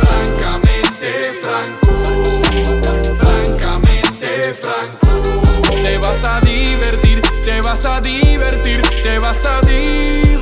Francamente 0.00 1.32
franco, 1.40 1.94
francamente 3.16 4.52
franco. 4.52 5.22
Te 5.82 5.96
vas 5.96 6.24
a 6.24 6.40
divertir, 6.42 7.22
te 7.42 7.62
vas 7.62 7.86
a 7.86 8.02
divertir, 8.02 8.82
te 9.02 9.18
vas 9.18 9.46
a 9.46 9.62
divertir. 9.62 10.34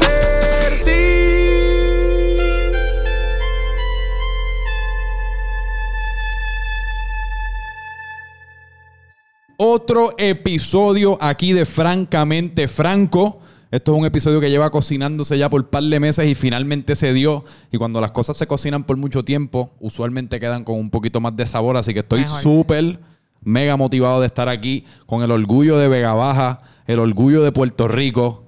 Otro 9.58 10.14
episodio 10.18 11.16
aquí 11.20 11.52
de 11.52 11.64
Francamente 11.66 12.66
Franco. 12.66 13.42
Esto 13.72 13.94
es 13.94 13.98
un 13.98 14.04
episodio 14.04 14.38
que 14.38 14.50
lleva 14.50 14.68
cocinándose 14.68 15.38
ya 15.38 15.48
por 15.48 15.62
un 15.62 15.68
par 15.68 15.82
de 15.82 15.98
meses 15.98 16.28
y 16.28 16.34
finalmente 16.34 16.94
se 16.94 17.14
dio. 17.14 17.42
Y 17.72 17.78
cuando 17.78 18.02
las 18.02 18.10
cosas 18.10 18.36
se 18.36 18.46
cocinan 18.46 18.84
por 18.84 18.98
mucho 18.98 19.22
tiempo, 19.22 19.72
usualmente 19.80 20.38
quedan 20.38 20.62
con 20.62 20.78
un 20.78 20.90
poquito 20.90 21.22
más 21.22 21.34
de 21.36 21.46
sabor. 21.46 21.78
Así 21.78 21.94
que 21.94 22.00
estoy 22.00 22.28
súper, 22.28 23.00
mega 23.40 23.78
motivado 23.78 24.20
de 24.20 24.26
estar 24.26 24.50
aquí 24.50 24.84
con 25.06 25.22
el 25.22 25.30
orgullo 25.30 25.78
de 25.78 25.88
Vega 25.88 26.12
Baja, 26.12 26.60
el 26.86 26.98
orgullo 26.98 27.42
de 27.42 27.50
Puerto 27.50 27.88
Rico, 27.88 28.44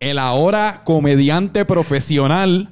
el 0.00 0.18
ahora 0.18 0.82
comediante 0.84 1.64
profesional, 1.64 2.70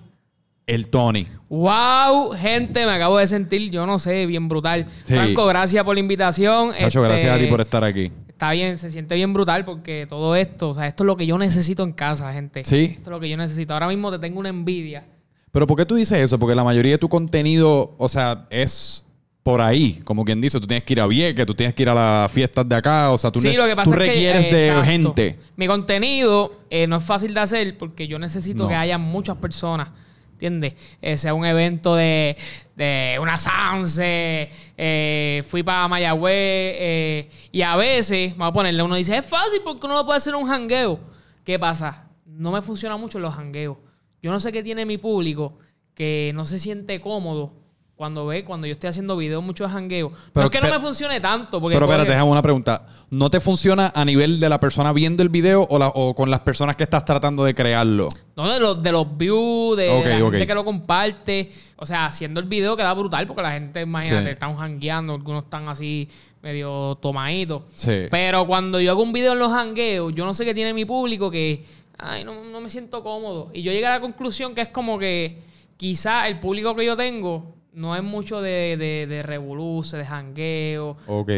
el 0.67 0.89
Tony. 0.89 1.29
Wow, 1.49 2.33
gente, 2.33 2.85
me 2.85 2.91
acabo 2.91 3.19
de 3.19 3.29
sentir, 3.29 3.71
yo 3.71 3.87
no 3.87 4.01
sé, 4.01 4.27
bien 4.27 4.49
brutal. 4.49 4.87
Sí. 5.05 5.15
Franco, 5.15 5.47
gracias 5.47 5.85
por 5.85 5.95
la 5.95 6.01
invitación. 6.01 6.73
Este, 6.77 6.99
gracias 6.99 7.31
a 7.31 7.39
ti 7.39 7.47
por 7.47 7.61
estar 7.61 7.85
aquí. 7.85 8.11
Está 8.37 8.51
bien, 8.51 8.77
se 8.77 8.91
siente 8.91 9.15
bien 9.15 9.33
brutal 9.33 9.65
porque 9.65 10.05
todo 10.07 10.37
esto, 10.37 10.69
o 10.69 10.75
sea, 10.75 10.87
esto 10.87 11.05
es 11.05 11.07
lo 11.07 11.17
que 11.17 11.25
yo 11.25 11.39
necesito 11.39 11.83
en 11.85 11.93
casa, 11.93 12.31
gente. 12.35 12.67
Sí. 12.67 12.91
Esto 12.93 13.09
es 13.09 13.09
lo 13.09 13.19
que 13.19 13.31
yo 13.31 13.37
necesito. 13.39 13.73
Ahora 13.73 13.89
mismo 13.89 14.13
te 14.13 14.19
tengo 14.19 14.39
una 14.39 14.51
envidia. 14.51 15.05
Pero 15.53 15.67
¿por 15.67 15.75
qué 15.79 15.87
tú 15.87 15.95
dices 15.95 16.19
eso? 16.19 16.39
Porque 16.39 16.55
la 16.55 16.63
mayoría 16.63 16.93
de 16.93 16.99
tu 16.99 17.09
contenido, 17.09 17.95
o 17.97 18.09
sea, 18.11 18.47
es 18.51 19.07
por 19.43 19.63
ahí, 19.63 20.03
como 20.05 20.23
quien 20.23 20.39
dice, 20.43 20.61
tú 20.61 20.67
tienes 20.67 20.85
que 20.85 20.93
ir 20.93 21.01
a 21.01 21.07
Vieques, 21.07 21.47
tú 21.47 21.55
tienes 21.55 21.75
que 21.75 21.85
ir 21.85 21.89
a 21.89 21.95
las 21.95 22.31
fiestas 22.31 22.69
de 22.69 22.77
acá, 22.77 23.11
o 23.11 23.17
sea, 23.17 23.31
tú, 23.31 23.41
sí, 23.41 23.55
lo 23.55 23.65
que 23.65 23.71
tú 23.71 23.77
pasa 23.77 23.91
es 23.93 23.97
que, 23.97 24.07
requieres 24.07 24.45
eh, 24.45 24.55
de 24.55 24.67
exacto. 24.67 24.85
gente. 24.85 25.39
Mi 25.57 25.67
contenido 25.67 26.61
eh, 26.69 26.87
no 26.87 26.97
es 26.97 27.05
fácil 27.05 27.33
de 27.33 27.41
hacer 27.41 27.79
porque 27.79 28.07
yo 28.07 28.19
necesito 28.19 28.65
No. 28.65 28.69
que 28.69 28.75
haya 28.75 28.99
muchas 28.99 29.39
personas. 29.39 29.89
¿Entiendes? 30.37 30.75
Eh, 31.01 31.17
sea 31.17 31.33
un 31.33 31.47
evento 31.47 31.97
de, 31.97 32.37
de 32.75 33.17
una 33.23 33.39
Sanse, 33.39 34.51
eh, 34.77 35.43
fui 35.49 35.63
para 35.63 35.89
Mayagüez, 35.89 36.35
eh, 36.35 37.31
y 37.53 37.63
a 37.63 37.75
veces, 37.75 38.37
vamos 38.37 38.51
a 38.51 38.53
ponerle, 38.53 38.83
uno 38.83 38.97
dice, 38.97 39.17
es 39.17 39.25
fácil 39.25 39.63
porque 39.65 39.87
uno 39.87 40.05
puede 40.05 40.19
hacer 40.19 40.35
un 40.35 40.47
jangueo. 40.47 41.01
¿Qué 41.43 41.59
pasa? 41.59 42.11
No 42.27 42.53
me 42.53 42.61
funciona 42.61 42.99
mucho 42.99 43.19
los 43.19 43.35
jangueos. 43.35 43.79
Yo 44.21 44.31
no 44.31 44.39
sé 44.39 44.53
qué 44.53 44.63
tiene 44.63 44.85
mi 44.85 44.99
público 44.99 45.57
que 45.95 46.33
no 46.35 46.45
se 46.45 46.59
siente 46.59 47.01
cómodo 47.01 47.55
cuando 47.97 48.27
ve, 48.27 48.45
cuando 48.45 48.67
yo 48.67 48.75
estoy 48.75 48.89
haciendo 48.91 49.17
videos 49.17 49.43
mucho 49.43 49.65
de 49.65 49.71
jangueo. 49.71 50.11
no 50.11 50.17
Pero- 50.35 50.47
es 50.47 50.51
que 50.53 50.59
no 50.59 50.67
pero- 50.67 50.75
me 50.75 50.81
funcione 50.85 51.19
tanto. 51.19 51.61
Porque 51.63 51.77
Pero 51.77 51.87
espérate, 51.87 52.11
déjame 52.11 52.31
una 52.31 52.43
pregunta. 52.43 52.85
¿No 53.09 53.31
te 53.31 53.41
funciona 53.41 53.91
a 53.95 54.05
nivel 54.05 54.39
de 54.39 54.49
la 54.51 54.61
persona 54.61 54.93
viendo 54.93 55.23
el 55.23 55.31
video 55.31 55.67
o, 55.71 55.79
la- 55.79 55.89
o 55.89 56.15
con 56.15 56.31
las 56.31 56.41
personas 56.41 56.77
que 56.77 56.83
estás 56.85 57.07
tratando 57.07 57.43
de 57.45 57.55
crearlo? 57.55 58.09
No, 58.37 58.53
de 58.53 58.61
los, 58.61 58.83
de 58.83 58.93
los 58.93 59.17
views, 59.17 59.79
de 59.79 59.89
la 59.89 60.17
gente 60.31 60.47
que 60.47 60.55
lo 60.55 60.63
comparte. 60.65 61.51
O 61.77 61.87
sea, 61.87 62.05
haciendo 62.05 62.39
el 62.39 62.47
video 62.47 62.77
queda 62.77 62.93
brutal 62.93 63.27
porque 63.27 63.43
la 63.43 63.53
gente, 63.53 63.81
imagínate, 63.81 64.25
Sí. 64.27 64.31
están 64.33 64.57
jangueando, 64.57 65.15
algunos 65.15 65.45
están 65.45 65.67
así 65.69 66.07
medio 66.43 66.97
tomaditos. 67.01 67.63
Sí. 67.75 68.09
Pero 68.11 68.47
cuando 68.47 68.79
yo 68.79 68.91
hago 68.91 69.03
un 69.03 69.13
video 69.15 69.33
en 69.33 69.39
los 69.39 69.51
jangueos, 69.53 70.15
yo 70.15 70.27
no 70.27 70.35
sé 70.35 70.45
qué 70.45 70.53
tiene 70.55 70.75
mi 70.75 70.85
público 70.85 71.31
que, 71.31 71.65
ay, 71.97 72.25
no, 72.25 72.45
no 72.45 72.61
me 72.61 72.69
siento 72.69 73.03
cómodo. 73.03 73.51
Y 73.55 73.63
yo 73.63 73.73
llegué 73.73 73.87
a 73.87 73.91
la 73.93 74.01
conclusión 74.01 74.55
que 74.55 74.61
es 74.61 74.69
como 74.69 74.99
que 74.99 75.39
quizá 75.79 76.29
el 76.29 76.39
público 76.41 76.75
que 76.77 76.85
yo 76.87 76.95
tengo 76.97 77.56
no 77.77 77.95
es 77.95 78.03
mucho 78.03 78.41
de, 78.41 78.77
de, 78.79 79.07
de 79.07 79.23
revoluce, 79.23 79.97
de 79.99 80.05
jangueo. 80.05 80.97
Ok. 81.07 81.31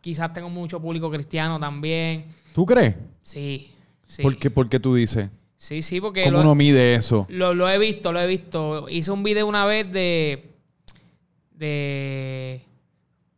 Quizás 0.00 0.32
tengo 0.32 0.50
mucho 0.50 0.80
público 0.80 1.08
cristiano 1.10 1.58
también. 1.60 2.26
¿Tú 2.52 2.66
crees? 2.66 2.96
Sí, 3.22 3.70
sí. 4.06 4.20
¿Por, 4.22 4.36
qué, 4.36 4.50
por 4.50 4.68
qué 4.68 4.80
tú 4.80 4.94
dices? 4.96 5.30
Sí, 5.56 5.80
sí, 5.82 6.00
porque... 6.00 6.24
¿Cómo 6.24 6.38
lo- 6.38 6.42
uno 6.42 6.54
mide 6.56 6.96
eso? 6.96 7.26
lo, 7.30 7.54
lo 7.54 7.68
he 7.68 7.78
visto, 7.78 8.12
lo 8.12 8.18
he 8.20 8.26
visto. 8.26 8.88
Hice 8.88 9.12
un 9.12 9.22
video 9.22 9.46
una 9.46 9.64
vez 9.64 9.90
de. 9.92 10.50
de. 11.52 12.62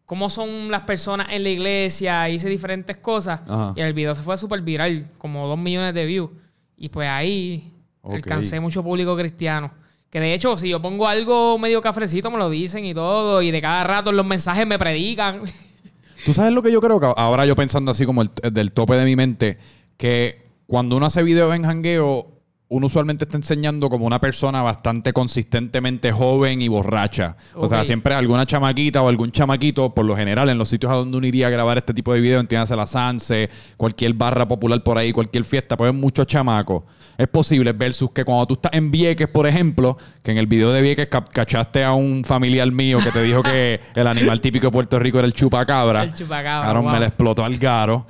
cómo 0.07 0.31
son 0.31 0.71
las 0.71 0.81
personas 0.83 1.29
en 1.31 1.43
la 1.43 1.51
iglesia. 1.51 2.29
Hice 2.31 2.49
diferentes 2.49 2.97
cosas. 2.97 3.43
Ajá. 3.47 3.75
Y 3.77 3.81
el 3.83 3.93
video 3.93 4.15
se 4.15 4.23
fue 4.23 4.39
súper 4.39 4.63
viral, 4.63 5.11
como 5.19 5.47
dos 5.47 5.59
millones 5.59 5.93
de 5.95 6.07
views. 6.07 6.31
Y 6.77 6.89
pues 6.89 7.09
ahí 7.09 7.71
alcancé 8.03 8.59
mucho 8.61 8.83
público 8.83 9.15
cristiano. 9.17 9.71
Que 10.15 10.21
de 10.21 10.33
hecho, 10.33 10.57
si 10.57 10.69
yo 10.69 10.81
pongo 10.81 11.09
algo 11.09 11.59
medio 11.59 11.83
cafrecito, 11.83 12.31
me 12.31 12.39
lo 12.39 12.49
dicen 12.49 12.85
y 12.85 12.95
todo. 12.95 13.43
Y 13.43 13.51
de 13.51 13.61
cada 13.61 13.83
rato 13.83 14.13
los 14.13 14.25
mensajes 14.25 14.65
me 14.65 14.79
predican. 14.79 15.41
¿Tú 16.25 16.33
sabes 16.33 16.53
lo 16.53 16.63
que 16.63 16.71
yo 16.71 16.81
creo? 16.81 17.01
Que 17.01 17.13
ahora 17.17 17.45
yo 17.47 17.57
pensando 17.57 17.91
así 17.91 18.07
como 18.07 18.23
el, 18.23 18.31
del 18.53 18.71
tope 18.71 18.95
de 18.95 19.07
mi 19.07 19.17
mente, 19.17 19.59
que 19.97 20.47
cuando 20.69 20.97
uno 20.97 21.07
hace 21.07 21.25
videos 21.25 21.53
en 21.57 21.65
jangueo, 21.65 22.29
uno 22.69 22.87
usualmente 22.87 23.25
está 23.25 23.37
enseñando 23.37 23.89
como 23.91 24.07
una 24.07 24.19
persona 24.19 24.63
bastante 24.63 25.13
consistentemente 25.13 26.11
joven 26.11 26.63
y 26.63 26.69
borracha. 26.69 27.37
O 27.55 27.69
sea, 27.69 27.85
siempre 27.85 28.15
alguna 28.15 28.47
chamaquita 28.47 29.03
o 29.03 29.09
algún 29.09 29.31
chamaquito, 29.31 29.95
por 29.95 30.05
lo 30.07 30.17
general, 30.17 30.49
en 30.49 30.59
los 30.59 30.69
sitios 30.71 30.91
a 30.91 30.97
donde 30.97 31.17
uno 31.19 31.27
iría 31.27 31.49
a 31.49 31.51
grabar 31.51 31.77
este 31.79 31.93
tipo 31.95 32.13
de 32.15 32.21
videos, 32.21 32.41
entiéndase 32.41 32.75
la 32.75 32.87
Sanse, 32.87 33.51
cualquier 33.77 34.15
barra 34.15 34.49
popular 34.49 34.83
por 34.83 34.97
ahí, 34.99 35.13
cualquier 35.13 35.45
fiesta, 35.45 35.77
pues 35.77 35.93
hay 35.93 35.97
muchos 35.97 36.27
chamacos. 36.27 36.83
Es 37.17 37.29
posible 37.29 37.73
versus 37.73 38.11
que 38.11 38.25
cuando 38.25 38.47
tú 38.47 38.55
estás 38.55 38.73
en 38.73 38.91
Vieques, 38.91 39.29
por 39.29 39.47
ejemplo, 39.47 39.97
que 40.23 40.33
en 40.33 40.39
el 40.39 40.47
video 40.49 40.73
de 40.73 40.83
Vieques 40.83 41.07
ca- 41.09 41.25
cachaste 41.25 41.85
a 41.85 41.93
un 41.93 42.25
familiar 42.25 42.69
mío 42.73 42.99
que 43.05 43.13
te 43.13 43.23
dijo 43.23 43.43
que 43.43 43.81
el 43.95 44.07
animal 44.07 44.41
típico 44.41 44.67
de 44.67 44.73
Puerto 44.73 44.99
Rico 44.99 45.19
era 45.19 45.27
el 45.27 45.35
chupacabra. 45.35 46.03
El 46.05 46.15
chupacabra, 46.15 46.67
Cabrón, 46.67 46.87
me 46.93 46.99
le 46.99 47.07
explotó 47.07 47.45
al 47.45 47.57
garo. 47.59 48.05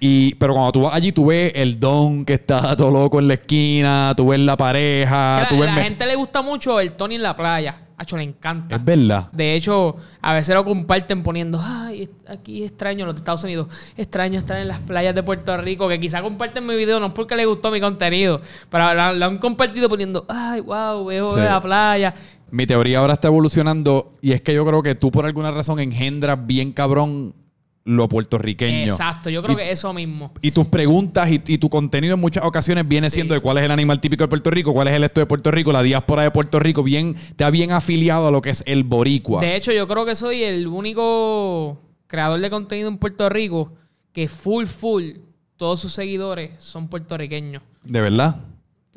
Y, 0.00 0.34
pero 0.36 0.52
cuando 0.54 0.72
tú 0.72 0.82
vas 0.82 0.94
allí, 0.94 1.12
tú 1.12 1.26
ves 1.26 1.52
el 1.54 1.80
don 1.80 2.24
que 2.24 2.34
está 2.34 2.76
todo 2.76 2.90
loco 2.90 3.18
en 3.18 3.28
la 3.28 3.34
esquina, 3.34 4.12
tú 4.16 4.28
ves 4.28 4.40
la 4.40 4.56
pareja, 4.56 5.40
Que 5.48 5.54
tú 5.54 5.60
la, 5.60 5.60
ves... 5.66 5.70
la 5.70 5.76
me- 5.76 5.82
gente 5.84 6.06
le 6.06 6.14
gusta 6.16 6.42
mucho 6.42 6.80
el 6.80 6.92
Tony 6.92 7.14
en 7.16 7.22
la 7.22 7.34
playa. 7.34 7.82
Hacho, 7.98 8.18
le 8.18 8.24
encanta. 8.24 8.76
Es 8.76 8.84
verdad. 8.84 9.32
De 9.32 9.54
hecho, 9.54 9.96
a 10.20 10.34
veces 10.34 10.54
lo 10.54 10.66
comparten 10.66 11.22
poniendo, 11.22 11.58
ay, 11.62 12.10
aquí 12.28 12.62
extraño 12.62 13.06
los 13.06 13.14
de 13.14 13.20
Estados 13.20 13.42
Unidos, 13.44 13.68
extraño 13.96 14.38
estar 14.38 14.60
en 14.60 14.68
las 14.68 14.80
playas 14.80 15.14
de 15.14 15.22
Puerto 15.22 15.56
Rico, 15.56 15.88
que 15.88 15.98
quizá 15.98 16.20
comparten 16.20 16.66
mi 16.66 16.76
video 16.76 17.00
no 17.00 17.06
es 17.06 17.12
porque 17.14 17.34
les 17.36 17.46
gustó 17.46 17.70
mi 17.70 17.80
contenido, 17.80 18.42
pero 18.68 18.92
lo, 18.92 19.12
lo 19.14 19.24
han 19.24 19.38
compartido 19.38 19.88
poniendo, 19.88 20.26
ay, 20.28 20.60
wow, 20.60 21.06
veo 21.06 21.32
Sí. 21.36 21.40
la 21.40 21.58
playa. 21.58 22.12
Mi 22.50 22.66
teoría 22.66 22.98
ahora 22.98 23.14
está 23.14 23.28
evolucionando 23.28 24.12
y 24.20 24.32
es 24.32 24.42
que 24.42 24.52
yo 24.52 24.66
creo 24.66 24.82
que 24.82 24.94
tú 24.94 25.10
por 25.10 25.24
alguna 25.24 25.50
razón 25.50 25.80
engendras 25.80 26.38
bien 26.46 26.72
cabrón 26.72 27.34
lo 27.86 28.08
puertorriqueño. 28.08 28.90
Exacto, 28.92 29.30
yo 29.30 29.42
creo 29.42 29.54
Y- 29.54 29.56
que 29.58 29.70
eso 29.70 29.92
mismo. 29.94 30.32
Y 30.42 30.50
tus 30.50 30.66
preguntas 30.66 31.30
y, 31.30 31.40
y 31.46 31.56
tu 31.58 31.70
contenido 31.70 32.14
en 32.14 32.20
muchas 32.20 32.44
ocasiones 32.44 32.86
viene 32.86 33.08
siendo 33.10 33.32
de 33.32 33.40
cuál 33.40 33.58
es 33.58 33.64
el 33.64 33.70
animal 33.70 34.00
típico 34.00 34.24
de 34.24 34.28
Puerto 34.28 34.50
Rico, 34.50 34.72
cuál 34.74 34.88
es 34.88 34.94
el 34.94 35.04
esto 35.04 35.20
de 35.20 35.26
Puerto 35.26 35.50
Rico, 35.52 35.72
la 35.72 35.82
diáspora 35.82 36.22
de 36.24 36.30
Puerto 36.32 36.58
Rico, 36.58 36.82
bien, 36.82 37.14
te 37.36 37.44
ha 37.44 37.50
bien 37.50 37.70
afiliado 37.70 38.26
a 38.26 38.30
lo 38.32 38.42
que 38.42 38.50
es 38.50 38.62
el 38.66 38.82
boricua. 38.84 39.40
De 39.40 39.54
hecho, 39.56 39.70
yo 39.72 39.86
creo 39.86 40.04
que 40.04 40.14
soy 40.16 40.42
el 40.42 40.66
único 40.66 41.78
creador 42.08 42.40
de 42.40 42.50
contenido 42.50 42.88
en 42.88 42.98
Puerto 42.98 43.28
Rico 43.28 43.72
que 44.12 44.26
full, 44.28 44.66
full, 44.66 45.04
todos 45.56 45.78
sus 45.80 45.92
seguidores 45.92 46.50
son 46.58 46.88
puertorriqueños. 46.88 47.62
¿De 47.84 48.00
verdad? 48.00 48.40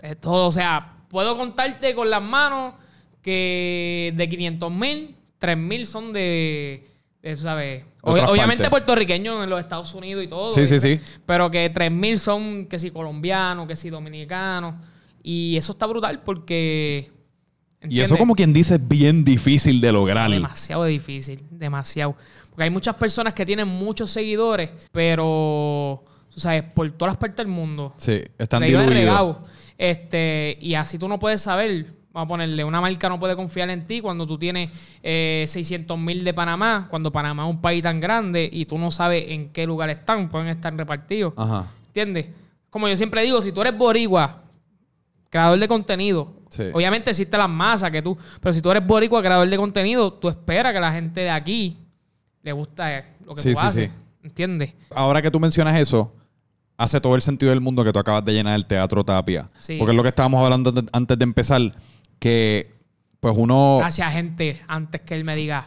Eh, 0.01 0.16
todo, 0.16 0.47
o 0.47 0.51
sea, 0.51 0.95
puedo 1.09 1.38
contarte 1.38 1.94
con 1.94 2.09
las 2.09 2.23
manos 2.23 2.73
que 3.22 4.13
de 4.16 4.29
500 4.29 4.72
mil, 4.72 5.16
3 5.38 5.57
mil 5.57 5.85
son 5.85 6.13
de, 6.13 6.88
Otras 7.22 8.30
obviamente 8.30 8.63
partes. 8.63 8.69
puertorriqueños 8.69 9.44
en 9.44 9.50
los 9.50 9.59
Estados 9.59 9.94
Unidos 9.94 10.24
y 10.24 10.28
todo. 10.28 10.53
Sí, 10.53 10.68
sí, 10.68 10.80
sí. 10.80 11.00
Pero 11.25 11.52
que 11.52 11.69
3 11.69 11.91
mil 11.91 12.18
son 12.18 12.66
que 12.68 12.80
si 12.80 12.91
colombianos, 12.91 13.68
que 13.68 13.75
si 13.75 13.90
dominicanos. 13.90 14.75
Y 15.22 15.58
eso 15.58 15.73
está 15.73 15.85
brutal 15.85 16.22
porque... 16.23 17.11
Y 17.82 18.02
eso 18.02 18.17
como 18.17 18.35
quien 18.35 18.52
dice 18.52 18.76
es 18.76 18.88
bien 18.88 19.23
difícil 19.23 19.79
de 19.79 19.91
lograr. 19.91 20.29
Demasiado 20.29 20.84
difícil, 20.85 21.46
demasiado. 21.49 22.16
Porque 22.49 22.64
hay 22.64 22.70
muchas 22.70 22.96
personas 22.96 23.34
que 23.34 23.46
tienen 23.46 23.70
muchos 23.70 24.11
seguidores, 24.11 24.72
pero, 24.91 26.03
tú 26.29 26.41
sabes, 26.41 26.64
por 26.64 26.91
todas 26.91 27.14
las 27.14 27.17
partes 27.17 27.38
del 27.38 27.47
mundo. 27.47 27.93
Sí, 27.96 28.22
están 28.38 28.64
diluidos. 28.64 29.38
Este, 29.78 30.58
y 30.59 30.73
así 30.73 30.97
tú 30.97 31.08
no 31.08 31.20
puedes 31.20 31.40
saber, 31.40 31.93
vamos 32.11 32.26
a 32.26 32.28
ponerle, 32.28 32.64
una 32.64 32.82
marca 32.82 33.08
no 33.09 33.20
puede 33.20 33.35
confiar 33.35 33.70
en 33.70 33.85
ti 33.85 34.02
cuando 34.02 34.26
tú 34.26 34.38
tienes 34.38 34.70
eh, 35.03 35.46
600 35.47 35.97
mil 35.97 36.23
de 36.23 36.34
Panamá, 36.34 36.88
cuando 36.90 37.11
Panamá 37.11 37.44
es 37.47 37.50
un 37.52 37.61
país 37.61 37.84
tan 37.84 38.00
grande 38.00 38.50
y 38.52 38.66
tú 38.66 38.78
no 38.78 38.90
sabes 38.91 39.26
en 39.29 39.50
qué 39.50 39.66
lugar 39.67 39.90
están, 39.90 40.28
pueden 40.29 40.47
estar 40.47 40.76
repartidos. 40.76 41.34
Ajá. 41.38 41.67
¿Entiendes? 41.88 42.28
Como 42.70 42.88
yo 42.88 42.97
siempre 42.97 43.22
digo, 43.23 43.41
si 43.41 43.52
tú 43.52 43.61
eres 43.61 43.78
boricua, 43.78 44.41
creador 45.29 45.59
de 45.59 45.67
contenido, 45.67 46.34
Sí. 46.50 46.64
obviamente 46.73 47.11
existe 47.11 47.38
las 47.38 47.50
masas 47.50 47.91
que 47.91 48.02
tú, 48.02 48.17
pero 48.41 48.53
si 48.53 48.62
tú 48.62 48.72
eres 48.72 48.85
boricua, 48.85 49.22
creador 49.22 49.47
de 49.47 49.58
contenido, 49.58 50.12
tú 50.14 50.29
esperas 50.29 50.73
que 50.73 50.79
la 50.79 50.91
gente 50.91 51.22
de 51.22 51.29
aquí 51.29 51.78
le 52.41 52.52
gusta 52.53 53.03
lo 53.23 53.35
que 53.35 53.41
Sí, 53.41 53.53
tú 53.53 53.59
sí, 53.59 53.66
haces. 53.66 53.91
¿Entiendes? 54.23 54.73
Ahora 54.96 55.22
que 55.22 55.29
tú 55.29 55.40
mencionas 55.40 55.78
eso, 55.78 56.12
hace 56.76 57.00
todo 57.00 57.16
el 57.16 57.22
sentido 57.22 57.52
del 57.52 57.62
mundo 57.62 57.84
que 57.84 57.91
tú 57.94 58.00
acabas 58.00 58.26
de 58.26 58.34
llenar 58.34 58.55
el 58.55 58.66
teatro 58.66 59.03
Tapia. 59.03 59.50
Sí. 59.59 59.76
Porque 59.78 59.91
es 59.91 59.96
lo 59.96 60.02
que 60.02 60.09
estábamos 60.09 60.44
hablando 60.44 60.73
antes 60.91 61.17
de 61.20 61.23
empezar, 61.23 61.62
que 62.19 62.71
pues 63.19 63.33
uno... 63.37 63.77
Gracias, 63.79 64.11
gente, 64.13 64.61
antes 64.67 65.01
que 65.01 65.13
él 65.13 65.23
me 65.23 65.35
diga, 65.35 65.66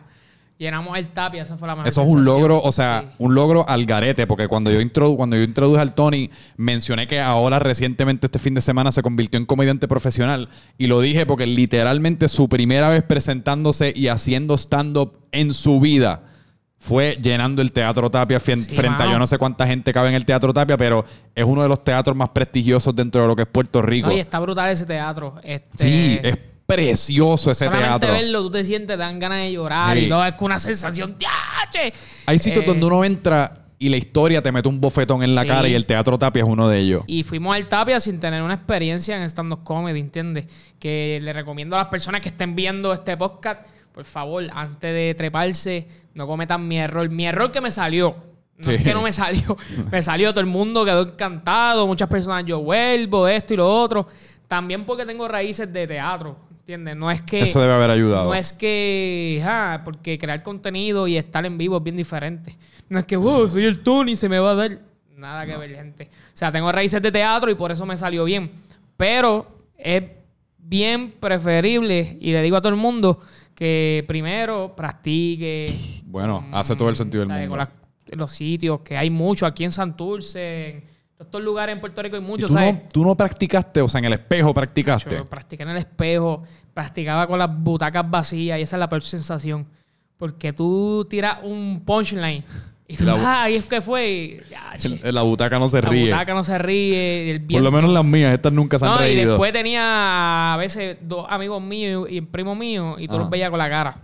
llenamos 0.57 0.97
el 0.97 1.09
tapia, 1.09 1.43
esa 1.43 1.59
fue 1.59 1.69
la 1.69 1.75
mejor 1.75 1.89
Eso 1.89 2.03
es 2.03 2.09
un 2.09 2.25
logro, 2.25 2.63
o 2.63 2.73
sea, 2.73 3.03
Sí. 3.03 3.15
un 3.19 3.35
logro 3.35 3.69
al 3.69 3.85
garete, 3.85 4.27
porque 4.27 4.49
cuando 4.49 4.71
yo, 4.71 4.81
introdu 4.81 5.17
cuando 5.17 5.37
yo 5.37 5.43
introduje 5.43 5.81
al 5.81 5.95
Tony, 5.95 6.31
mencioné 6.57 7.07
que 7.09 7.21
ahora 7.21 7.59
recientemente 7.59 8.27
este 8.27 8.39
fin 8.39 8.55
de 8.55 8.61
semana 8.61 8.93
se 8.93 9.03
convirtió 9.03 9.39
en 9.39 9.47
comediante 9.47 9.89
profesional. 9.89 10.49
Y 10.79 10.87
lo 10.87 11.01
dije 11.01 11.27
porque 11.27 11.47
literalmente 11.47 12.29
su 12.29 12.49
primera 12.49 12.89
vez 12.89 13.03
presentándose 13.03 13.93
y 13.95 14.09
haciendo 14.09 14.57
stand-up 14.57 15.19
en 15.33 15.53
su 15.53 15.81
vida 15.81 16.23
fue 16.85 17.17
llenando 17.23 17.63
el 17.63 17.71
Teatro 17.71 18.11
Tapia 18.11 18.41
Sí, 18.41 18.57
frente 18.57 19.05
a 19.05 19.07
yo 19.13 19.17
no 19.17 19.27
sé 19.29 19.39
cuánta 19.39 19.65
gente 19.69 19.93
cabe 19.93 20.09
en 20.09 20.15
el 20.15 20.25
Teatro 20.25 20.53
Tapia, 20.53 20.77
pero 20.77 21.05
es 21.33 21.45
uno 21.45 21.63
de 21.63 21.69
los 21.69 21.85
teatros 21.85 22.17
más 22.17 22.31
prestigiosos 22.31 22.93
dentro 22.97 23.23
de 23.23 23.29
lo 23.29 23.37
que 23.37 23.43
es 23.43 23.49
Puerto 23.49 23.81
Rico. 23.83 24.09
Oye, 24.09 24.19
está 24.19 24.41
brutal 24.41 24.69
ese 24.69 24.85
teatro. 24.85 25.37
Este, 25.45 25.79
sí, 25.79 26.19
es 26.21 26.37
precioso 26.67 27.53
ese 27.53 27.67
solamente 27.67 27.89
teatro. 28.01 28.13
verlo, 28.13 28.43
tú 28.43 28.51
te 28.51 28.65
sientes, 28.65 28.89
te 28.89 28.97
dan 28.97 29.21
ganas 29.21 29.39
de 29.39 29.53
llorar 29.53 29.97
Sí. 29.97 30.07
y 30.07 30.09
todo, 30.09 30.25
es 30.27 30.35
una 30.41 30.59
sensación, 30.59 31.17
¡diache! 31.19 31.93
Hay 32.27 32.39
sitios 32.41 32.65
Eh, 32.65 32.67
donde 32.67 32.85
uno 32.87 33.05
entra 33.05 33.59
y 33.79 33.89
la 33.89 33.97
historia 33.97 34.43
te 34.43 34.51
mete 34.51 34.69
un 34.69 34.81
bofetón 34.81 35.23
en 35.23 35.37
la 35.37 35.43
Sí. 35.43 35.49
cara 35.49 35.69
y 35.69 35.75
el 35.75 35.87
Teatro 35.87 36.19
Tapia 36.19 36.43
es 36.43 36.49
uno 36.49 36.69
de 36.69 36.79
ellos. 36.81 37.05
Y 37.07 37.23
fuimos 37.23 37.55
al 37.55 37.67
Tapia 37.69 38.01
sin 38.01 38.19
tener 38.19 38.43
una 38.43 38.55
experiencia 38.55 39.17
en 39.17 39.23
stand-up 39.31 39.63
comedy, 39.63 40.01
¿entiendes? 40.01 40.47
Que 40.81 41.21
le 41.23 41.33
recomiendo 41.33 41.77
a 41.77 41.79
las 41.81 41.89
personas 41.89 42.21
que 42.23 42.29
estén 42.31 42.57
viendo 42.57 42.93
este 42.93 43.17
podcast, 43.17 43.63
por 43.93 44.05
favor, 44.05 44.45
antes 44.53 44.93
de 44.95 45.15
treparse, 45.15 45.87
no 46.15 46.27
cometan 46.27 46.67
mi 46.67 46.79
error. 46.79 47.09
Mi 47.11 47.27
error 47.27 47.51
que 47.53 47.61
me 47.61 47.71
salió. 47.71 48.15
No 48.57 48.65
Sí. 48.65 48.75
es 48.75 48.83
que 48.83 48.95
no 48.95 49.03
me 49.03 49.13
salió. 49.13 49.57
Me 49.91 50.03
salió, 50.03 50.31
todo 50.31 50.41
el 50.41 50.47
mundo 50.47 50.85
quedó 50.85 51.03
encantado. 51.03 51.87
Muchas 51.87 52.09
personas, 52.09 52.45
yo 52.47 52.61
vuelvo, 52.61 53.27
esto 53.27 53.55
y 53.55 53.57
lo 53.57 53.69
otro. 53.69 54.07
También 54.47 54.85
porque 54.85 55.05
tengo 55.07 55.27
raíces 55.27 55.73
de 55.73 55.87
teatro, 55.87 56.37
¿entiendes? 56.61 56.95
No 56.97 57.11
es 57.11 57.23
que... 57.23 57.41
Eso 57.41 57.61
debe 57.61 57.73
haber 57.73 57.91
ayudado. 57.91 58.25
No 58.27 58.35
es 58.35 58.53
que, 58.53 59.43
ah, 59.45 59.81
porque 59.85 60.19
crear 60.19 60.43
contenido 60.43 61.09
y 61.09 61.17
estar 61.17 61.45
en 61.47 61.57
vivo 61.59 61.79
es 61.79 61.83
bien 61.83 61.97
diferente. 61.97 62.57
No 62.89 62.99
es 62.99 63.05
que, 63.07 63.17
wow, 63.17 63.49
soy 63.49 63.65
el 63.65 63.83
Tony, 63.83 64.15
se 64.15 64.29
me 64.29 64.39
va 64.39 64.51
a 64.53 64.55
dar. 64.55 64.79
Nada 65.17 65.47
que 65.47 65.57
ver, 65.57 65.75
gente. 65.75 66.05
O 66.13 66.37
sea, 66.37 66.53
tengo 66.53 66.71
raíces 66.71 67.01
de 67.01 67.11
teatro 67.11 67.51
y 67.51 67.55
por 67.55 67.73
eso 67.73 67.87
me 67.87 67.97
salió 67.97 68.25
bien. 68.25 68.51
Pero 68.97 69.47
es 69.77 70.03
bien 70.59 71.13
preferible, 71.19 72.17
y 72.21 72.33
le 72.33 72.43
digo 72.43 72.57
a 72.57 72.61
todo 72.61 72.71
el 72.73 72.79
mundo, 72.79 73.19
que 73.55 74.05
primero 74.09 74.75
practique. 74.77 76.03
Bueno, 76.05 76.45
hace 76.53 76.77
todo 76.77 76.89
el 76.89 76.97
sentido 76.97 77.25
del 77.25 77.31
mundo. 77.33 77.49
Con 77.49 77.59
las- 77.59 77.69
los 78.13 78.31
sitios, 78.33 78.81
que 78.81 78.97
hay 78.97 79.09
mucho 79.11 79.47
aquí 79.47 79.65
en 79.65 79.71
Santurce, 79.71 80.69
en 80.69 80.85
estos 81.19 81.41
lugares 81.43 81.73
en 81.75 81.81
Puerto 81.81 82.03
Rico 82.03 82.17
hay 82.17 82.23
¿Y 82.23 82.25
muchos, 82.27 82.49
tú, 82.49 82.55
¿sabes? 82.55 82.75
no, 82.75 82.81
tú 82.93 83.05
no 83.05 83.15
practicaste, 83.17 83.81
o 83.81 83.89
sea, 83.89 84.01
en 84.01 84.05
el 84.07 84.13
espejo 84.15 84.53
practicaste. 84.53 85.17
Yo 85.17 85.29
practiqué 85.31 85.63
en 85.63 85.71
el 85.71 85.77
espejo, 85.79 86.43
practicaba 86.75 87.27
con 87.27 87.39
las 87.39 87.49
butacas 87.63 88.11
vacías 88.11 88.59
y 88.59 88.63
esa 88.63 88.77
es 88.77 88.81
la 88.81 88.89
peor 88.89 89.03
sensación. 89.03 89.67
Porque 90.19 90.53
tú 90.53 91.07
tiras 91.09 91.39
un 91.43 91.83
punchline 91.85 92.45
y 92.89 92.97
tú, 92.97 93.05
La 93.05 93.43
ah, 93.45 93.51
y 93.51 93.55
es 93.55 93.65
que 93.67 93.81
fue. 93.81 94.11
y, 94.11 94.41
ya, 94.51 94.73
El- 95.03 95.15
la 95.15 95.23
butaca 95.23 95.59
no 95.59 95.69
se 95.69 95.81
la 95.81 95.89
ríe. 95.89 96.11
butaca 96.13 96.35
no 96.35 96.45
se 96.45 96.59
ríe. 96.59 97.31
El 97.33 97.41
Por 97.43 97.63
lo 97.63 97.71
menos 97.71 97.91
las 97.93 98.05
mías, 98.05 98.35
estas 98.35 98.53
nunca 98.53 98.79
se 98.79 98.85
han 98.87 98.97
No, 98.97 99.07
y 99.07 99.15
después 99.15 99.53
tenía 99.53 100.55
a 100.55 100.57
veces 100.59 100.97
dos 101.03 101.27
amigos 101.29 101.63
míos 101.63 102.07
y 102.11 102.19
un 102.19 102.27
primo 102.27 102.55
mío 102.55 102.97
y 102.99 103.07
tú 103.09 103.15
Ajá. 103.15 103.23
los 103.23 103.31
veías 103.31 103.51
con 103.51 103.59
la 103.59 103.71
cara. 103.71 103.97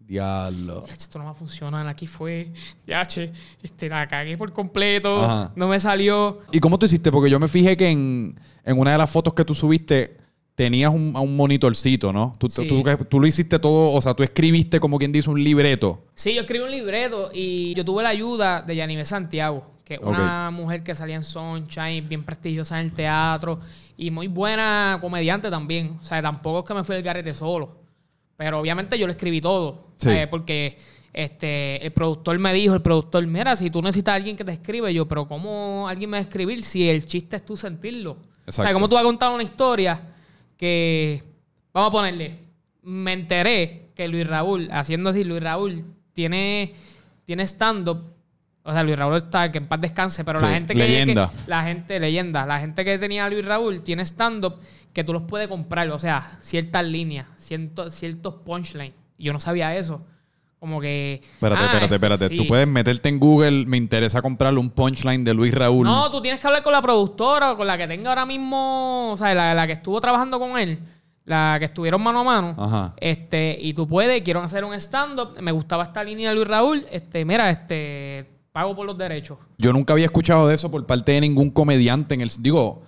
Diablo. 0.00 0.84
Esto 0.88 1.18
no 1.18 1.24
va 1.24 1.32
a 1.32 1.34
funcionar, 1.34 1.86
aquí 1.88 2.06
fue. 2.06 2.52
Ya, 2.86 3.04
che, 3.06 3.32
este, 3.62 3.88
la 3.88 4.06
cagué 4.06 4.36
por 4.38 4.52
completo, 4.52 5.24
Ajá. 5.24 5.52
no 5.56 5.66
me 5.66 5.80
salió. 5.80 6.38
¿Y 6.52 6.60
cómo 6.60 6.78
tú 6.78 6.86
hiciste? 6.86 7.10
Porque 7.10 7.28
yo 7.28 7.40
me 7.40 7.48
fijé 7.48 7.76
que 7.76 7.88
en, 7.90 8.38
en 8.64 8.78
una 8.78 8.92
de 8.92 8.98
las 8.98 9.10
fotos 9.10 9.34
que 9.34 9.44
tú 9.44 9.52
subiste 9.54 10.16
tenías 10.56 10.92
un, 10.92 11.14
un 11.14 11.36
monitorcito, 11.36 12.12
¿no? 12.12 12.34
Tú, 12.38 12.48
Sí. 12.48 12.66
tú- 12.66 12.82
tú 13.08 13.20
lo 13.20 13.26
hiciste 13.28 13.58
todo, 13.58 13.92
o 13.92 14.02
sea, 14.02 14.14
tú 14.14 14.22
escribiste 14.24 14.80
como 14.80 14.98
quien 14.98 15.12
dice 15.12 15.30
un 15.30 15.42
libreto. 15.44 16.02
Sí, 16.14 16.34
yo 16.34 16.40
escribí 16.40 16.64
un 16.64 16.70
libreto 16.72 17.30
y 17.32 17.74
yo 17.74 17.84
tuve 17.84 18.02
la 18.02 18.08
ayuda 18.08 18.62
de 18.62 18.74
Yanive 18.74 19.04
Santiago, 19.04 19.64
que 19.84 19.94
es 19.94 20.00
una 20.00 20.50
mujer 20.50 20.82
que 20.82 20.94
salía 20.94 21.14
en 21.14 21.24
Sunshine, 21.24 22.08
bien 22.08 22.24
prestigiosa 22.24 22.80
en 22.80 22.86
el 22.86 22.92
teatro 22.92 23.60
y 23.98 24.10
muy 24.10 24.26
buena 24.28 24.98
comediante 25.00 25.50
también. 25.50 25.98
O 26.00 26.04
sea, 26.04 26.20
tampoco 26.22 26.60
es 26.60 26.64
que 26.64 26.74
me 26.74 26.82
fui 26.84 26.96
al 26.96 27.02
garete 27.02 27.30
solo. 27.32 27.76
Pero 28.38 28.58
obviamente 28.58 28.98
yo 28.98 29.06
le 29.06 29.12
escribí 29.12 29.40
todo. 29.42 29.78
Sí. 29.98 30.08
¿sabes? 30.08 30.26
Porque 30.28 30.76
este, 31.12 31.84
el 31.84 31.92
productor 31.92 32.38
me 32.38 32.52
dijo, 32.54 32.74
el 32.74 32.82
productor, 32.82 33.26
mira, 33.26 33.56
si 33.56 33.70
tú 33.70 33.80
necesitas 33.82 34.12
a 34.12 34.16
alguien 34.16 34.36
que 34.36 34.44
te 34.44 34.52
escribe, 34.52 34.92
yo, 34.92 35.06
pero 35.06 35.28
¿cómo 35.28 35.86
alguien 35.86 36.08
me 36.10 36.16
va 36.16 36.18
a 36.18 36.22
escribir 36.22 36.62
si 36.64 36.88
el 36.88 37.04
chiste 37.06 37.36
es 37.36 37.44
tú 37.44 37.56
sentirlo? 37.56 38.12
O 38.12 38.16
sea, 38.52 38.64
Exacto. 38.64 38.72
¿cómo 38.74 38.88
tú 38.88 38.94
vas 38.94 39.02
a 39.02 39.06
contar 39.06 39.32
una 39.32 39.42
historia 39.42 40.00
que, 40.56 41.22
vamos 41.72 41.88
a 41.88 41.92
ponerle, 41.92 42.38
me 42.82 43.12
enteré 43.12 43.88
que 43.94 44.08
Luis 44.08 44.26
Raúl, 44.26 44.68
haciendo 44.72 45.10
así, 45.10 45.24
Luis 45.24 45.42
Raúl 45.42 45.84
tiene, 46.12 46.74
tiene 47.24 47.42
stand-up. 47.46 48.04
O 48.62 48.72
sea, 48.72 48.82
Luis 48.82 48.98
Raúl 48.98 49.16
está, 49.16 49.50
que 49.52 49.58
en 49.58 49.66
paz 49.68 49.80
descanse, 49.80 50.24
pero 50.24 50.40
la 50.40 50.50
gente 50.50 50.74
que, 50.74 50.80
leyenda. 50.80 51.30
que- 51.30 51.50
La 51.50 51.64
gente, 51.64 52.00
leyenda. 52.00 52.46
La 52.46 52.58
gente 52.58 52.84
que 52.84 52.98
tenía 52.98 53.24
a 53.24 53.30
Luis 53.30 53.44
Raúl 53.44 53.82
tiene 53.82 54.02
stand-up 54.04 54.56
que 54.92 55.04
tú 55.04 55.12
los 55.12 55.22
puedes 55.22 55.46
comprar. 55.48 55.88
O 55.90 55.98
sea, 55.98 56.36
ciertas 56.40 56.84
líneas, 56.84 57.26
ciertos, 57.38 57.94
ciertos 57.94 58.34
punchlines. 58.44 58.94
Y 59.18 59.24
Yo 59.24 59.32
no 59.32 59.40
sabía 59.40 59.74
eso. 59.76 60.04
Como 60.66 60.80
que. 60.80 61.22
Espérate, 61.34 61.62
ah, 61.62 61.66
espérate, 61.66 61.94
espérate. 61.94 62.28
sí. 62.28 62.36
Tú 62.36 62.46
puedes 62.48 62.66
meterte 62.66 63.08
en 63.08 63.20
Google, 63.20 63.66
me 63.66 63.76
interesa 63.76 64.20
comprarle 64.20 64.58
un 64.58 64.68
punchline 64.68 65.22
de 65.22 65.32
Luis 65.32 65.54
Raúl. 65.54 65.86
No, 65.86 66.10
tú 66.10 66.20
tienes 66.20 66.40
que 66.40 66.46
hablar 66.48 66.64
con 66.64 66.72
la 66.72 66.82
productora, 66.82 67.54
con 67.54 67.68
la 67.68 67.78
que 67.78 67.86
tenga 67.86 68.08
ahora 68.08 68.26
mismo, 68.26 69.12
o 69.12 69.16
sea, 69.16 69.32
la, 69.32 69.54
la 69.54 69.64
que 69.68 69.74
estuvo 69.74 70.00
trabajando 70.00 70.40
con 70.40 70.58
él, 70.58 70.80
la 71.24 71.54
que 71.60 71.66
estuvieron 71.66 72.02
mano 72.02 72.18
a 72.18 72.24
mano. 72.24 72.56
Ajá. 72.58 72.94
Este, 72.96 73.56
y 73.60 73.74
tú 73.74 73.86
puedes, 73.86 74.20
quiero 74.22 74.42
hacer 74.42 74.64
un 74.64 74.74
stand-up, 74.74 75.40
me 75.40 75.52
gustaba 75.52 75.84
esta 75.84 76.02
línea 76.02 76.30
de 76.30 76.34
Luis 76.34 76.48
Raúl, 76.48 76.84
este, 76.90 77.24
mira, 77.24 77.48
este, 77.48 78.28
pago 78.50 78.74
por 78.74 78.86
los 78.86 78.98
derechos. 78.98 79.38
Yo 79.58 79.72
nunca 79.72 79.92
había 79.92 80.06
escuchado 80.06 80.48
de 80.48 80.56
eso 80.56 80.68
por 80.68 80.84
parte 80.84 81.12
de 81.12 81.20
ningún 81.20 81.50
comediante 81.50 82.14
en 82.14 82.22
el 82.22 82.30
digo, 82.40 82.82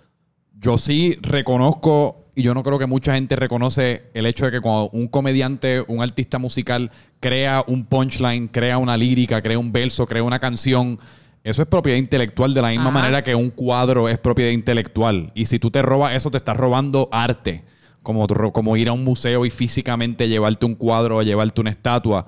yo 0.58 0.78
sí 0.78 1.16
reconozco 1.22 2.24
y 2.38 2.42
yo 2.42 2.54
no 2.54 2.62
creo 2.62 2.78
que 2.78 2.86
mucha 2.86 3.14
gente 3.14 3.34
reconoce 3.34 4.04
el 4.14 4.24
hecho 4.24 4.44
de 4.44 4.52
que 4.52 4.60
cuando 4.60 4.90
un 4.90 5.08
comediante, 5.08 5.82
un 5.88 6.00
artista 6.02 6.38
musical 6.38 6.92
crea 7.18 7.64
un 7.66 7.84
punchline, 7.84 8.46
crea 8.46 8.78
una 8.78 8.96
lírica, 8.96 9.42
crea 9.42 9.58
un 9.58 9.72
verso, 9.72 10.06
crea 10.06 10.22
una 10.22 10.38
canción, 10.38 11.00
eso 11.42 11.62
es 11.62 11.68
propiedad 11.68 11.98
intelectual 11.98 12.54
de 12.54 12.62
la 12.62 12.68
misma 12.68 12.90
Ajá. 12.90 12.92
manera 12.92 13.22
que 13.24 13.34
un 13.34 13.50
cuadro 13.50 14.08
es 14.08 14.18
propiedad 14.18 14.52
intelectual. 14.52 15.32
Y 15.34 15.46
si 15.46 15.58
tú 15.58 15.72
te 15.72 15.82
robas 15.82 16.14
eso, 16.14 16.30
te 16.30 16.36
estás 16.36 16.56
robando 16.56 17.08
arte. 17.10 17.64
Como, 18.04 18.28
como 18.52 18.76
ir 18.76 18.88
a 18.88 18.92
un 18.92 19.02
museo 19.02 19.44
y 19.44 19.50
físicamente 19.50 20.28
llevarte 20.28 20.64
un 20.64 20.76
cuadro 20.76 21.16
o 21.16 21.22
llevarte 21.22 21.60
una 21.60 21.70
estatua. 21.70 22.24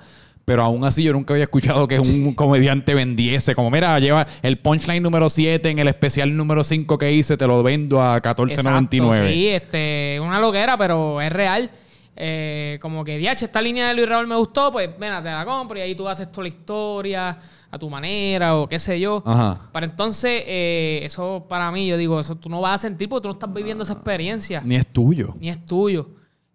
Pero 0.51 0.65
aún 0.65 0.85
así 0.85 1.05
yo 1.05 1.13
nunca 1.13 1.33
había 1.33 1.45
escuchado 1.45 1.87
que 1.87 2.01
un 2.01 2.35
comediante 2.35 2.93
vendiese. 2.93 3.55
Como, 3.55 3.71
mira, 3.71 3.97
lleva 4.01 4.27
el 4.43 4.59
punchline 4.59 5.01
número 5.01 5.31
7 5.31 5.71
en 5.71 5.79
el 5.79 5.87
especial 5.87 6.37
número 6.37 6.65
5 6.65 6.99
que 6.99 7.13
hice, 7.13 7.37
te 7.37 7.47
lo 7.47 7.63
vendo 7.63 8.03
a 8.03 8.21
14.99. 8.21 8.51
Exacto, 8.51 9.29
sí, 9.29 9.49
este, 9.49 10.00
una 10.31 10.41
loquera, 10.41 10.77
pero 10.77 11.21
es 11.21 11.33
real. 11.33 11.71
Eh, 12.17 12.79
como 12.83 13.05
que, 13.05 13.19
diache, 13.19 13.47
esta 13.47 13.63
línea 13.63 13.89
de 13.89 13.95
Luis 13.95 14.09
Raúl 14.09 14.27
me 14.27 14.37
gustó, 14.37 14.71
pues, 14.73 14.89
ven, 14.99 15.13
te 15.23 15.31
la 15.31 15.45
compro 15.45 15.79
y 15.79 15.81
ahí 15.81 15.95
tú 15.95 16.09
haces 16.09 16.31
toda 16.31 16.43
la 16.43 16.49
historia 16.49 17.39
a 17.71 17.79
tu 17.79 17.89
manera 17.89 18.57
o 18.57 18.69
qué 18.69 18.79
sé 18.79 18.99
yo. 18.99 19.23
Ajá. 19.25 19.71
Para 19.73 19.87
entonces, 19.87 20.43
eh, 20.47 21.01
eso 21.03 21.47
para 21.49 21.71
mí, 21.71 21.87
yo 21.87 21.97
digo, 21.97 22.19
eso 22.21 22.35
tú 22.35 22.49
no 22.49 22.61
vas 22.61 22.75
a 22.75 22.79
sentir 22.79 23.09
porque 23.09 23.23
tú 23.23 23.29
no 23.29 23.35
estás 23.35 23.53
viviendo 23.53 23.85
esa 23.85 23.95
experiencia. 23.95 24.61
Ni 24.65 24.77
es 24.77 24.87
tuyo. 24.87 25.35
Ni 25.39 25.49
es 25.49 25.65
tuyo. 25.65 26.09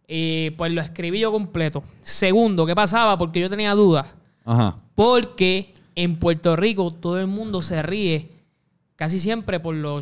Y 0.07 0.51
pues 0.51 0.71
lo 0.71 0.81
escribí 0.81 1.19
yo 1.19 1.31
completo. 1.31 1.83
Segundo, 2.01 2.65
¿qué 2.65 2.75
pasaba? 2.75 3.17
Porque 3.17 3.39
yo 3.39 3.49
tenía 3.49 3.73
dudas. 3.73 4.07
Ajá. 4.43 4.77
Porque 4.93 5.73
en 5.95 6.19
Puerto 6.19 6.55
Rico 6.55 6.91
todo 6.91 7.19
el 7.19 7.27
mundo 7.27 7.61
se 7.61 7.81
ríe 7.81 8.29
casi 8.95 9.19
siempre 9.19 9.59
por 9.59 9.75
lo, 9.75 10.01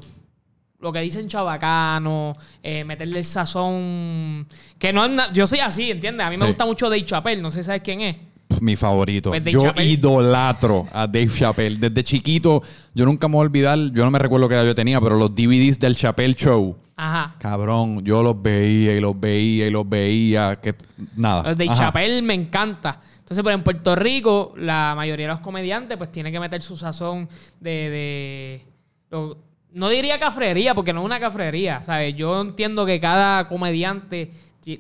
lo 0.84 0.92
que 0.92 1.00
dicen 1.00 1.28
chabacano, 1.28 2.36
eh, 2.62 2.84
meterle 2.84 3.20
el 3.20 3.26
sazón. 3.26 4.46
Que 4.78 4.92
no 4.94 5.08
Yo 5.34 5.48
soy 5.48 5.60
así, 5.60 5.90
¿entiendes? 5.92 6.28
A 6.28 6.30
mí 6.30 6.38
me 6.38 6.44
Sí. 6.46 6.50
gusta 6.50 6.66
mucho 6.66 6.90
Dave 6.90 7.06
Chappelle, 7.06 7.42
no 7.42 7.50
sé 7.50 7.60
si 7.60 7.68
sabes 7.68 7.82
quién 7.82 8.02
es. 8.02 8.18
Mi 8.62 8.76
favorito. 8.76 9.30
Pues 9.32 9.44
yo 9.46 9.62
Chappelle. 9.62 9.90
idolatro 9.92 10.88
a 10.92 11.08
Dave 11.08 11.28
Chappelle. 11.30 11.78
Desde 11.80 12.04
chiquito, 12.04 12.62
yo 12.94 13.06
nunca 13.06 13.28
me 13.28 13.34
voy 13.36 13.44
a 13.44 13.48
olvidar, 13.48 13.80
yo 13.94 14.04
no 14.06 14.12
me 14.12 14.20
recuerdo 14.20 14.48
qué 14.48 14.56
edad 14.56 14.66
yo 14.66 14.76
tenía, 14.76 15.02
pero 15.02 15.16
los 15.16 15.34
DVDs 15.34 15.80
del 15.80 15.96
Chappelle 15.96 16.36
Show. 16.36 16.76
Ajá. 16.96 17.36
Cabrón, 17.40 18.04
yo 18.04 18.22
los 18.22 18.40
veía 18.40 18.94
y 18.96 19.00
los 19.00 19.20
veía 19.20 19.68
y 19.68 19.72
los 19.72 19.88
veía. 19.90 20.58
Que 20.62 20.76
nada. 21.16 21.44
Los 21.50 21.58
de 21.58 21.66
Ajá. 21.66 21.76
Chappelle 21.76 22.22
me 22.22 22.36
encanta. 22.36 23.00
Entonces, 23.20 23.44
pero 23.44 23.56
en 23.56 23.64
Puerto 23.64 23.96
Rico, 23.96 24.54
la 24.58 24.94
mayoría 24.96 25.28
de 25.28 25.32
los 25.34 25.40
comediantes, 25.42 25.98
pues 25.98 26.12
tiene 26.12 26.32
que 26.32 26.40
meter 26.40 26.62
su 26.62 26.76
sazón 26.78 27.28
de. 27.60 27.72
de- 27.72 28.66
lo- 29.10 29.38
no 29.74 29.90
diría 29.90 30.20
cafrería, 30.20 30.74
porque 30.76 30.94
no 30.94 31.02
es 31.02 31.06
una 31.06 31.20
cafrería. 31.20 31.84
¿Sabes? 31.84 32.16
Yo 32.16 32.42
entiendo 32.42 32.86
que 32.86 33.00
cada 33.00 33.48
comediante, 33.48 34.32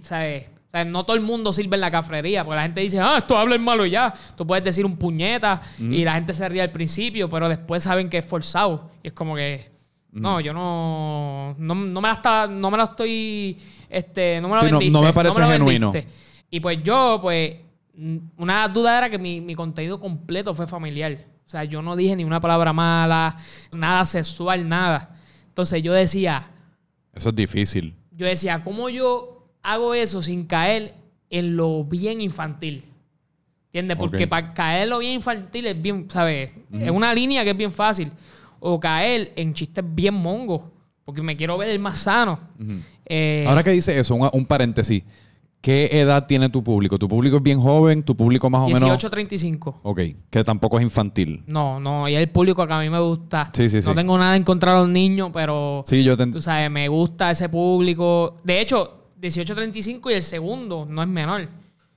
¿sabes? 0.01 0.45
sea, 0.71 0.85
no 0.85 1.05
todo 1.05 1.15
el 1.15 1.21
mundo 1.21 1.53
sirve 1.53 1.75
en 1.75 1.81
la 1.81 1.91
cafrería, 1.91 2.43
porque 2.43 2.55
la 2.55 2.63
gente 2.63 2.81
dice, 2.81 2.99
ah, 2.99 3.17
esto 3.19 3.37
habla 3.37 3.55
en 3.55 3.63
malo 3.63 3.85
ya. 3.85 4.13
Tú 4.35 4.45
puedes 4.47 4.63
decir 4.63 4.85
un 4.85 4.97
puñeta 4.97 5.61
y 5.79 6.03
la 6.03 6.13
gente 6.15 6.33
se 6.33 6.47
ríe 6.49 6.61
al 6.61 6.71
principio, 6.71 7.29
pero 7.29 7.47
después 7.47 7.83
saben 7.83 8.09
que 8.09 8.17
es 8.19 8.25
forzado. 8.25 8.89
Y 9.03 9.07
es 9.07 9.13
como 9.13 9.35
que, 9.35 9.71
no, 10.11 10.39
yo 10.39 10.53
no, 10.53 11.55
no, 11.57 11.75
no 11.75 12.01
me 12.01 12.07
la 12.07 12.13
está, 12.13 12.47
no 12.47 12.71
me 12.71 12.77
la 12.77 12.83
estoy, 12.85 13.57
este, 13.89 14.39
no 14.41 14.49
me 14.49 14.55
la 14.55 14.61
Sí, 14.61 14.65
vendiste. 14.67 14.91
no 14.91 15.01
me 15.01 15.13
parece 15.13 15.41
genuino. 15.43 15.91
vendiste. 15.91 16.11
Y 16.49 16.59
pues 16.59 16.83
yo, 16.83 17.19
pues, 17.21 17.53
una 18.37 18.67
duda 18.67 18.97
era 18.97 19.09
que 19.09 19.19
mi, 19.19 19.41
mi 19.41 19.53
contenido 19.55 19.99
completo 19.99 20.53
fue 20.55 20.65
familiar. 20.65 21.17
O 21.45 21.49
sea, 21.49 21.63
yo 21.65 21.81
no 21.81 21.95
dije 21.95 22.15
ni 22.15 22.23
una 22.23 22.39
palabra 22.41 22.73
mala, 22.73 23.35
nada 23.71 24.05
sexual, 24.05 24.67
nada. 24.67 25.15
Entonces 25.47 25.83
yo 25.83 25.93
decía, 25.93 26.49
Eso 27.13 27.29
es 27.29 27.35
difícil. 27.35 27.95
yo 28.11 28.25
decía, 28.25 28.63
¿cómo 28.63 28.89
yo 28.89 29.47
hago 29.61 29.93
eso 29.93 30.21
sin 30.21 30.45
caer 30.45 30.95
en 31.29 31.55
lo 31.55 31.83
bien 31.83 32.21
infantil? 32.21 32.85
¿Entiendes? 33.67 33.97
Porque 33.97 34.27
para 34.27 34.53
caer 34.53 34.83
en 34.83 34.89
lo 34.91 34.99
bien 34.99 35.13
infantil 35.13 35.65
es 35.67 35.81
bien, 35.81 36.07
¿sabes? 36.09 36.51
Es 36.71 36.91
una 36.91 37.13
línea 37.13 37.43
que 37.43 37.49
es 37.51 37.57
bien 37.57 37.71
fácil. 37.71 38.11
O 38.59 38.79
caer 38.79 39.33
en 39.35 39.53
chistes 39.53 39.83
bien 39.87 40.13
mongos. 40.13 40.61
Porque 41.03 41.21
me 41.21 41.35
quiero 41.35 41.57
ver 41.57 41.69
el 41.69 41.79
más 41.79 41.97
sano. 41.97 42.39
Eh, 43.05 43.45
Ahora 43.47 43.63
que 43.63 43.71
dice 43.71 43.99
eso, 43.99 44.15
un, 44.15 44.29
un 44.31 44.45
paréntesis. 44.45 45.03
¿Qué 45.63 45.87
edad 45.93 46.27
tiene 46.27 46.49
tu 46.49 46.61
público? 46.61 46.99
¿Tu 46.99 47.07
público 47.07 47.37
es 47.37 47.41
bien 47.41 47.57
joven? 47.61 48.03
¿Tu 48.03 48.17
público 48.17 48.49
más 48.49 48.63
o 48.63 48.67
menos...? 48.67 49.01
18-35. 49.01 49.75
Ok, 49.83 50.01
que 50.29 50.43
tampoco 50.43 50.77
es 50.77 50.83
infantil. 50.83 51.41
No, 51.47 51.79
no, 51.79 52.09
y 52.09 52.15
es 52.15 52.19
el 52.21 52.27
público 52.29 52.67
que 52.67 52.73
a 52.73 52.79
mí 52.81 52.89
me 52.89 52.99
gusta. 52.99 53.49
Sí, 53.53 53.69
sí, 53.69 53.77
no 53.77 53.81
sí. 53.81 53.95
tengo 53.95 54.17
nada 54.17 54.35
en 54.35 54.43
contra 54.43 54.73
de 54.73 54.79
los 54.81 54.89
niños, 54.89 55.29
pero 55.31 55.85
Sí, 55.87 56.03
yo 56.03 56.17
te... 56.17 56.27
tú 56.27 56.41
sabes, 56.41 56.69
me 56.69 56.89
gusta 56.89 57.31
ese 57.31 57.47
público. 57.47 58.35
De 58.43 58.59
hecho, 58.59 59.05
18-35 59.21 60.11
y 60.11 60.15
el 60.15 60.23
segundo 60.23 60.85
no 60.85 61.01
es 61.01 61.07
menor. 61.07 61.47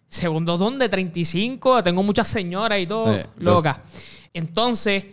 Segundo 0.08 0.56
son 0.56 0.78
de 0.78 0.88
35, 0.88 1.82
tengo 1.82 2.04
muchas 2.04 2.28
señoras 2.28 2.78
y 2.78 2.86
todo, 2.86 3.12
Eh, 3.12 3.26
los- 3.38 3.56
locas. 3.56 3.80
Entonces, 4.32 5.06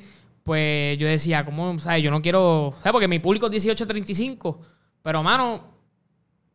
pues 0.43 0.95
yo 0.99 1.07
decía, 1.07 1.43
¿cómo? 1.43 1.79
¿Sabes? 1.79 2.03
Yo 2.03 2.11
no 2.11 2.21
quiero. 2.21 2.75
¿Sabes? 2.83 2.91
Porque 2.91 3.07
mi 3.07 3.17
público 3.17 3.47
es 3.49 3.65
18-35, 3.65 4.57
pero 5.01 5.23
mano, 5.23 5.72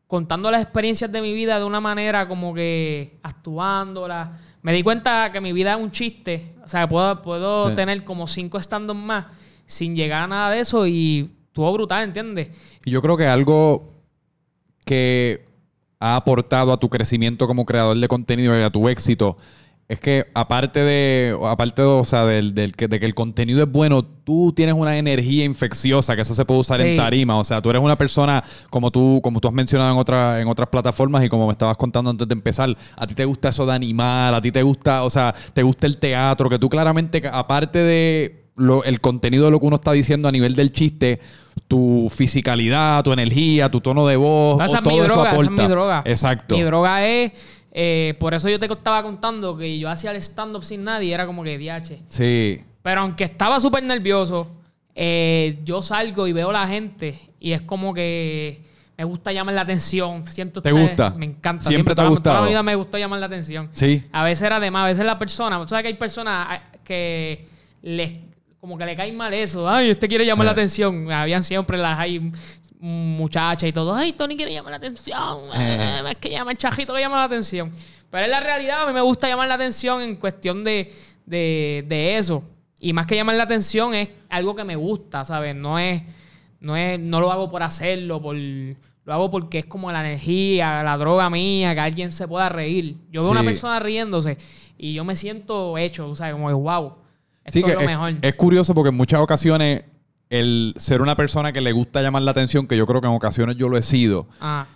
contando 0.08 0.50
las 0.50 0.62
experiencias 0.62 1.12
de 1.12 1.22
mi 1.22 1.32
vida 1.32 1.58
de 1.60 1.64
una 1.64 1.80
manera 1.80 2.26
como 2.26 2.52
que 2.54 3.18
actuándolas. 3.22 4.30
Me 4.62 4.72
di 4.72 4.82
cuenta 4.82 5.30
que 5.30 5.40
mi 5.40 5.52
vida 5.52 5.74
es 5.74 5.78
un 5.78 5.92
chiste. 5.92 6.54
O 6.64 6.68
sea, 6.68 6.88
puedo, 6.88 7.22
puedo 7.22 7.68
Sí. 7.70 7.76
tener 7.76 8.02
como 8.04 8.26
cinco 8.26 8.58
stand 8.58 8.90
más 8.94 9.26
sin 9.66 9.94
llegar 9.94 10.24
a 10.24 10.26
nada 10.26 10.50
de 10.50 10.60
eso 10.60 10.86
y 10.86 11.30
estuvo 11.48 11.72
brutal, 11.72 12.02
¿entiendes? 12.04 12.50
Y 12.84 12.90
yo 12.90 13.00
creo 13.02 13.16
que 13.16 13.26
algo 13.26 13.86
que 14.84 15.44
ha 16.00 16.16
aportado 16.16 16.72
a 16.72 16.78
tu 16.80 16.88
crecimiento 16.88 17.46
como 17.46 17.64
creador 17.66 17.96
de 17.98 18.08
contenido 18.08 18.58
y 18.58 18.62
a 18.62 18.70
tu 18.70 18.88
éxito 18.88 19.36
es 19.88 20.00
que 20.00 20.26
aparte 20.35 20.80
de, 20.80 21.35
aparte 21.47 21.80
de, 21.80 21.88
o 21.88 22.04
sea, 22.04 22.26
del, 22.26 22.54
del 22.54 22.75
que, 22.75 22.88
de 22.88 23.00
que 23.00 23.07
el 23.07 23.14
contenido 23.14 23.62
es 23.62 23.73
bueno, 23.73 24.04
tú 24.04 24.52
tienes 24.54 24.75
una 24.75 24.99
energía 24.99 25.45
infecciosa, 25.47 26.14
que 26.14 26.21
eso 26.23 26.35
se 26.35 26.45
puede 26.45 26.61
usar 26.61 26.80
en 26.83 26.95
tarima. 26.99 27.38
O 27.38 27.45
sea, 27.45 27.62
tú 27.62 27.71
eres 27.71 27.80
una 27.80 27.97
persona, 27.97 28.45
como 28.68 28.90
tú, 28.90 29.21
como 29.23 29.40
tú 29.40 29.49
has 29.49 29.54
mencionado 29.54 29.90
en, 29.92 29.97
otra, 29.99 30.40
en 30.42 30.49
otras 30.49 30.68
plataformas 30.68 31.25
y 31.25 31.30
como 31.30 31.47
me 31.47 31.52
estabas 31.52 31.78
contando 31.78 32.11
antes 32.11 32.28
de 32.28 32.35
empezar, 32.35 32.76
a 32.97 33.07
ti 33.07 33.14
te 33.14 33.25
gusta 33.25 33.49
eso 33.49 33.64
de 33.64 33.73
animar, 33.73 34.35
a 34.35 34.42
ti 34.42 34.52
te 34.52 34.62
gusta, 34.62 35.04
o 35.04 35.09
sea, 35.11 35.35
te 35.54 35.62
gusta 35.62 35.87
el 35.87 35.97
teatro, 35.97 36.50
que 36.50 36.59
tú 36.59 36.68
claramente, 36.68 37.23
aparte 37.33 37.78
de 37.78 38.45
lo- 38.57 38.85
el 38.85 39.00
contenido 39.00 39.47
de 39.47 39.52
lo 39.52 39.59
que 39.61 39.66
uno 39.66 39.76
está 39.76 39.92
diciendo 39.92 40.28
a 40.28 40.33
nivel 40.33 40.54
del 40.54 40.71
chiste, 40.73 41.18
tu 41.66 42.09
fisicalidad, 42.14 43.02
tu 43.04 43.12
energía, 43.12 43.71
tu 43.71 43.80
tono 43.80 44.07
de 44.07 44.16
voz, 44.16 44.59
No, 44.59 44.64
esa 44.64 44.75
o 44.75 44.76
es 44.76 44.83
todo 44.83 44.92
mi 44.95 44.99
eso 45.00 45.07
droga, 45.09 45.23
esa 45.23 45.33
aporta. 45.33 45.52
es 45.62 45.68
mi 45.68 45.73
droga. 45.73 46.02
Exacto. 46.04 46.54
Mi 46.57 46.62
droga 46.62 47.07
es. 47.07 47.33
Eh, 47.72 48.14
por 48.18 48.34
eso 48.34 48.48
yo 48.48 48.58
te 48.58 48.66
estaba 48.66 49.02
contando 49.02 49.56
que 49.56 49.78
yo 49.78 49.88
hacía 49.88 50.10
el 50.10 50.16
stand-up 50.18 50.64
sin 50.64 50.84
nadie, 50.84 51.12
era 51.14 51.26
como 51.26 51.42
que 51.44 51.58
DH. 51.58 51.98
Sí. 52.08 52.60
Pero 52.82 53.00
aunque 53.02 53.25
estaba 53.25 53.60
súper 53.60 53.82
nervioso, 53.82 54.50
eh, 54.94 55.58
yo 55.64 55.82
salgo 55.82 56.26
y 56.26 56.32
veo 56.32 56.50
a 56.50 56.52
la 56.52 56.66
gente 56.68 57.18
y 57.38 57.52
es 57.52 57.60
como 57.62 57.92
que 57.94 58.64
me 58.96 59.04
gusta 59.04 59.30
llamar 59.32 59.54
la 59.54 59.60
atención. 59.60 60.26
Siento 60.26 60.60
¿Te 60.62 60.72
ustedes- 60.72 60.88
gusta? 60.88 61.10
Me 61.10 61.26
encanta. 61.26 61.64
Siempre 61.68 61.94
te 61.94 62.00
ha 62.00 62.04
toda- 62.04 62.14
gustado. 62.16 62.34
Toda 62.37 62.44
la 62.46 62.48
vida 62.50 62.62
me 62.62 62.75
gustó 62.75 62.98
llamar 62.98 63.20
la 63.20 63.26
atención. 63.26 63.68
Sí. 63.72 64.02
A 64.10 64.25
veces 64.25 64.42
era 64.42 64.58
de 64.58 64.70
más, 64.70 64.84
a 64.84 64.87
veces 64.88 65.04
la 65.04 65.18
persona. 65.18 65.58
¿Tú 65.60 65.68
sabes 65.68 65.82
que 65.82 65.88
hay 65.88 65.94
personas 65.94 66.46
ah, 66.50 66.62
que 66.82 67.46
les 67.82 68.18
como 68.60 68.76
que 68.76 68.84
le 68.87 68.96
cae 68.96 69.12
mal 69.12 69.32
eso? 69.34 69.68
Ay, 69.70 69.90
este 69.90 70.08
quiere 70.08 70.26
llamar 70.26 70.46
la 70.46 70.50
Eh. 70.50 70.54
atención. 70.54 71.12
Habían 71.12 71.44
siempre 71.44 71.78
las 71.78 71.96
hay 71.96 72.32
muchachas 72.80 73.68
y 73.68 73.73
todo. 73.73 73.94
Ay, 73.94 74.12
Tony 74.12 74.37
quiere 74.37 74.52
llamar 74.52 74.70
la 74.73 74.76
atención. 74.76 75.16
Eh. 75.54 76.00
Eh, 76.04 76.11
Es 76.11 76.16
que 76.18 76.30
llama 76.30 76.52
el 76.52 76.58
chajito 76.58 76.94
que 76.94 77.00
llama 77.00 77.16
la 77.16 77.25
atención. 77.25 77.73
Pero 78.11 78.25
en 78.25 78.30
la 78.30 78.40
realidad 78.40 78.82
a 78.82 78.87
mí 78.87 78.92
me 78.92 79.00
gusta 79.00 79.28
llamar 79.28 79.49
la 79.49 79.54
atención 79.54 80.00
en 80.02 80.16
cuestión 80.16 80.64
de, 80.64 80.92
de, 81.26 81.85
de 81.88 82.16
eso. 82.16 82.42
Y 82.80 82.92
más 82.92 83.06
que 83.06 83.16
llamar 83.16 83.35
la 83.37 83.42
atención 83.44 83.94
es 83.94 84.08
algo 84.28 84.54
que 84.54 84.64
me 84.64 84.76
gusta, 84.76 85.25
¿sabes? 85.25 85.54
No 85.54 85.78
es, 85.78 86.02
no 86.61 86.76
es, 86.76 86.99
no 86.99 87.20
lo 87.20 87.30
hago 87.32 87.50
por 87.50 87.62
hacerlo, 87.62 88.23
por, 88.23 88.37
lo 88.37 89.12
hago 89.12 89.30
porque 89.30 89.58
es 89.58 89.66
como 89.66 89.90
la 89.90 90.00
energía, 90.06 90.82
la 90.85 90.97
droga 90.97 91.28
mía, 91.28 91.75
que 91.75 91.80
alguien 91.80 92.12
se 92.12 92.28
pueda 92.28 92.49
reír. 92.49 92.97
Yo 93.11 93.20
veo 93.23 93.25
Sí. 93.25 93.30
una 93.32 93.42
persona 93.42 93.80
riéndose 93.80 94.38
y 94.78 94.94
yo 94.94 95.04
me 95.04 95.16
siento 95.16 95.76
hecho, 95.76 96.14
¿sabes? 96.14 96.35
Como 96.35 96.47
que 96.49 96.54
wow. 96.54 96.94
Esto 97.44 97.58
Sí, 97.58 97.62
que 97.64 97.70
es 97.70 97.75
lo 97.76 97.80
es, 97.80 97.87
mejor. 97.87 98.14
es 98.23 98.35
curioso 98.35 98.75
porque 98.75 98.90
en 98.90 98.94
muchas 98.97 99.20
ocasiones 99.20 99.82
el 100.30 100.75
ser 100.76 101.00
una 101.02 101.16
persona 101.16 101.52
que 101.52 101.61
le 101.61 101.73
gusta 101.73 102.02
llamar 102.02 102.23
la 102.23 102.30
atención, 102.32 102.66
que 102.66 102.76
yo 102.76 102.87
creo 102.87 103.00
que 103.00 103.06
en 103.06 103.14
ocasiones 103.14 103.56
yo 103.56 103.68
lo 103.68 103.76
he 103.78 103.82
sido, 103.82 104.26
Ah, 104.40 104.66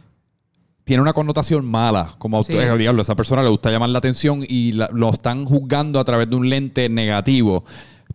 tiene 0.85 1.03
una 1.03 1.13
connotación 1.13 1.65
mala. 1.65 2.15
Como 2.19 2.37
auto- 2.39 2.53
Sí. 2.53 2.59
eh, 2.59 2.77
diablo, 2.79 3.01
a 3.01 3.05
esa 3.05 3.15
persona 3.15 3.43
le 3.43 3.51
gusta 3.51 3.71
llamar 3.71 3.91
la 3.91 3.99
atención 3.99 4.45
y 4.49 4.73
la- 4.73 4.89
lo 4.93 5.11
están 5.11 5.45
juzgando 5.45 6.01
a 6.01 6.05
través 6.05 6.29
de 6.29 6.37
un 6.37 6.49
lente 6.49 6.89
negativo. 6.89 7.65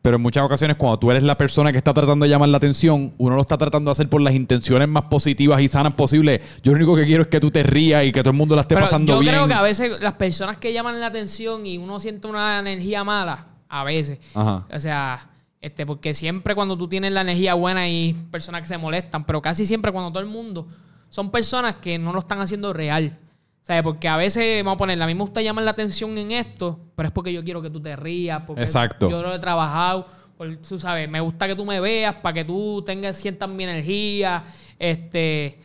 Pero 0.01 0.17
en 0.17 0.21
muchas 0.21 0.43
ocasiones, 0.43 0.77
cuando 0.77 0.99
tú 0.99 1.09
eres 1.11 1.23
la 1.23 1.37
persona 1.37 1.71
que 1.71 1.77
está 1.79 1.93
tratando 1.93 2.23
de 2.25 2.29
llamar 2.29 2.49
la 2.49 2.57
atención, 2.57 3.13
uno 3.17 3.35
lo 3.35 3.41
está 3.41 3.57
tratando 3.57 3.89
de 3.89 3.93
hacer 3.93 4.09
por 4.09 4.21
las 4.21 4.33
intenciones 4.35 4.87
más 4.87 5.03
positivas 5.05 5.59
y 5.61 5.67
sanas 5.67 5.93
posibles. 5.93 6.41
Yo 6.61 6.71
lo 6.71 6.77
único 6.77 6.95
que 6.95 7.05
quiero 7.05 7.23
es 7.23 7.29
que 7.29 7.39
tú 7.39 7.51
te 7.51 7.63
rías 7.63 8.05
y 8.05 8.11
que 8.11 8.21
todo 8.21 8.31
el 8.31 8.37
mundo 8.37 8.55
la 8.55 8.61
esté 8.61 8.75
Pero 8.75 8.85
pasando 8.85 9.13
yo 9.13 9.19
bien. 9.19 9.33
creo 9.33 9.47
que 9.47 9.53
a 9.53 9.61
veces 9.61 10.01
las 10.01 10.13
personas 10.13 10.57
que 10.59 10.71
llaman 10.71 10.99
la 10.99 11.07
atención 11.07 11.65
y 11.65 11.77
uno 11.77 11.99
siente 11.99 12.27
una 12.27 12.59
energía 12.59 13.03
mala, 13.03 13.47
a 13.69 13.83
veces. 13.83 14.19
Ajá. 14.35 14.65
O 14.73 14.79
sea, 14.79 15.29
este, 15.61 15.85
porque 15.85 16.13
siempre 16.13 16.55
cuando 16.55 16.77
tú 16.77 16.87
tienes 16.87 17.11
la 17.11 17.21
energía 17.21 17.53
buena 17.53 17.81
hay 17.81 18.13
personas 18.31 18.61
que 18.61 18.67
se 18.67 18.77
molestan, 18.77 19.25
pero 19.25 19.41
casi 19.41 19.65
siempre 19.65 19.91
cuando 19.91 20.11
todo 20.11 20.21
el 20.21 20.29
mundo 20.29 20.67
son 21.09 21.31
personas 21.31 21.75
que 21.75 21.97
no 21.97 22.13
lo 22.13 22.19
están 22.19 22.39
haciendo 22.39 22.73
real. 22.73 23.17
Sea, 23.61 23.83
porque 23.83 24.07
a 24.07 24.15
veces, 24.15 24.63
vamos 24.63 24.75
a 24.75 24.77
poner, 24.77 25.01
a 25.01 25.05
mí 25.05 25.13
me 25.13 25.21
gusta 25.21 25.41
llamar 25.41 25.65
la 25.65 25.71
atención 25.71 26.17
en 26.17 26.31
esto, 26.31 26.79
pero 26.95 27.07
es 27.07 27.13
porque 27.13 27.33
yo 27.33 27.43
quiero 27.43 27.61
que 27.61 27.69
tú 27.69 27.81
te 27.81 27.97
rías, 27.97 28.43
porque 28.47 28.61
Exacto. 28.61 29.09
yo 29.09 29.21
lo 29.21 29.33
he 29.33 29.39
trabajado, 29.39 30.05
por, 30.37 30.55
tú 30.57 30.79
sabes, 30.79 31.09
me 31.09 31.19
gusta 31.19 31.47
que 31.47 31.55
tú 31.55 31.65
me 31.65 31.81
veas 31.81 32.15
para 32.15 32.33
que 32.33 32.45
tú 32.45 32.81
tengas, 32.85 33.17
sientas 33.17 33.49
mi 33.49 33.65
energía, 33.65 34.45
este, 34.79 35.59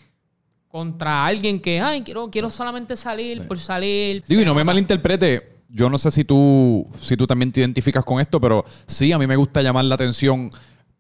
contra 0.66 1.26
alguien 1.26 1.60
que, 1.60 1.80
ay, 1.80 2.02
quiero, 2.02 2.28
quiero 2.28 2.50
solamente 2.50 2.96
salir 2.96 3.46
por 3.46 3.58
salir. 3.58 4.24
Digo, 4.26 4.40
y 4.40 4.44
no 4.44 4.54
me 4.54 4.64
malinterprete. 4.64 5.51
Yo 5.74 5.88
no 5.88 5.96
sé 5.98 6.10
si 6.10 6.24
tú, 6.24 6.86
si 6.94 7.16
tú 7.16 7.26
también 7.26 7.50
te 7.50 7.60
identificas 7.60 8.04
con 8.04 8.20
esto, 8.20 8.40
pero 8.40 8.64
sí, 8.86 9.10
a 9.12 9.18
mí 9.18 9.26
me 9.26 9.36
gusta 9.36 9.62
llamar 9.62 9.84
la 9.86 9.94
atención 9.94 10.50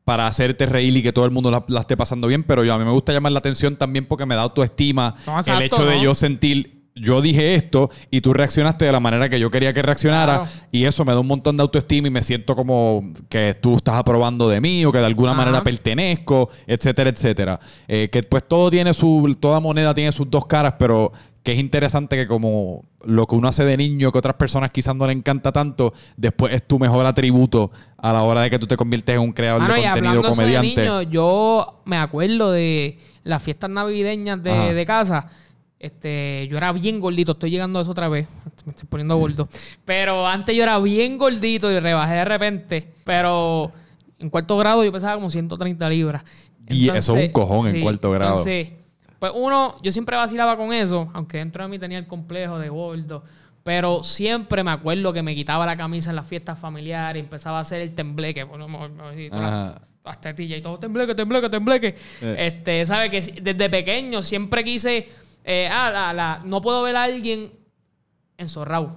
para 0.04 0.26
hacerte 0.26 0.66
reír 0.66 0.96
y 0.96 1.02
que 1.02 1.12
todo 1.12 1.26
el 1.26 1.30
mundo 1.30 1.50
la, 1.50 1.64
la 1.68 1.80
esté 1.80 1.96
pasando 1.96 2.26
bien, 2.26 2.42
pero 2.42 2.64
yo 2.64 2.74
a 2.74 2.78
mí 2.78 2.84
me 2.84 2.90
gusta 2.90 3.12
llamar 3.12 3.32
la 3.32 3.38
atención 3.38 3.76
también 3.76 4.06
porque 4.06 4.26
me 4.26 4.34
da 4.34 4.42
autoestima 4.42 5.14
No, 5.26 5.38
el 5.40 5.62
hecho 5.62 5.84
de 5.84 5.96
¿no? 5.96 6.02
yo 6.02 6.14
sentir, 6.14 6.82
yo 6.96 7.20
dije 7.22 7.54
esto 7.54 7.88
y 8.10 8.20
tú 8.20 8.32
reaccionaste 8.32 8.84
de 8.84 8.90
la 8.92 8.98
manera 8.98 9.28
que 9.28 9.38
yo 9.38 9.50
quería 9.50 9.72
que 9.72 9.80
reaccionara 9.82 10.40
Claro. 10.40 10.50
y 10.72 10.84
eso 10.86 11.04
me 11.04 11.12
da 11.12 11.20
un 11.20 11.26
montón 11.28 11.56
de 11.56 11.62
autoestima 11.62 12.08
y 12.08 12.10
me 12.10 12.22
siento 12.22 12.56
como 12.56 13.12
que 13.28 13.56
tú 13.62 13.76
estás 13.76 13.94
aprobando 13.94 14.48
de 14.48 14.60
mí 14.60 14.84
o 14.84 14.90
que 14.90 14.98
de 14.98 15.06
alguna 15.06 15.32
Ajá. 15.32 15.38
manera 15.42 15.62
pertenezco, 15.62 16.48
etcétera, 16.66 17.10
etcétera. 17.10 17.60
Eh, 17.86 18.08
que 18.10 18.22
pues 18.24 18.42
todo 18.48 18.70
tiene 18.70 18.92
su, 18.94 19.36
toda 19.38 19.60
moneda 19.60 19.94
tiene 19.94 20.10
sus 20.12 20.28
dos 20.28 20.46
caras, 20.46 20.74
pero 20.78 21.12
que 21.42 21.52
es 21.52 21.58
interesante 21.58 22.16
que 22.16 22.26
como 22.26 22.84
lo 23.04 23.26
que 23.26 23.34
uno 23.34 23.48
hace 23.48 23.64
de 23.64 23.76
niño 23.76 24.12
que 24.12 24.18
otras 24.18 24.36
personas 24.36 24.70
quizás 24.70 24.94
no 24.94 25.06
le 25.06 25.12
encanta 25.12 25.50
tanto, 25.52 25.92
después 26.16 26.54
es 26.54 26.66
tu 26.66 26.78
mejor 26.78 27.04
atributo 27.04 27.70
a 27.96 28.12
la 28.12 28.22
hora 28.22 28.42
de 28.42 28.50
que 28.50 28.58
tú 28.58 28.66
te 28.66 28.76
conviertes 28.76 29.16
en 29.16 29.20
un 29.20 29.32
creador 29.32 29.62
Mano, 29.62 29.74
de 29.74 29.82
contenido 29.82 30.12
eso 30.12 30.22
de 30.22 30.28
comediante. 30.28 30.80
niños, 30.82 31.06
yo 31.10 31.82
me 31.84 31.96
acuerdo 31.96 32.52
de 32.52 32.98
las 33.24 33.42
fiestas 33.42 33.70
navideñas 33.70 34.42
de 34.42 34.84
casa. 34.86 35.28
Este, 35.82 36.46
yo 36.48 36.56
era 36.58 36.70
bien 36.70 37.00
gordito, 37.00 37.32
estoy 37.32 37.50
llegando 37.50 37.80
a 37.80 37.82
eso 37.82 37.90
otra 37.90 38.08
vez. 38.08 38.28
Me 38.64 38.70
estoy 38.70 38.86
poniendo 38.88 39.16
gordo. 39.16 39.48
Pero 39.84 40.28
antes 40.28 40.54
yo 40.54 40.62
era 40.62 40.78
bien 40.78 41.18
gordito 41.18 41.72
y 41.72 41.80
rebajé 41.80 42.14
de 42.14 42.24
repente. 42.24 42.88
Pero 43.02 43.72
en 44.20 44.30
cuarto 44.30 44.56
grado 44.56 44.84
yo 44.84 44.92
pesaba 44.92 45.16
como 45.16 45.28
130 45.28 45.90
libras. 45.90 46.22
Y 46.68 46.88
eso 46.88 47.16
es 47.16 47.26
un 47.26 47.32
cojón 47.32 47.66
en 47.66 47.82
cuarto 47.82 48.12
grado. 48.12 48.30
Entonces, 48.30 48.70
pues 49.22 49.30
uno, 49.36 49.76
yo 49.84 49.92
siempre 49.92 50.16
vacilaba 50.16 50.56
con 50.56 50.72
eso, 50.72 51.08
aunque 51.14 51.36
dentro 51.38 51.62
de 51.62 51.68
mí 51.68 51.78
tenía 51.78 51.96
el 51.96 52.08
complejo 52.08 52.58
de 52.58 52.68
gordo. 52.70 53.22
Pero 53.62 54.02
siempre 54.02 54.64
me 54.64 54.72
acuerdo 54.72 55.12
que 55.12 55.22
me 55.22 55.32
quitaba 55.36 55.64
la 55.64 55.76
camisa 55.76 56.10
en 56.10 56.16
las 56.16 56.26
fiestas 56.26 56.58
familiares, 56.58 57.22
empezaba 57.22 57.58
a 57.58 57.60
hacer 57.60 57.80
el 57.82 57.94
tembleque. 57.94 58.42
Bueno, 58.42 58.66
las- 59.30 60.20
tetillas 60.20 60.58
y 60.58 60.62
todo, 60.62 60.76
tembleque, 60.80 61.14
tembleque, 61.14 61.48
tembleque. 61.48 61.94
Eh. 62.20 62.36
Este, 62.36 62.84
¿sabes? 62.84 63.10
Que 63.10 63.40
desde 63.40 63.70
pequeño 63.70 64.24
siempre 64.24 64.64
quise 64.64 65.08
Eh, 65.44 65.68
ah, 65.70 65.90
la, 65.92 66.12
la- 66.12 66.40
no 66.44 66.60
puedo 66.60 66.82
ver 66.82 66.96
a 66.96 67.04
alguien 67.04 67.52
enzorrado. 68.36 68.96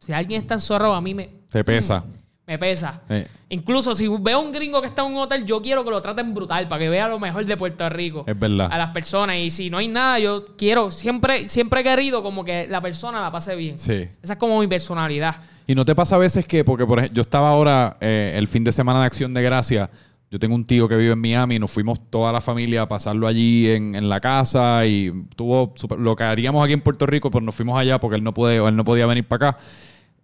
Si 0.00 0.12
alguien 0.12 0.40
está 0.42 0.54
enzorrado, 0.54 0.94
a 0.94 1.00
mí 1.00 1.14
me, 1.14 1.30
Se 1.48 1.62
pesa. 1.62 2.02
Me 2.46 2.58
pesa. 2.58 3.02
Incluso 3.48 3.96
si 3.96 4.06
veo 4.06 4.38
a 4.38 4.40
un 4.40 4.52
gringo 4.52 4.80
que 4.80 4.86
está 4.86 5.02
en 5.04 5.12
un 5.12 5.18
hotel, 5.18 5.44
yo 5.44 5.60
quiero 5.60 5.82
que 5.84 5.90
lo 5.90 6.00
traten 6.00 6.32
brutal 6.32 6.68
para 6.68 6.78
que 6.80 6.88
vea 6.88 7.08
lo 7.08 7.18
mejor 7.18 7.44
de 7.44 7.56
Puerto 7.56 7.88
Rico. 7.88 8.24
Es 8.26 8.38
verdad. 8.38 8.68
A 8.70 8.78
las 8.78 8.90
personas. 8.90 9.36
Y 9.36 9.50
si 9.50 9.68
no 9.68 9.78
hay 9.78 9.88
nada, 9.88 10.18
yo 10.20 10.44
quiero, 10.56 10.90
siempre, 10.92 11.48
siempre 11.48 11.80
he 11.80 11.84
querido 11.84 12.22
como 12.22 12.44
que 12.44 12.68
la 12.68 12.80
persona 12.80 13.20
la 13.20 13.32
pase 13.32 13.56
bien. 13.56 13.78
sí. 13.78 14.08
Esa 14.22 14.34
es 14.34 14.38
como 14.38 14.60
mi 14.60 14.66
personalidad. 14.68 15.34
¿Y 15.66 15.74
no 15.74 15.84
te 15.84 15.94
pasa 15.96 16.14
a 16.14 16.18
veces 16.18 16.46
que, 16.46 16.62
porque 16.62 16.86
por 16.86 16.98
ejemplo, 17.00 17.16
yo 17.16 17.22
estaba 17.22 17.50
ahora 17.50 17.96
eh, 18.00 18.34
el 18.36 18.46
fin 18.46 18.62
de 18.62 18.70
semana 18.70 19.00
de 19.00 19.06
Acción 19.06 19.34
de 19.34 19.42
Gracia, 19.42 19.90
yo 20.30 20.38
tengo 20.38 20.54
un 20.54 20.64
tío 20.64 20.88
que 20.88 20.96
vive 20.96 21.12
en 21.14 21.20
Miami, 21.20 21.58
nos 21.58 21.72
fuimos 21.72 22.00
toda 22.10 22.32
la 22.32 22.40
familia 22.40 22.82
a 22.82 22.88
pasarlo 22.88 23.26
allí 23.26 23.68
en, 23.70 23.96
en 23.96 24.08
la 24.08 24.20
casa 24.20 24.86
y 24.86 25.12
tuvo 25.34 25.72
super- 25.76 25.98
lo 25.98 26.14
que 26.14 26.22
haríamos 26.22 26.62
aquí 26.64 26.72
en 26.74 26.80
Puerto 26.80 27.06
Rico, 27.06 27.30
pues 27.32 27.42
nos 27.42 27.54
fuimos 27.56 27.76
allá 27.76 27.98
porque 27.98 28.16
él 28.16 28.22
no, 28.22 28.32
puede, 28.32 28.56
él 28.64 28.76
no 28.76 28.84
podía 28.84 29.06
venir 29.06 29.26
para 29.26 29.50
acá. 29.50 29.60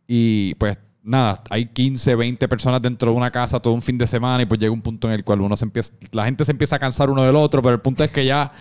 Y 0.07 0.55
pues 0.57 0.79
nada, 1.03 1.43
hay 1.51 1.67
15, 1.67 2.15
20 2.15 2.49
personas 2.49 2.81
dentro 2.81 3.11
de 3.11 3.17
una 3.17 3.31
casa 3.31 3.61
todo 3.61 3.75
un 3.75 3.83
fin 3.83 3.99
de 3.99 4.07
semana 4.07 4.43
y 4.43 4.47
pues 4.47 4.61
llega 4.61 4.73
un 4.73 4.83
punto 4.83 5.09
en 5.09 5.15
el 5.15 5.25
cual 5.25 5.41
uno 5.41 5.57
se 5.57 5.65
empieza, 5.65 5.93
la 6.13 6.25
gente 6.25 6.45
se 6.45 6.53
empieza 6.53 6.77
a 6.77 6.79
cansar 6.79 7.11
uno 7.11 7.23
del 7.23 7.37
otro, 7.37 7.63
pero 7.63 7.75
el 7.75 7.81
punto 7.81 8.05
es 8.05 8.11
que 8.11 8.25
ya 8.25 8.53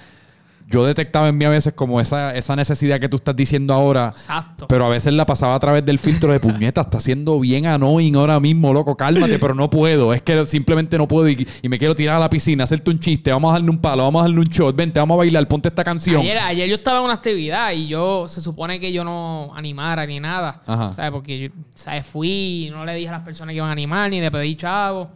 yo 0.71 0.85
detectaba 0.85 1.29
en 1.29 1.37
mí 1.37 1.45
a 1.45 1.49
veces 1.49 1.73
como 1.73 1.99
esa, 2.01 2.33
esa 2.35 2.55
necesidad 2.55 2.99
que 2.99 3.07
tú 3.09 3.17
estás 3.17 3.35
diciendo 3.35 3.73
ahora. 3.73 4.13
Exacto. 4.17 4.67
Pero 4.67 4.85
a 4.85 4.89
veces 4.89 5.13
la 5.13 5.25
pasaba 5.25 5.53
a 5.55 5.59
través 5.59 5.85
del 5.85 5.99
filtro 5.99 6.31
de 6.31 6.39
puñeta, 6.39 6.81
está 6.81 6.99
siendo 6.99 7.39
bien 7.39 7.65
annoying 7.67 8.15
ahora 8.15 8.39
mismo, 8.39 8.73
loco, 8.73 8.95
cálmate, 8.97 9.37
pero 9.37 9.53
no 9.53 9.69
puedo. 9.69 10.13
Es 10.13 10.21
que 10.21 10.45
simplemente 10.45 10.97
no 10.97 11.07
puedo 11.07 11.29
y, 11.29 11.47
y 11.61 11.69
me 11.69 11.77
quiero 11.77 11.93
tirar 11.95 12.15
a 12.15 12.19
la 12.19 12.29
piscina, 12.29 12.63
hacerte 12.63 12.89
un 12.89 12.99
chiste, 12.99 13.31
vamos 13.31 13.49
a 13.51 13.53
darle 13.53 13.69
un 13.69 13.77
palo, 13.79 14.03
vamos 14.03 14.21
a 14.21 14.23
darle 14.25 14.39
un 14.39 14.47
shot, 14.47 14.75
vente, 14.75 14.99
vamos 14.99 15.15
a 15.15 15.17
bailar, 15.19 15.47
ponte 15.47 15.67
esta 15.67 15.83
canción. 15.83 16.21
Ayer, 16.21 16.39
ayer 16.39 16.67
yo 16.69 16.75
estaba 16.75 16.99
en 16.99 17.03
una 17.05 17.13
actividad 17.13 17.71
y 17.73 17.87
yo 17.87 18.27
se 18.27 18.41
supone 18.41 18.79
que 18.79 18.91
yo 18.91 19.03
no 19.03 19.51
animara 19.55 20.05
ni 20.05 20.19
nada. 20.19 20.61
Ajá. 20.65 20.91
¿Sabes? 20.93 21.11
Porque 21.11 21.39
yo 21.39 21.49
¿sabes? 21.75 22.05
fui 22.05 22.67
y 22.67 22.69
no 22.71 22.85
le 22.85 22.95
dije 22.95 23.09
a 23.09 23.13
las 23.13 23.21
personas 23.21 23.51
que 23.53 23.57
iban 23.57 23.69
a 23.69 23.73
animar 23.73 24.09
ni 24.09 24.21
le 24.21 24.31
pedí 24.31 24.55
chavo. 24.55 25.09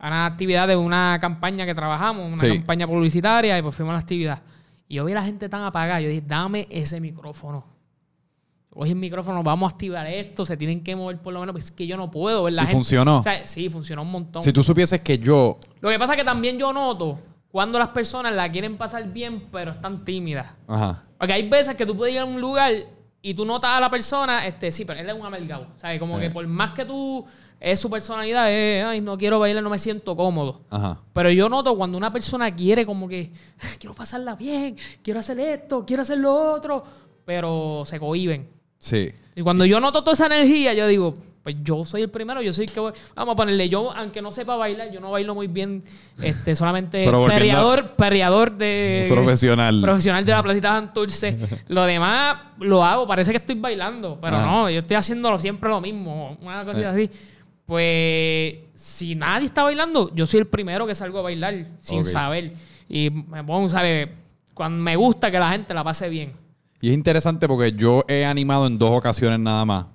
A 0.00 0.08
una 0.08 0.26
actividad 0.26 0.66
de 0.66 0.74
una 0.74 1.18
campaña 1.20 1.64
que 1.64 1.74
trabajamos, 1.76 2.26
una 2.26 2.38
Sí. 2.38 2.56
campaña 2.56 2.88
publicitaria, 2.88 3.56
y 3.56 3.62
pues 3.62 3.76
fuimos 3.76 3.92
a 3.92 3.94
la 3.94 4.00
actividad. 4.00 4.42
Y 4.92 4.96
yo 4.96 5.06
vi 5.06 5.12
a 5.12 5.14
la 5.14 5.22
gente 5.22 5.48
tan 5.48 5.62
apagada. 5.64 6.02
Yo 6.02 6.10
dije, 6.10 6.20
dame 6.26 6.66
ese 6.68 7.00
micrófono. 7.00 7.64
Cogí 8.68 8.90
el 8.90 8.96
micrófono, 8.96 9.42
vamos 9.42 9.70
a 9.72 9.74
activar 9.74 10.06
esto, 10.06 10.44
se 10.44 10.54
tienen 10.58 10.84
que 10.84 10.94
mover 10.94 11.16
por 11.18 11.32
lo 11.32 11.40
menos, 11.40 11.54
pues 11.54 11.64
es 11.64 11.70
que 11.70 11.86
yo 11.86 11.96
no 11.96 12.10
puedo 12.10 12.42
ver 12.44 12.52
la 12.52 12.62
¿Y 12.64 12.66
gente. 12.66 12.76
funcionó? 12.76 13.18
O 13.18 13.22
sea, 13.22 13.46
sí, 13.46 13.70
funcionó 13.70 14.02
un 14.02 14.10
montón. 14.10 14.42
Si 14.42 14.52
tú 14.52 14.62
supieses 14.62 15.00
que 15.00 15.18
yo, 15.18 15.58
Lo 15.80 15.88
que 15.88 15.98
pasa 15.98 16.12
es 16.12 16.18
que 16.18 16.24
también 16.24 16.58
yo 16.58 16.74
noto 16.74 17.18
cuando 17.50 17.78
las 17.78 17.88
personas 17.88 18.34
la 18.34 18.50
quieren 18.52 18.76
pasar 18.76 19.10
bien, 19.10 19.48
pero 19.50 19.70
están 19.70 20.04
tímidas. 20.04 20.46
ajá, 20.68 21.04
Porque 21.16 21.32
hay 21.32 21.48
veces 21.48 21.74
que 21.74 21.86
tú 21.86 21.96
puedes 21.96 22.14
ir 22.14 22.20
a 22.20 22.26
un 22.26 22.38
lugar 22.38 22.70
y 23.22 23.32
tú 23.32 23.46
notas 23.46 23.70
a 23.70 23.80
la 23.80 23.88
persona, 23.88 24.46
este, 24.46 24.70
sí, 24.72 24.84
pero 24.84 25.00
él 25.00 25.08
es 25.08 25.14
un 25.14 25.24
amargado. 25.24 25.68
¿Sabes? 25.78 25.98
Como 25.98 26.18
Eh. 26.18 26.22
que 26.24 26.30
por 26.30 26.46
más 26.46 26.72
que 26.72 26.84
tú, 26.84 27.24
es 27.62 27.78
su 27.80 27.88
personalidad, 27.88 28.50
es, 28.52 28.84
ay, 28.84 29.00
no 29.00 29.16
quiero 29.16 29.38
bailar, 29.38 29.62
no 29.62 29.70
me 29.70 29.78
siento 29.78 30.16
cómodo. 30.16 30.62
ajá. 30.70 30.98
Pero 31.12 31.30
yo 31.30 31.48
noto 31.48 31.76
cuando 31.76 31.96
una 31.96 32.12
persona 32.12 32.54
quiere 32.54 32.84
como 32.84 33.08
que, 33.08 33.30
"Ah, 33.62 33.66
quiero 33.78 33.94
pasarla 33.94 34.34
bien, 34.34 34.76
quiero 35.02 35.20
hacer 35.20 35.38
esto, 35.38 35.84
quiero 35.86 36.02
hacer 36.02 36.18
lo 36.18 36.34
otro, 36.54 36.82
pero 37.24 37.84
se 37.86 37.98
cohiben. 38.00 38.48
Sí. 38.78 39.10
Y 39.36 39.42
cuando 39.42 39.64
yo 39.64 39.78
noto 39.80 40.02
toda 40.02 40.14
esa 40.14 40.26
energía, 40.26 40.74
yo 40.74 40.86
digo, 40.88 41.14
pues 41.42 41.56
yo 41.62 41.84
soy 41.84 42.02
el 42.02 42.10
primero, 42.10 42.40
yo 42.42 42.52
soy 42.52 42.64
el 42.66 42.72
que 42.72 42.80
voy. 42.80 42.92
Vamos 43.14 43.32
a 43.32 43.36
ponerle, 43.36 43.68
yo, 43.68 43.92
aunque 43.92 44.22
no 44.22 44.30
sepa 44.32 44.56
bailar, 44.56 44.90
yo 44.92 45.00
no 45.00 45.10
bailo 45.10 45.34
muy 45.34 45.46
bien, 45.48 45.82
este, 46.20 46.54
solamente 46.56 47.04
volviendo 47.04 47.26
a- 47.26 47.28
perreador, 47.38 47.90
perreador 47.96 48.52
de. 48.56 49.06
Profesional. 49.08 49.80
Profesional 49.80 50.24
de 50.24 50.32
la 50.32 50.42
Placita 50.44 50.68
Santurce. 50.70 51.36
lo 51.68 51.84
demás 51.84 52.36
lo 52.58 52.84
hago, 52.84 53.06
parece 53.06 53.30
que 53.32 53.38
estoy 53.38 53.56
bailando, 53.56 54.18
pero 54.20 54.36
Ajá. 54.36 54.46
no, 54.46 54.70
yo 54.70 54.80
estoy 54.80 54.96
haciéndolo 54.96 55.38
siempre 55.38 55.68
lo 55.68 55.80
mismo, 55.80 56.36
una 56.40 56.64
cosita 56.64 56.90
así. 56.90 57.08
Pues 57.66 58.54
si 58.74 59.14
nadie 59.14 59.46
está 59.46 59.62
bailando, 59.62 60.14
yo 60.14 60.26
soy 60.26 60.40
el 60.40 60.46
primero 60.46 60.86
que 60.86 60.94
salgo 60.94 61.20
a 61.20 61.22
bailar 61.22 61.68
sin 61.80 62.04
saber. 62.04 62.52
Y 62.88 63.10
me 63.10 63.44
pongo, 63.44 63.68
¿sabes? 63.68 64.08
Cuando 64.54 64.82
me 64.82 64.96
gusta 64.96 65.30
que 65.30 65.38
la 65.38 65.50
gente 65.52 65.72
la 65.72 65.84
pase 65.84 66.08
bien. 66.08 66.32
Y 66.80 66.88
es 66.88 66.94
interesante 66.94 67.46
porque 67.46 67.72
yo 67.72 68.04
he 68.08 68.24
animado 68.24 68.66
en 68.66 68.76
dos 68.76 68.90
ocasiones 68.90 69.38
nada 69.38 69.64
más 69.64 69.86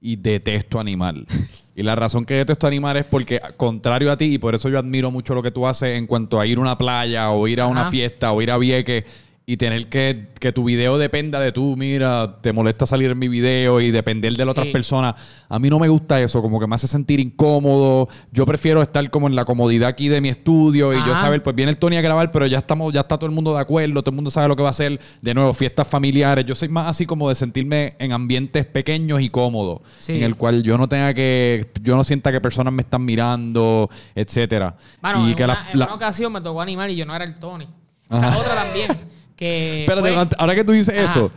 y 0.00 0.16
detesto 0.16 0.80
animar. 0.80 1.14
y 1.76 1.82
la 1.82 1.94
razón 1.94 2.24
que 2.24 2.34
detesto 2.34 2.66
animar 2.66 2.96
es 2.96 3.04
porque, 3.04 3.40
contrario 3.56 4.10
a 4.10 4.16
ti, 4.16 4.34
y 4.34 4.38
por 4.38 4.54
eso 4.54 4.68
yo 4.68 4.78
admiro 4.78 5.10
mucho 5.10 5.34
lo 5.34 5.42
que 5.42 5.50
tú 5.50 5.66
haces 5.66 5.98
en 5.98 6.06
cuanto 6.06 6.40
a 6.40 6.46
ir 6.46 6.58
a 6.58 6.60
una 6.62 6.78
playa 6.78 7.30
o 7.30 7.46
ir 7.46 7.60
a 7.60 7.66
una 7.66 7.90
fiesta 7.90 8.32
o 8.32 8.40
ir 8.40 8.50
a 8.50 8.56
Vieques 8.56 9.04
y 9.52 9.56
tener 9.56 9.88
que 9.88 10.28
que 10.40 10.52
tu 10.52 10.64
video 10.64 10.96
dependa 10.96 11.38
de 11.38 11.52
tú, 11.52 11.76
mira, 11.76 12.38
te 12.40 12.52
molesta 12.54 12.86
salir 12.86 13.10
en 13.10 13.18
mi 13.18 13.28
video 13.28 13.78
y 13.82 13.90
depender 13.90 14.32
de 14.32 14.38
las 14.46 14.52
otras 14.52 14.68
personas. 14.68 15.14
A 15.50 15.58
mí 15.58 15.68
no 15.68 15.78
me 15.78 15.86
gusta 15.88 16.18
eso, 16.18 16.40
como 16.40 16.58
que 16.58 16.66
me 16.66 16.76
hace 16.76 16.86
sentir 16.86 17.20
incómodo. 17.20 18.08
Yo 18.32 18.46
prefiero 18.46 18.80
estar 18.80 19.10
como 19.10 19.26
en 19.26 19.34
la 19.36 19.44
comodidad 19.44 19.88
aquí 19.90 20.08
de 20.08 20.22
mi 20.22 20.30
estudio 20.30 20.94
y 20.94 20.96
yo 21.04 21.14
saber, 21.14 21.42
pues 21.42 21.54
viene 21.54 21.72
el 21.72 21.76
Tony 21.76 21.96
a 21.98 22.00
grabar, 22.00 22.32
pero 22.32 22.46
ya 22.46 22.56
estamos, 22.58 22.90
ya 22.92 23.00
está 23.00 23.18
todo 23.18 23.26
el 23.26 23.34
mundo 23.34 23.52
de 23.54 23.60
acuerdo, 23.60 24.00
todo 24.02 24.12
el 24.12 24.16
mundo 24.16 24.30
sabe 24.30 24.48
lo 24.48 24.56
que 24.56 24.62
va 24.62 24.68
a 24.68 24.70
hacer. 24.70 24.98
De 25.20 25.34
nuevo, 25.34 25.52
fiestas 25.52 25.86
familiares. 25.86 26.46
Yo 26.46 26.54
soy 26.54 26.68
más 26.68 26.86
así 26.86 27.04
como 27.04 27.28
de 27.28 27.34
sentirme 27.34 27.96
en 27.98 28.12
ambientes 28.12 28.64
pequeños 28.64 29.20
y 29.20 29.28
cómodos, 29.28 29.80
Sí. 29.98 30.14
en 30.14 30.22
el 30.22 30.36
cual 30.36 30.62
yo 30.62 30.78
no 30.78 30.88
tenga 30.88 31.12
que, 31.12 31.70
yo 31.82 31.96
no 31.96 32.04
sienta 32.04 32.32
que 32.32 32.40
personas 32.40 32.72
me 32.72 32.80
están 32.82 33.04
mirando, 33.04 33.90
etcétera. 34.14 34.76
Bueno, 35.02 35.26
y 35.26 35.30
en, 35.30 35.34
que 35.36 35.44
una, 35.44 35.52
la- 35.54 35.70
en 35.72 35.78
la- 35.80 35.84
una 35.86 35.94
ocasión 35.96 36.32
me 36.32 36.40
tocó 36.40 36.62
animar 36.62 36.88
y 36.88 36.96
yo 36.96 37.04
no 37.04 37.14
era 37.14 37.24
el 37.26 37.34
Tony. 37.34 37.68
Esa 38.10 38.36
otra 38.38 38.54
también. 38.54 38.88
Que 39.40 39.80
Espérate, 39.80 40.34
ahora 40.38 40.54
que 40.54 40.62
tú 40.64 40.72
dices 40.72 40.96
Ajá. 40.96 41.04
eso, 41.10 41.32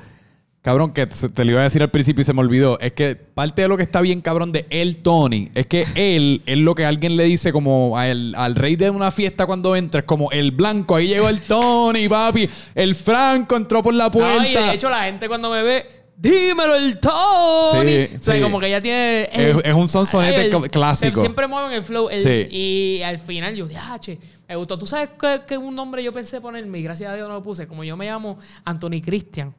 cabrón, 0.62 0.92
que 0.94 1.08
te 1.08 1.46
lo 1.46 1.52
iba 1.52 1.62
a 1.62 1.64
decir 1.64 1.82
al 1.82 1.90
principio 1.90 2.22
y 2.22 2.26
se 2.26 2.34
me 2.34 2.42
olvidó. 2.42 2.78
Es 2.80 2.92
que 2.94 3.16
parte 3.16 3.62
de 3.64 3.68
lo 3.70 3.78
que 3.78 3.84
está 3.84 4.02
bien, 4.02 4.20
cabrón, 4.22 4.52
de 4.52 4.66
el 4.70 4.98
Tony, 4.98 5.50
es 5.56 5.68
que 5.68 5.86
él 5.96 6.42
es 6.46 6.58
lo 6.58 6.76
que 6.76 6.86
alguien 6.86 7.16
le 7.18 7.24
dice 7.24 7.52
como 7.54 8.00
el- 8.02 8.36
al 8.38 8.56
rey 8.56 8.76
de 8.76 8.90
una 8.90 9.10
fiesta 9.12 9.46
cuando 9.46 9.76
entra, 9.76 10.02
es 10.02 10.06
como 10.06 10.30
el 10.32 10.52
blanco, 10.52 10.96
ahí 10.98 11.08
llegó 11.08 11.30
el 11.30 11.40
Tony, 11.42 12.08
papi, 12.10 12.50
el 12.76 12.94
Franco 12.94 13.56
entró 13.56 13.82
por 13.82 13.94
la 13.94 14.06
No, 14.06 14.12
puerta. 14.12 14.48
y 14.48 14.54
de 14.54 14.74
hecho 14.74 14.90
la 14.90 15.04
gente 15.06 15.28
cuando 15.28 15.50
me 15.50 15.64
ve, 15.64 15.86
dímelo 16.24 16.76
el 16.76 17.00
Tony. 17.00 18.08
Sí, 18.08 18.16
o 18.20 18.24
sea, 18.24 18.36
sí. 18.36 18.42
como 18.42 18.60
que 18.60 18.70
ya 18.70 18.82
tiene... 18.82 19.30
Es- 19.32 19.58
es 19.64 19.74
un 19.74 19.88
sonsonete 19.90 20.46
el- 20.46 20.52
co- 20.52 20.62
clásico. 20.62 21.20
Siempre 21.20 21.46
mueven 21.48 21.74
el 21.74 21.84
flow. 21.84 22.10
el- 22.10 22.24
Sí. 22.24 22.48
Y 22.56 23.02
al 23.04 23.20
final 23.20 23.54
yo 23.56 23.68
dije, 23.68 23.80
ah, 23.84 23.98
che, 24.00 24.18
me 24.48 24.56
gustó. 24.56 24.80
¿Tú 24.80 24.86
sabes 24.86 25.10
qué, 25.20 25.42
qué 25.48 25.58
un 25.58 25.76
nombre 25.76 26.02
yo 26.02 26.12
pensé 26.14 26.40
ponerme? 26.42 26.80
Y 26.80 26.84
gracias 26.84 27.12
a 27.12 27.16
Dios 27.16 27.28
no 27.28 27.36
lo 27.36 27.44
puse. 27.44 27.68
Como 27.68 27.84
yo 27.84 27.96
me 27.98 28.06
llamo 28.06 28.38
Anthony 28.66 29.02
Christian. 29.04 29.54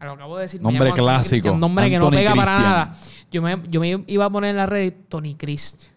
Lo 0.00 0.12
acabo 0.12 0.36
de 0.36 0.42
decir. 0.42 0.60
Nombre 0.62 0.92
clásico, 0.92 1.30
Christian, 1.42 1.58
nombre 1.58 1.90
que 1.90 1.98
no 1.98 2.10
pega 2.10 2.34
para 2.34 2.54
Christian. 2.54 2.70
nada. 2.72 2.94
Yo 3.32 3.42
me, 3.42 3.58
yo 3.68 3.80
me 3.80 4.04
iba 4.06 4.24
a 4.26 4.30
poner 4.30 4.50
en 4.50 4.56
la 4.56 4.66
red 4.66 4.92
Tony 5.08 5.34
Chris. 5.34 5.90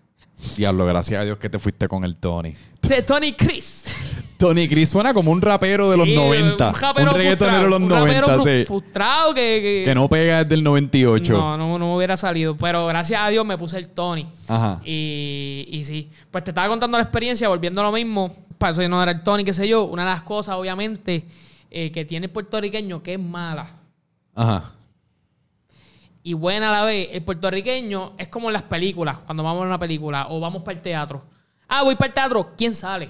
Diablo, 0.57 0.85
gracias 0.87 1.21
a 1.21 1.23
Dios 1.23 1.37
que 1.37 1.49
te 1.49 1.59
fuiste 1.59 1.87
con 1.87 2.03
el 2.03 2.17
Tony. 2.17 2.55
De 2.81 3.03
Tony 3.03 3.33
Chris. 3.33 3.85
Tony 4.41 4.67
Chris 4.67 4.89
suena 4.89 5.13
como 5.13 5.31
un 5.31 5.41
rapero 5.41 5.89
de 5.89 5.95
los 5.97 6.07
Sí, 6.07 6.15
90. 6.15 6.67
Un, 6.69 6.75
rapero 6.75 7.13
reggaetonero 7.13 7.63
de 7.63 7.69
los 7.69 7.79
un 7.81 7.89
rapero 7.89 8.27
90, 8.27 8.37
fru- 8.37 8.59
sí. 8.59 8.65
frustrado 8.65 9.33
que, 9.33 9.41
que, 9.61 9.81
Que 9.85 9.95
no 9.95 10.09
pega 10.09 10.43
desde 10.43 10.55
el 10.55 10.63
98. 10.63 11.31
No, 11.33 11.57
no, 11.57 11.77
no 11.77 11.95
hubiera 11.95 12.17
salido. 12.17 12.57
Pero 12.57 12.85
gracias 12.87 13.21
a 13.21 13.29
Dios 13.29 13.45
me 13.45 13.57
puse 13.57 13.77
el 13.77 13.89
Tony. 13.89 14.27
Ajá. 14.47 14.81
Y, 14.83 15.65
y 15.71 15.83
sí. 15.83 16.09
Pues 16.29 16.43
te 16.43 16.51
estaba 16.51 16.67
contando 16.67 16.97
la 16.97 17.03
experiencia, 17.03 17.47
volviendo 17.47 17.79
a 17.81 17.85
lo 17.85 17.91
mismo. 17.91 18.35
Para 18.57 18.71
eso 18.73 18.81
yo 18.81 18.89
no 18.89 19.01
era 19.01 19.11
el 19.13 19.23
Tony, 19.23 19.43
qué 19.43 19.53
sé 19.53 19.67
yo. 19.67 19.85
Una 19.85 20.03
de 20.03 20.09
las 20.11 20.23
cosas, 20.23 20.55
obviamente, 20.55 21.25
eh, 21.69 21.91
que 21.91 22.03
tiene 22.05 22.25
el 22.25 22.31
puertorriqueño 22.31 23.01
que 23.01 23.13
es 23.13 23.19
mala 23.19 23.67
Ajá. 24.35 24.73
y 26.23 26.33
buena 26.33 26.69
a 26.69 26.71
la 26.71 26.85
vez. 26.85 27.09
El 27.11 27.23
puertorriqueño 27.23 28.13
es 28.17 28.27
como 28.27 28.49
en 28.49 28.53
las 28.53 28.63
películas, 28.63 29.17
cuando 29.25 29.43
vamos 29.43 29.63
a 29.63 29.67
una 29.67 29.79
película 29.79 30.27
o 30.29 30.39
vamos 30.39 30.61
para 30.63 30.75
el 30.77 30.81
teatro. 30.81 31.23
Ah, 31.67 31.83
voy 31.83 31.95
para 31.95 32.07
el 32.07 32.13
teatro. 32.13 32.47
¿Quién 32.57 32.75
sale? 32.75 33.09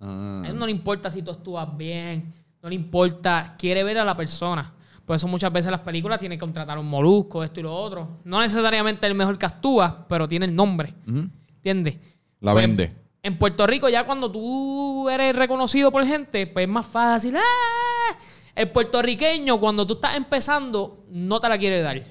Ah. 0.00 0.42
A 0.44 0.48
él 0.48 0.58
no 0.58 0.66
le 0.66 0.72
importa 0.72 1.10
si 1.10 1.22
tú 1.22 1.30
actúas 1.30 1.76
bien, 1.76 2.32
no 2.62 2.68
le 2.68 2.74
importa, 2.74 3.54
quiere 3.58 3.82
ver 3.84 3.98
a 3.98 4.04
la 4.04 4.16
persona. 4.16 4.72
Por 5.04 5.14
eso 5.16 5.28
muchas 5.28 5.52
veces 5.52 5.70
las 5.70 5.80
películas 5.80 6.18
tienen 6.18 6.36
que 6.36 6.40
contratar 6.40 6.78
un 6.78 6.86
molusco, 6.88 7.44
esto 7.44 7.60
y 7.60 7.62
lo 7.62 7.74
otro. 7.74 8.18
No 8.24 8.40
necesariamente 8.40 9.06
el 9.06 9.14
mejor 9.14 9.38
que 9.38 9.46
actúa, 9.46 10.04
pero 10.08 10.26
tiene 10.26 10.46
el 10.46 10.54
nombre. 10.54 10.94
Ujú. 11.06 11.28
¿Entiendes? 11.56 11.96
La 12.40 12.52
Pues, 12.52 12.66
vende. 12.66 12.92
En 13.22 13.38
Puerto 13.38 13.66
Rico, 13.66 13.88
ya 13.88 14.04
cuando 14.04 14.30
tú 14.30 15.08
eres 15.08 15.34
reconocido 15.34 15.90
por 15.92 16.04
gente, 16.06 16.46
pues 16.46 16.64
es 16.64 16.68
más 16.68 16.86
fácil. 16.86 17.36
¡Ah! 17.36 18.16
El 18.54 18.70
puertorriqueño, 18.70 19.60
cuando 19.60 19.86
tú 19.86 19.94
estás 19.94 20.16
empezando, 20.16 21.04
no 21.10 21.38
te 21.40 21.48
la 21.48 21.58
quiere 21.58 21.82
dar. 21.82 22.02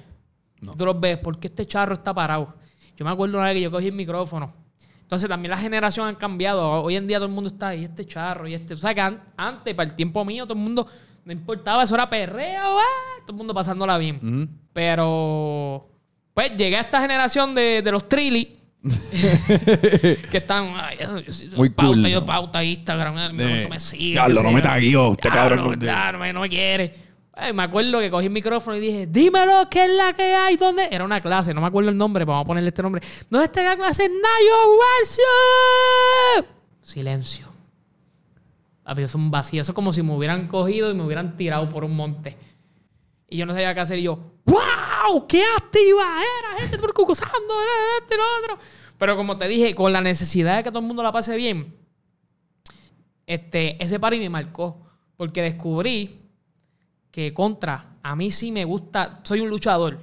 Tú 0.76 0.84
los 0.86 0.98
ves, 0.98 1.18
porque 1.18 1.48
este 1.48 1.66
charro 1.66 1.94
está 1.94 2.14
parado. 2.14 2.54
Yo 2.96 3.04
me 3.04 3.10
acuerdo 3.10 3.36
una 3.38 3.46
vez 3.48 3.54
que 3.56 3.62
yo 3.62 3.70
cogí 3.70 3.88
el 3.88 3.94
micrófono. 3.94 4.52
Entonces 5.06 5.28
también 5.28 5.50
las 5.50 5.60
generaciones 5.60 6.10
han 6.14 6.16
cambiado. 6.18 6.82
Hoy 6.82 6.96
en 6.96 7.06
día 7.06 7.18
todo 7.18 7.28
el 7.28 7.32
mundo 7.32 7.48
está 7.48 7.68
ahí, 7.68 7.84
este 7.84 8.04
charro 8.04 8.48
y 8.48 8.54
este. 8.54 8.74
O 8.74 8.76
sea 8.76 8.92
que 8.92 9.00
an- 9.00 9.22
antes, 9.36 9.72
para 9.74 9.88
el 9.88 9.94
tiempo 9.94 10.24
mío, 10.24 10.44
todo 10.46 10.54
el 10.58 10.64
mundo 10.64 10.84
no 11.24 11.32
importaba, 11.32 11.84
eso 11.84 11.94
era 11.94 12.10
perreo, 12.10 12.78
¡ah! 12.78 13.20
todo 13.22 13.32
el 13.32 13.36
mundo 13.36 13.54
pasándola 13.54 13.98
bien. 13.98 14.48
Pero, 14.72 15.88
pues 16.34 16.56
llegué 16.56 16.76
a 16.76 16.80
esta 16.80 17.00
generación 17.00 17.54
de, 17.54 17.82
de 17.82 17.92
los 17.92 18.08
trilly 18.08 18.56
que 20.30 20.36
están. 20.38 20.72
Ay, 20.76 20.98
yo 21.00 21.32
soy 21.32 21.48
Muy 21.56 21.70
pauta, 21.70 21.92
cool, 22.00 22.06
Yo 22.08 22.20
¿no? 22.20 22.26
pauta 22.26 22.62
Instagram. 22.64 23.18
eh, 23.18 23.62
Eh, 23.64 23.68
me 23.70 23.80
sigue. 23.80 24.12
diablo, 24.12 24.42
no 24.42 24.50
me 24.52 24.60
tagueó, 24.62 25.12
este 25.12 25.28
cabrón 25.28 25.78
no- 25.80 26.32
no 26.32 26.40
me 26.40 26.48
quiere. 26.48 27.05
Ay, 27.38 27.52
me 27.52 27.64
acuerdo 27.64 28.00
que 28.00 28.10
cogí 28.10 28.26
el 28.26 28.32
micrófono 28.32 28.78
y 28.78 28.80
dije, 28.80 29.06
dímelo, 29.06 29.68
¿qué 29.68 29.84
es 29.84 29.90
la 29.90 30.14
que 30.14 30.34
hay? 30.34 30.56
¿Dónde? 30.56 30.88
Era 30.90 31.04
una 31.04 31.20
clase, 31.20 31.52
no 31.52 31.60
me 31.60 31.66
acuerdo 31.66 31.90
el 31.90 31.96
nombre, 31.96 32.24
pero 32.24 32.32
vamos 32.32 32.46
a 32.46 32.48
ponerle 32.48 32.68
este 32.68 32.82
nombre. 32.82 33.02
¿Dónde 33.28 33.44
está 33.44 33.62
la 33.62 33.76
clase? 33.76 34.08
Nayo 34.08 34.76
Worship. 34.78 36.46
Silencio. 36.80 37.46
Papi, 38.84 39.02
es 39.02 39.14
un 39.14 39.30
vacío. 39.30 39.60
Eso 39.60 39.72
es 39.72 39.74
como 39.74 39.92
si 39.92 40.02
me 40.02 40.14
hubieran 40.14 40.48
cogido 40.48 40.90
y 40.90 40.94
me 40.94 41.02
hubieran 41.02 41.36
tirado 41.36 41.68
por 41.68 41.84
un 41.84 41.94
monte. 41.94 42.38
Y 43.28 43.36
yo 43.36 43.44
no 43.44 43.52
sabía 43.52 43.74
qué 43.74 43.80
hacer. 43.80 43.98
Y 43.98 44.04
yo, 44.04 44.18
¡Wow! 44.46 45.26
¡Qué 45.26 45.42
activa 45.58 46.22
era! 46.22 46.60
Gente 46.60 46.78
percusando, 46.78 47.34
era 47.34 47.98
este. 48.00 48.16
Pero 48.96 49.14
como 49.14 49.36
te 49.36 49.46
dije, 49.46 49.74
con 49.74 49.92
la 49.92 50.00
necesidad 50.00 50.56
de 50.56 50.62
que 50.62 50.70
todo 50.70 50.78
el 50.78 50.86
mundo 50.86 51.02
la 51.02 51.12
pase 51.12 51.36
bien, 51.36 51.76
este, 53.26 53.82
ese 53.82 54.00
party 54.00 54.20
me 54.20 54.30
marcó. 54.30 54.80
Porque 55.18 55.42
descubrí 55.42 56.25
que 57.16 57.32
contra, 57.32 57.96
a 58.02 58.14
mí 58.14 58.30
sí 58.30 58.52
me 58.52 58.62
gusta, 58.66 59.20
soy 59.22 59.40
un 59.40 59.48
luchador. 59.48 59.94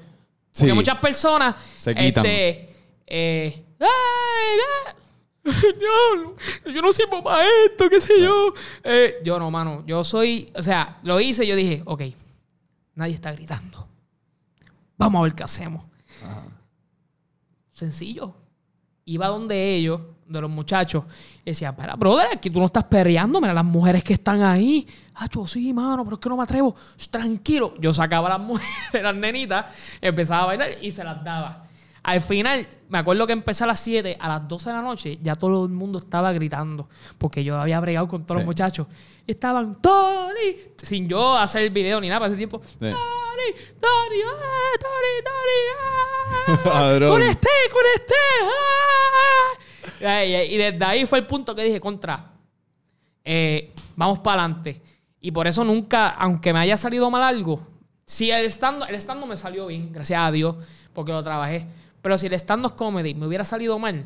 Porque 0.51 0.71
Sí. 0.71 0.73
muchas 0.73 0.97
personas, 0.97 1.53
Se 1.77 1.93
quitan. 1.93 2.25
este, 2.25 2.75
eh, 3.05 3.65
¡ay, 3.79 3.87
yo 6.73 6.81
no 6.81 6.91
sirvo 6.91 7.23
para 7.23 7.45
esto, 7.67 7.87
qué 7.87 8.01
sé 8.01 8.19
yo. 8.19 8.51
Eh, 8.83 9.17
yo 9.23 9.37
no, 9.37 9.51
mano. 9.51 9.83
Yo 9.85 10.03
soy, 10.03 10.51
o 10.55 10.63
sea, 10.63 10.99
lo 11.03 11.19
hice, 11.19 11.45
yo 11.45 11.55
dije, 11.55 11.83
ok, 11.85 12.01
nadie 12.95 13.13
está 13.13 13.31
gritando. 13.31 13.87
Vamos 14.97 15.19
a 15.19 15.23
ver 15.25 15.35
qué 15.35 15.43
hacemos. 15.43 15.85
Sencillo. 17.71 18.33
Iba 19.05 19.27
donde 19.27 19.75
ellos, 19.75 20.01
de 20.37 20.41
los 20.41 20.51
muchachos, 20.51 21.03
y 21.43 21.51
decía, 21.51 21.69
espera, 21.69 21.95
brother, 21.95 22.27
aquí 22.33 22.49
tú 22.49 22.59
no 22.59 22.65
estás 22.65 22.83
perreando, 22.85 23.39
mira 23.39 23.53
las 23.53 23.65
mujeres 23.65 24.03
que 24.03 24.13
están 24.13 24.41
ahí. 24.41 24.87
Ah, 25.15 25.27
yo 25.33 25.45
sí, 25.47 25.71
mano, 25.73 26.03
pero 26.03 26.15
es 26.15 26.19
que 26.21 26.29
no 26.29 26.37
me 26.37 26.43
atrevo. 26.43 26.75
Tranquilo. 27.09 27.73
Yo 27.79 27.93
sacaba 27.93 28.27
a 28.27 28.37
las 28.37 28.39
mujeres, 28.47 29.03
las 29.03 29.15
nenitas, 29.15 29.65
empezaba 30.01 30.43
a 30.43 30.45
bailar 30.47 30.69
y 30.81 30.91
se 30.91 31.03
las 31.03 31.23
daba. 31.23 31.63
Al 32.03 32.19
final, 32.19 32.67
me 32.89 32.97
acuerdo 32.97 33.25
que 33.25 33.31
empecé 33.31 33.63
a 33.63 33.67
las 33.67 33.79
7, 33.79 34.17
a 34.19 34.27
las 34.27 34.45
12 34.47 34.69
de 34.69 34.75
la 34.75 34.81
noche, 34.81 35.19
ya 35.21 35.35
todo 35.35 35.63
el 35.63 35.71
mundo 35.71 35.99
estaba 35.99 36.33
gritando, 36.33 36.89
porque 37.17 37.45
yo 37.45 37.55
había 37.57 37.79
bregado 37.79 38.09
con 38.09 38.23
todos 38.25 38.39
Sí. 38.39 38.41
los 38.41 38.45
muchachos. 38.45 38.87
Estaban, 39.25 39.75
Tony, 39.81 40.57
sin 40.81 41.07
yo 41.07 41.37
hacer 41.37 41.61
el 41.63 41.69
video 41.69 42.01
ni 42.01 42.09
nada 42.09 42.19
para 42.19 42.27
ese 42.31 42.37
tiempo. 42.37 42.59
Tony, 42.59 42.91
Tony, 43.79 44.21
ah, 44.25 44.77
Tony, 44.81 45.23
Tony, 45.23 46.65
ah, 46.65 46.97
con 47.09 47.21
este, 47.21 47.49
con 47.71 47.81
este. 47.95 48.15
ah". 48.43 49.52
Y 50.03 50.57
desde 50.57 50.83
ahí 50.85 51.05
fue 51.05 51.19
el 51.19 51.27
punto 51.27 51.55
que 51.55 51.63
dije, 51.63 51.79
contra, 51.79 52.31
eh, 53.23 53.71
vamos 53.95 54.19
para 54.19 54.43
adelante. 54.43 54.81
Y 55.21 55.31
por 55.31 55.47
eso 55.47 55.63
nunca, 55.63 56.09
aunque 56.09 56.51
me 56.51 56.59
haya 56.59 56.75
salido 56.75 57.09
mal 57.09 57.23
algo, 57.23 57.65
si 58.05 58.31
el 58.31 58.45
stand 58.47 58.83
el 58.89 58.95
stand 58.95 59.25
me 59.25 59.37
salió 59.37 59.67
bien, 59.67 59.91
gracias 59.93 60.19
a 60.19 60.31
Dios, 60.31 60.57
porque 60.93 61.11
lo 61.11 61.23
trabajé. 61.23 61.65
Pero 62.01 62.17
si 62.17 62.27
el 62.27 62.33
stand-up 62.33 62.75
comedy 62.75 63.13
me 63.13 63.25
hubiera 63.25 63.45
salido 63.45 63.79
mal, 63.79 64.03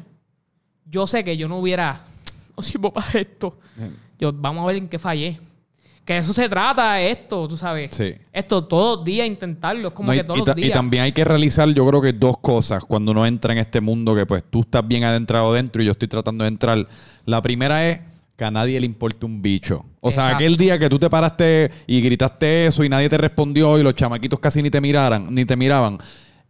yo 0.86 1.07
sé 1.07 1.23
que 1.23 1.36
yo 1.36 1.47
no 1.47 1.57
hubiera, 1.57 1.99
no 2.55 2.62
sirvo 2.62 2.93
para 2.93 3.19
esto. 3.19 3.57
Yo, 4.19 4.31
vamos 4.31 4.63
a 4.63 4.67
ver 4.67 4.77
en 4.77 4.88
qué 4.88 4.99
fallé. 4.99 5.39
Que 6.07 6.17
eso 6.19 6.31
se 6.31 6.47
trata 6.47 7.01
esto, 7.01 7.49
tú 7.49 7.57
sabes. 7.57 7.93
Sí. 7.93 8.13
Esto 8.31 8.63
todos 8.63 8.99
los 8.99 9.05
días 9.05 9.27
intentarlo, 9.27 9.89
es 9.89 9.93
como 9.93 10.13
No, 10.13 10.17
que 10.17 10.23
todos 10.23 10.37
y 10.37 10.39
los 10.39 10.45
ta- 10.45 10.59
y 10.59 10.63
días. 10.63 10.73
también 10.73 11.03
hay 11.03 11.11
que 11.11 11.25
realizar, 11.25 11.67
yo 11.73 11.85
creo 11.85 12.01
que 12.01 12.13
dos 12.13 12.37
cosas 12.37 12.81
cuando 12.85 13.11
uno 13.11 13.25
entra 13.25 13.51
en 13.51 13.59
este 13.59 13.81
mundo 13.81 14.15
que 14.15 14.25
pues 14.25 14.41
tú 14.49 14.61
estás 14.61 14.87
bien 14.87 15.03
adentrado 15.03 15.51
dentro 15.53 15.81
y 15.83 15.85
yo 15.85 15.91
estoy 15.91 16.07
tratando 16.07 16.45
de 16.45 16.47
entrar. 16.47 16.87
La 17.25 17.41
primera 17.41 17.85
es 17.89 17.99
que 18.37 18.45
a 18.45 18.51
nadie 18.51 18.79
le 18.79 18.85
importa 18.85 19.25
un 19.25 19.41
bicho. 19.41 19.83
O 19.99 20.09
sea, 20.09 20.29
aquel 20.35 20.55
día 20.55 20.79
que 20.79 20.87
tú 20.87 20.97
te 20.97 21.09
paraste 21.09 21.69
y 21.87 21.99
gritaste 21.99 22.67
eso 22.67 22.85
y 22.85 22.89
nadie 22.89 23.09
te 23.09 23.17
respondió 23.17 23.77
y 23.77 23.83
los 23.83 23.93
chamaquitos 23.93 24.39
casi 24.39 24.63
ni 24.63 24.69
te 24.69 24.79
miraran, 24.79 25.27
ni 25.35 25.43
te 25.43 25.57
miraban. 25.57 25.97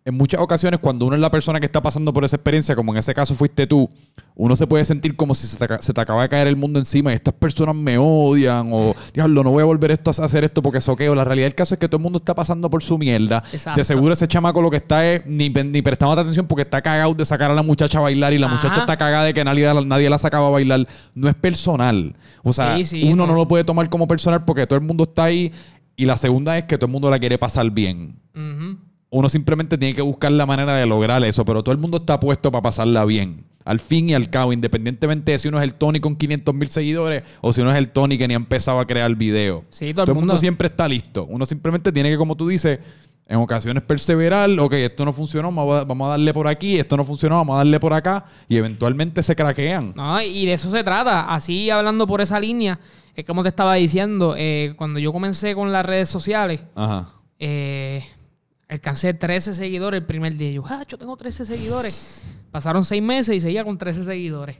En 0.07 0.15
muchas 0.15 0.39
ocasiones, 0.39 0.79
cuando 0.79 1.05
uno 1.05 1.15
es 1.15 1.21
la 1.21 1.29
persona 1.29 1.59
que 1.59 1.65
está 1.65 1.81
pasando 1.81 2.13
por 2.13 2.23
esa 2.23 2.37
experiencia, 2.37 2.77
como 2.77 2.93
en 2.93 2.99
ese 2.99 3.13
caso 3.13 3.35
fuiste 3.35 3.67
tú, 3.67 3.89
uno 4.35 4.55
se 4.55 4.65
puede 4.65 4.85
sentir 4.85 5.17
como 5.17 5.35
si 5.35 5.47
se 5.47 5.57
te, 5.57 5.65
aca- 5.65 5.79
se 5.81 5.91
te 5.93 5.99
acaba 5.99 6.21
de 6.21 6.29
caer 6.29 6.47
el 6.47 6.55
mundo 6.55 6.79
encima 6.79 7.11
y 7.11 7.15
estas 7.15 7.33
personas 7.33 7.75
me 7.75 7.97
odian 7.97 8.69
o, 8.71 8.95
diablo, 9.13 9.43
no 9.43 9.51
voy 9.51 9.63
a 9.63 9.65
volver 9.65 9.91
esto 9.91 10.09
a 10.17 10.25
hacer 10.25 10.45
esto 10.45 10.61
porque 10.61 10.79
soqueo. 10.79 11.13
La 11.13 11.25
realidad 11.25 11.47
del 11.47 11.55
caso 11.55 11.75
es 11.75 11.79
que 11.81 11.89
todo 11.89 11.97
el 11.97 12.03
mundo 12.03 12.19
está 12.19 12.33
pasando 12.33 12.69
por 12.69 12.81
su 12.81 12.97
mierda. 12.97 13.43
Exacto. 13.51 13.77
De 13.81 13.83
seguro 13.83 14.13
ese 14.13 14.29
chamaco 14.29 14.61
lo 14.61 14.71
que 14.71 14.77
está 14.77 15.05
es 15.05 15.25
ni, 15.25 15.49
ni 15.49 15.81
prestando 15.81 16.13
atención 16.13 16.47
porque 16.47 16.61
está 16.61 16.81
cagado 16.81 17.13
de 17.13 17.25
sacar 17.25 17.51
a 17.51 17.53
la 17.53 17.63
muchacha 17.63 17.97
a 17.97 18.01
bailar 18.03 18.31
y 18.31 18.37
la 18.37 18.47
Ajá. 18.47 18.55
muchacha 18.55 18.79
está 18.79 18.95
cagada 18.95 19.25
de 19.25 19.33
que 19.33 19.43
nadie, 19.43 19.69
nadie 19.85 20.09
la 20.09 20.17
sacaba 20.17 20.47
a 20.47 20.51
bailar. 20.51 20.87
No 21.15 21.27
es 21.27 21.35
personal. 21.35 22.15
O 22.43 22.53
sea, 22.53 22.77
Sí, 22.77 22.85
sí, 22.85 23.03
uno 23.11 23.25
no. 23.25 23.33
no 23.33 23.37
lo 23.39 23.47
puede 23.49 23.65
tomar 23.65 23.89
como 23.89 24.07
personal 24.07 24.45
porque 24.45 24.65
todo 24.67 24.79
el 24.79 24.85
mundo 24.85 25.03
está 25.03 25.25
ahí. 25.25 25.51
Y 25.97 26.05
la 26.05 26.15
segunda 26.15 26.57
es 26.57 26.63
que 26.63 26.77
todo 26.77 26.85
el 26.85 26.93
mundo 26.93 27.09
la 27.09 27.19
quiere 27.19 27.37
pasar 27.37 27.69
bien. 27.71 28.15
Uno 29.17 29.29
simplemente 29.29 29.77
tiene 29.77 29.95
que 29.95 30.01
buscar 30.03 30.31
la 30.31 30.45
manera 30.45 30.75
de 30.75 30.85
lograr 30.85 31.23
eso, 31.23 31.43
pero 31.43 31.63
todo 31.63 31.73
el 31.73 31.79
mundo 31.79 31.97
está 31.97 32.19
puesto 32.19 32.51
para 32.51 32.61
pasarla 32.61 33.03
bien. 33.05 33.45
Al 33.65 33.79
fin 33.79 34.09
y 34.09 34.13
al 34.13 34.29
cabo, 34.29 34.53
independientemente 34.53 35.31
de 35.31 35.39
si 35.39 35.47
uno 35.47 35.57
es 35.57 35.63
el 35.63 35.73
Tony 35.73 35.99
con 35.99 36.15
500 36.15 36.53
mil 36.53 36.67
seguidores 36.67 37.23
o 37.41 37.51
si 37.51 37.61
uno 37.61 37.71
es 37.71 37.77
el 37.77 37.89
Tony 37.89 38.17
que 38.17 38.27
ni 38.27 38.35
ha 38.35 38.37
empezado 38.37 38.79
a 38.79 38.85
crear 38.85 39.13
video. 39.15 39.63
Sí, 39.71 39.91
todo 39.93 40.03
el 40.03 40.09
mundo, 40.13 40.21
mundo- 40.33 40.37
siempre 40.37 40.67
está 40.67 40.87
listo. 40.87 41.25
Uno 41.29 41.45
simplemente 41.47 41.91
tiene 41.91 42.09
que, 42.11 42.17
como 42.17 42.35
tú 42.37 42.47
dices, 42.47 42.79
en 43.27 43.37
ocasiones 43.39 43.81
perseverar. 43.83 44.49
Ok, 44.59 44.73
esto 44.73 45.03
no 45.03 45.11
funcionó, 45.11 45.51
vamos 45.51 45.81
a, 45.81 45.83
vamos 45.83 46.05
a 46.07 46.09
darle 46.11 46.31
por 46.33 46.47
aquí. 46.47 46.77
Esto 46.77 46.95
no 46.95 47.03
funcionó, 47.03 47.37
vamos 47.37 47.55
a 47.55 47.57
darle 47.57 47.79
por 47.79 47.93
acá. 47.93 48.23
Y 48.47 48.55
eventualmente 48.55 49.23
se 49.23 49.35
craquean. 49.35 49.93
No, 49.95 50.21
y 50.21 50.45
de 50.45 50.53
eso 50.53 50.69
se 50.69 50.83
trata. 50.83 51.21
Así 51.33 51.69
hablando 51.71 52.05
por 52.07 52.21
esa 52.21 52.39
línea, 52.39 52.79
es 53.15 53.25
como 53.25 53.41
te 53.43 53.49
estaba 53.49 53.73
diciendo, 53.73 54.35
eh, 54.37 54.75
cuando 54.77 54.99
yo 54.99 55.11
comencé 55.11 55.55
con 55.55 55.73
las 55.73 55.85
redes 55.85 56.07
sociales, 56.07 56.61
Ajá. 56.75 57.09
eh, 57.39 58.01
alcancé 58.67 59.13
13 59.13 59.53
seguidores 59.53 59.99
el 59.99 60.05
primer 60.05 60.35
día. 60.35 60.51
Yo, 60.51 60.63
ah, 60.65 60.83
yo 60.87 60.97
tengo 60.97 61.15
13 61.15 61.45
seguidores. 61.45 62.23
Pasaron 62.51 62.83
6 62.83 63.01
meses 63.01 63.35
y 63.35 63.41
seguía 63.41 63.63
con 63.63 63.77
13 63.77 64.03
seguidores. 64.03 64.57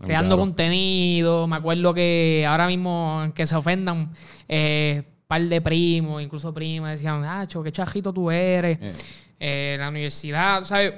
Creando 0.00 0.36
claro. 0.36 0.42
contenido. 0.42 1.46
Me 1.46 1.56
acuerdo 1.56 1.92
que 1.92 2.46
ahora 2.48 2.66
mismo, 2.66 3.32
que 3.34 3.46
se 3.46 3.56
ofendan, 3.56 4.12
eh, 4.48 5.02
par 5.26 5.42
de 5.42 5.60
primos, 5.60 6.22
incluso 6.22 6.54
primas, 6.54 6.92
decían, 6.92 7.24
ah, 7.24 7.46
cho, 7.46 7.62
qué 7.62 7.72
chajito 7.72 8.12
tú 8.12 8.30
eres. 8.30 8.78
Eh. 8.80 8.92
Eh, 9.40 9.76
la 9.78 9.88
universidad, 9.88 10.64
¿sabes? 10.64 10.94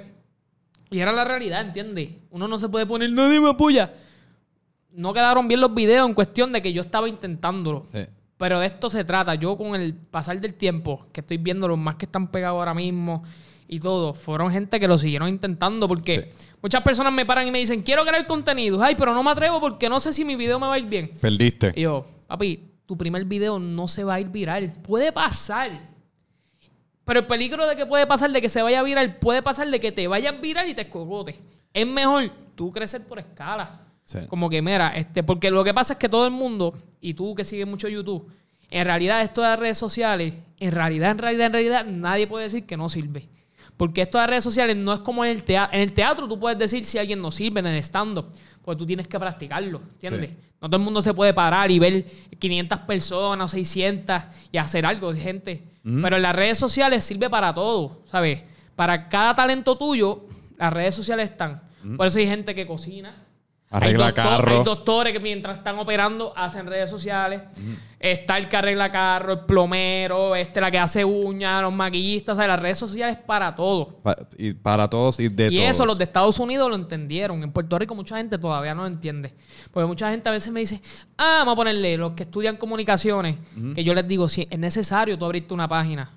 Y 0.91 0.99
era 0.99 1.13
la 1.13 1.25
realidad, 1.25 1.65
¿entiendes? 1.65 2.11
Uno 2.31 2.49
no 2.49 2.59
se 2.59 2.69
puede 2.69 2.87
poner, 2.87 3.11
nadie 3.11 3.41
me 3.41 3.51
apoya. 3.51 3.93
No 4.93 5.13
quedaron 5.13 5.47
bien 5.47 5.61
los 5.61 5.75
videos 5.75 6.09
en 6.09 6.15
cuestión 6.15 6.53
de 6.53 6.61
que 6.61 6.73
yo 6.73 6.83
estaba 6.83 7.09
intentándolo. 7.09 7.87
Pero 8.41 8.59
de 8.59 8.65
esto 8.65 8.89
se 8.89 9.05
trata. 9.05 9.35
Yo 9.35 9.55
con 9.59 9.75
el 9.75 9.93
pasar 9.93 10.41
del 10.41 10.55
tiempo, 10.55 11.07
que 11.13 11.21
estoy 11.21 11.37
viendo 11.37 11.69
los 11.69 11.77
más 11.77 11.97
que 11.97 12.07
están 12.07 12.29
pegados 12.29 12.59
ahora 12.59 12.73
mismo 12.73 13.23
y 13.69 13.79
todo, 13.79 14.15
fueron 14.15 14.51
gente 14.51 14.81
que 14.81 14.89
lo 14.89 14.97
siguieron 14.97 15.29
intentando 15.29 15.87
porque 15.87 16.33
muchas 16.63 16.81
personas 16.81 17.13
me 17.13 17.27
paran 17.27 17.47
y 17.47 17.51
me 17.51 17.59
dicen, 17.59 17.83
quiero 17.83 18.03
crear 18.03 18.27
contenido. 18.27 18.83
Ay, 18.83 18.95
pero 18.95 19.13
no 19.13 19.23
me 19.23 19.31
atrevo 19.31 19.61
porque 19.61 19.91
no 19.91 20.01
sé 20.01 20.15
si 20.15 20.25
mi 20.25 20.37
video 20.37 20.59
me 20.59 20.67
va 20.67 20.73
a 20.73 20.79
ir 20.79 20.87
bien. 20.87 21.11
Perdiste. 21.21 21.75
Y 21.77 21.83
yo, 21.83 22.07
papi, 22.27 22.65
tu 22.87 22.97
primer 22.97 23.27
video 23.27 23.59
no 23.59 23.87
se 23.87 24.05
va 24.05 24.15
a 24.15 24.21
ir 24.21 24.29
viral. 24.29 24.73
Puede 24.85 25.13
pasar. 25.13 25.73
Pero 27.05 27.21
el 27.21 27.27
peligro 27.27 27.67
de 27.67 27.77
que 27.77 27.85
puede 27.85 28.07
pasar 28.07 28.33
de 28.33 28.41
que 28.41 28.49
se 28.49 28.63
vaya 28.63 28.83
viral, 28.83 29.19
puede 29.19 29.43
pasar 29.43 29.69
de 29.69 29.79
que 29.79 29.93
te 29.93 30.09
vayas 30.09 30.41
viral 30.41 30.67
y 30.67 30.73
te 30.73 30.81
escogotes. 30.81 31.37
Es 31.75 31.87
mejor 31.87 32.31
tú 32.55 32.71
crecer 32.71 33.07
por 33.07 33.19
escala. 33.19 33.90
Sí. 34.11 34.19
Como 34.29 34.51
que, 34.51 34.61
mira, 34.61 34.89
este, 34.97 35.23
porque 35.23 35.53
lo 35.53 35.63
que 35.63 35.73
pasa 35.73 35.93
es 35.93 35.99
que 36.01 36.09
todo 36.09 36.25
el 36.27 36.33
mundo, 36.33 36.75
y 37.01 37.15
tú 37.15 37.33
que 37.37 37.45
sigues 37.45 37.69
mucho 37.69 37.87
YouTube, 37.87 38.29
en 38.69 38.85
realidad 38.85 39.23
esto 39.23 39.41
de 39.41 39.49
las 39.51 39.59
redes 39.61 39.79
sociales, 39.79 40.35
en 40.59 40.73
realidad, 40.73 41.13
en 41.13 41.19
realidad, 41.19 41.47
en 41.47 41.53
realidad, 41.53 41.85
nadie 41.87 42.27
puede 42.27 42.47
decir 42.47 42.67
que 42.67 42.77
no 42.77 42.89
sirve. 42.89 43.29
Porque 43.77 44.03
esto 44.03 44.19
de 44.19 44.23
las 44.23 44.31
redes 44.31 44.45
sociales 44.45 44.77
no 44.77 44.93
es 44.93 44.99
como 44.99 45.25
en 45.25 45.31
el 45.31 45.45
teatro. 45.45 45.77
En 45.77 45.83
el 45.83 45.93
teatro 45.93 46.27
tú 46.27 46.41
puedes 46.41 46.59
decir 46.59 46.85
si 46.85 46.99
alguien 46.99 47.23
no 47.23 47.31
sirve 47.31 47.61
en 47.61 47.67
el 47.67 47.77
stand-up. 47.77 48.27
Pues 48.63 48.77
tú 48.77 48.85
tienes 48.85 49.07
que 49.07 49.19
practicarlo, 49.19 49.81
¿entiendes? 49.93 50.31
Sí. 50.31 50.37
No 50.61 50.69
todo 50.69 50.77
el 50.77 50.85
mundo 50.85 51.03
se 51.03 51.15
puede 51.15 51.33
parar 51.33 51.71
y 51.71 51.79
ver 51.79 52.05
500 52.37 52.81
personas 52.81 53.45
o 53.45 53.49
600 53.49 54.23
y 54.51 54.59
hacer 54.59 54.85
algo 54.85 55.15
gente. 55.15 55.63
Pero 55.83 56.17
en 56.17 56.23
las 56.23 56.35
redes 56.35 56.59
sociales 56.59 57.05
sirve 57.05 57.31
para 57.31 57.55
todo, 57.55 58.03
¿sabes? 58.07 58.43
Para 58.75 59.09
cada 59.09 59.37
talento 59.37 59.79
tuyo, 59.79 60.25
las 60.59 60.73
redes 60.73 60.97
sociales 60.97 61.31
están. 61.31 61.63
Por 61.97 62.09
eso 62.09 62.19
hay 62.19 62.27
gente 62.27 62.57
que 62.57 62.67
cocina. 62.67 63.15
Arregla 63.73 64.07
hay 64.07 64.13
doctor- 64.13 64.25
carro. 64.37 64.59
Hay 64.59 64.65
doctores 64.65 65.13
que 65.13 65.21
mientras 65.21 65.59
están 65.59 65.79
operando 65.79 66.33
hacen 66.37 66.67
redes 66.67 66.91
sociales. 66.91 67.43
Está 68.01 68.37
el 68.39 68.49
que 68.49 68.57
arregla 68.57 68.91
carro, 68.91 69.33
el 69.35 69.41
plomero, 69.41 70.35
este 70.35 70.61
la 70.61 70.71
que 70.73 70.79
hace 70.79 71.05
uñas, 71.05 71.63
los 71.63 71.73
maquillistas. 71.73 72.33
O 72.33 72.37
sea, 72.41 72.49
las 72.49 72.61
redes 72.61 72.79
sociales 72.79 73.17
para 73.25 73.55
todo. 73.55 73.99
Pa- 74.03 74.17
y 74.37 74.55
para 74.55 74.89
todos 74.91 75.21
y 75.21 75.29
de 75.29 75.49
Y 75.53 75.59
todos. 75.59 75.71
eso 75.71 75.87
los 75.87 75.97
de 75.99 76.05
Estados 76.05 76.39
Unidos 76.41 76.69
lo 76.69 76.75
entendieron. 76.75 77.43
En 77.45 77.53
Puerto 77.53 77.79
Rico 77.79 77.95
mucha 77.95 78.17
gente 78.17 78.39
todavía 78.39 78.75
no 78.75 78.83
lo 78.83 78.89
entiende. 78.89 79.35
Porque 79.71 79.87
mucha 79.87 80.11
gente 80.11 80.29
a 80.29 80.33
veces 80.33 80.51
me 80.53 80.61
dice, 80.61 80.83
ah, 81.19 81.37
vamos 81.41 81.53
a 81.53 81.57
ponerle 81.57 81.97
los 81.97 82.13
que 82.15 82.25
estudian 82.25 82.57
comunicaciones, 82.57 83.37
que 83.75 83.85
yo 83.85 83.95
les 83.95 84.09
digo, 84.09 84.29
si 84.29 84.49
es 84.51 84.59
necesario 84.59 85.17
tú 85.17 85.27
abrirte 85.27 85.55
una 85.55 85.69
página, 85.69 86.11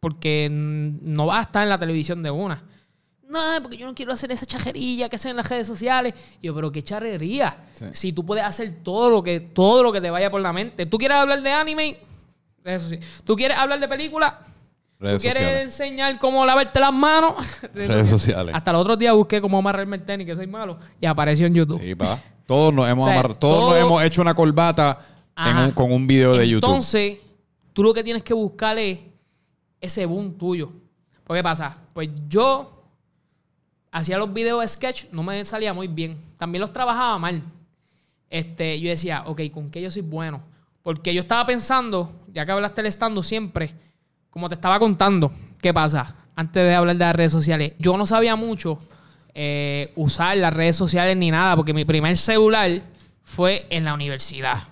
porque 0.00 0.48
no 0.50 1.26
vas 1.26 1.38
a 1.38 1.42
estar 1.42 1.62
en 1.62 1.68
la 1.68 1.78
televisión 1.78 2.22
de 2.22 2.30
una. 2.30 2.62
No, 3.28 3.38
porque 3.62 3.76
yo 3.76 3.86
no 3.86 3.94
quiero 3.94 4.12
hacer 4.12 4.30
esa 4.32 4.46
chajería 4.46 5.08
que 5.08 5.16
hacen 5.16 5.30
en 5.32 5.36
las 5.38 5.48
redes 5.48 5.66
sociales. 5.66 6.14
Y 6.40 6.46
yo, 6.46 6.54
pero 6.54 6.70
qué 6.70 6.82
charrería. 6.82 7.56
Sí. 7.74 7.84
Si 7.92 8.12
tú 8.12 8.24
puedes 8.24 8.44
hacer 8.44 8.82
todo 8.82 9.10
lo 9.10 9.22
que 9.22 9.40
todo 9.40 9.82
lo 9.82 9.92
que 9.92 10.00
te 10.00 10.10
vaya 10.10 10.30
por 10.30 10.40
la 10.40 10.52
mente. 10.52 10.86
¿Tú 10.86 10.96
quieres 10.98 11.16
hablar 11.18 11.42
de 11.42 11.50
anime? 11.52 11.98
Redes 12.64 12.82
sociales. 12.82 13.06
¿Tú 13.24 13.36
quieres 13.36 13.56
hablar 13.56 13.78
de 13.80 13.88
película? 13.88 14.40
Redes 14.98 15.18
¿Tú 15.18 15.22
quieres 15.22 15.42
sociales. 15.42 15.64
enseñar 15.64 16.18
cómo 16.18 16.46
lavarte 16.46 16.80
las 16.80 16.92
manos? 16.92 17.34
Redes 17.74 18.08
sociales. 18.08 18.54
Hasta 18.54 18.72
los 18.72 18.80
otros 18.80 18.98
días 18.98 19.14
busqué 19.14 19.40
cómo 19.40 19.58
amarrarme 19.58 19.96
el 19.96 20.02
tenis, 20.04 20.26
que 20.26 20.34
soy 20.34 20.46
malo, 20.46 20.78
y 21.00 21.06
apareció 21.06 21.46
en 21.46 21.54
YouTube. 21.54 21.80
Sí, 21.80 21.94
pa. 21.94 22.22
Todos 22.46 22.72
nos 22.72 22.88
hemos 22.88 23.04
O 23.06 23.08
sea, 23.10 23.20
amarrado- 23.20 23.38
todos 23.38 23.70
nos 23.70 23.78
hemos 23.78 24.02
hecho 24.02 24.22
una 24.22 24.34
corbata 24.34 24.98
en 25.36 25.42
Ajá. 25.42 25.64
un- 25.66 25.72
con 25.72 25.92
un 25.92 26.06
video 26.06 26.34
de 26.36 26.48
YouTube. 26.48 26.66
Entonces, 26.68 27.18
tú 27.72 27.82
lo 27.82 27.92
que 27.92 28.02
tienes 28.02 28.22
que 28.22 28.32
buscar 28.32 28.78
es 28.78 29.00
ese 29.80 30.06
boom 30.06 30.32
tuyo. 30.38 30.70
¿Por 31.24 31.36
qué 31.36 31.42
pasa? 31.42 31.76
Pues 31.92 32.08
yo 32.28 32.75
hacía 33.96 34.18
los 34.18 34.30
videos 34.32 34.60
de 34.60 34.68
sketch, 34.68 35.04
no 35.10 35.22
me 35.22 35.42
salía 35.46 35.72
muy 35.72 35.88
bien. 35.88 36.18
También 36.36 36.60
los 36.60 36.70
trabajaba 36.70 37.18
mal. 37.18 37.42
Este, 38.28 38.78
yo 38.78 38.90
decía, 38.90 39.22
ok, 39.24 39.40
¿con 39.50 39.70
qué 39.70 39.80
yo 39.80 39.90
soy 39.90 40.02
bueno? 40.02 40.42
Porque 40.82 41.14
yo 41.14 41.22
estaba 41.22 41.46
pensando, 41.46 42.12
ya 42.30 42.44
que 42.44 42.52
hablaste 42.52 42.82
del 42.82 42.92
stand 42.92 43.22
siempre, 43.22 43.74
como 44.28 44.50
te 44.50 44.54
estaba 44.54 44.78
contando, 44.78 45.32
¿qué 45.62 45.72
pasa? 45.72 46.14
Antes 46.34 46.62
de 46.62 46.74
hablar 46.74 46.96
de 46.96 47.04
las 47.06 47.16
redes 47.16 47.32
sociales, 47.32 47.72
yo 47.78 47.96
no 47.96 48.04
sabía 48.04 48.36
mucho 48.36 48.78
eh, 49.32 49.92
usar 49.96 50.36
las 50.36 50.52
redes 50.52 50.76
sociales 50.76 51.16
ni 51.16 51.30
nada, 51.30 51.56
porque 51.56 51.72
mi 51.72 51.86
primer 51.86 52.18
celular 52.18 52.82
fue 53.22 53.66
en 53.70 53.86
la 53.86 53.94
universidad. 53.94 54.64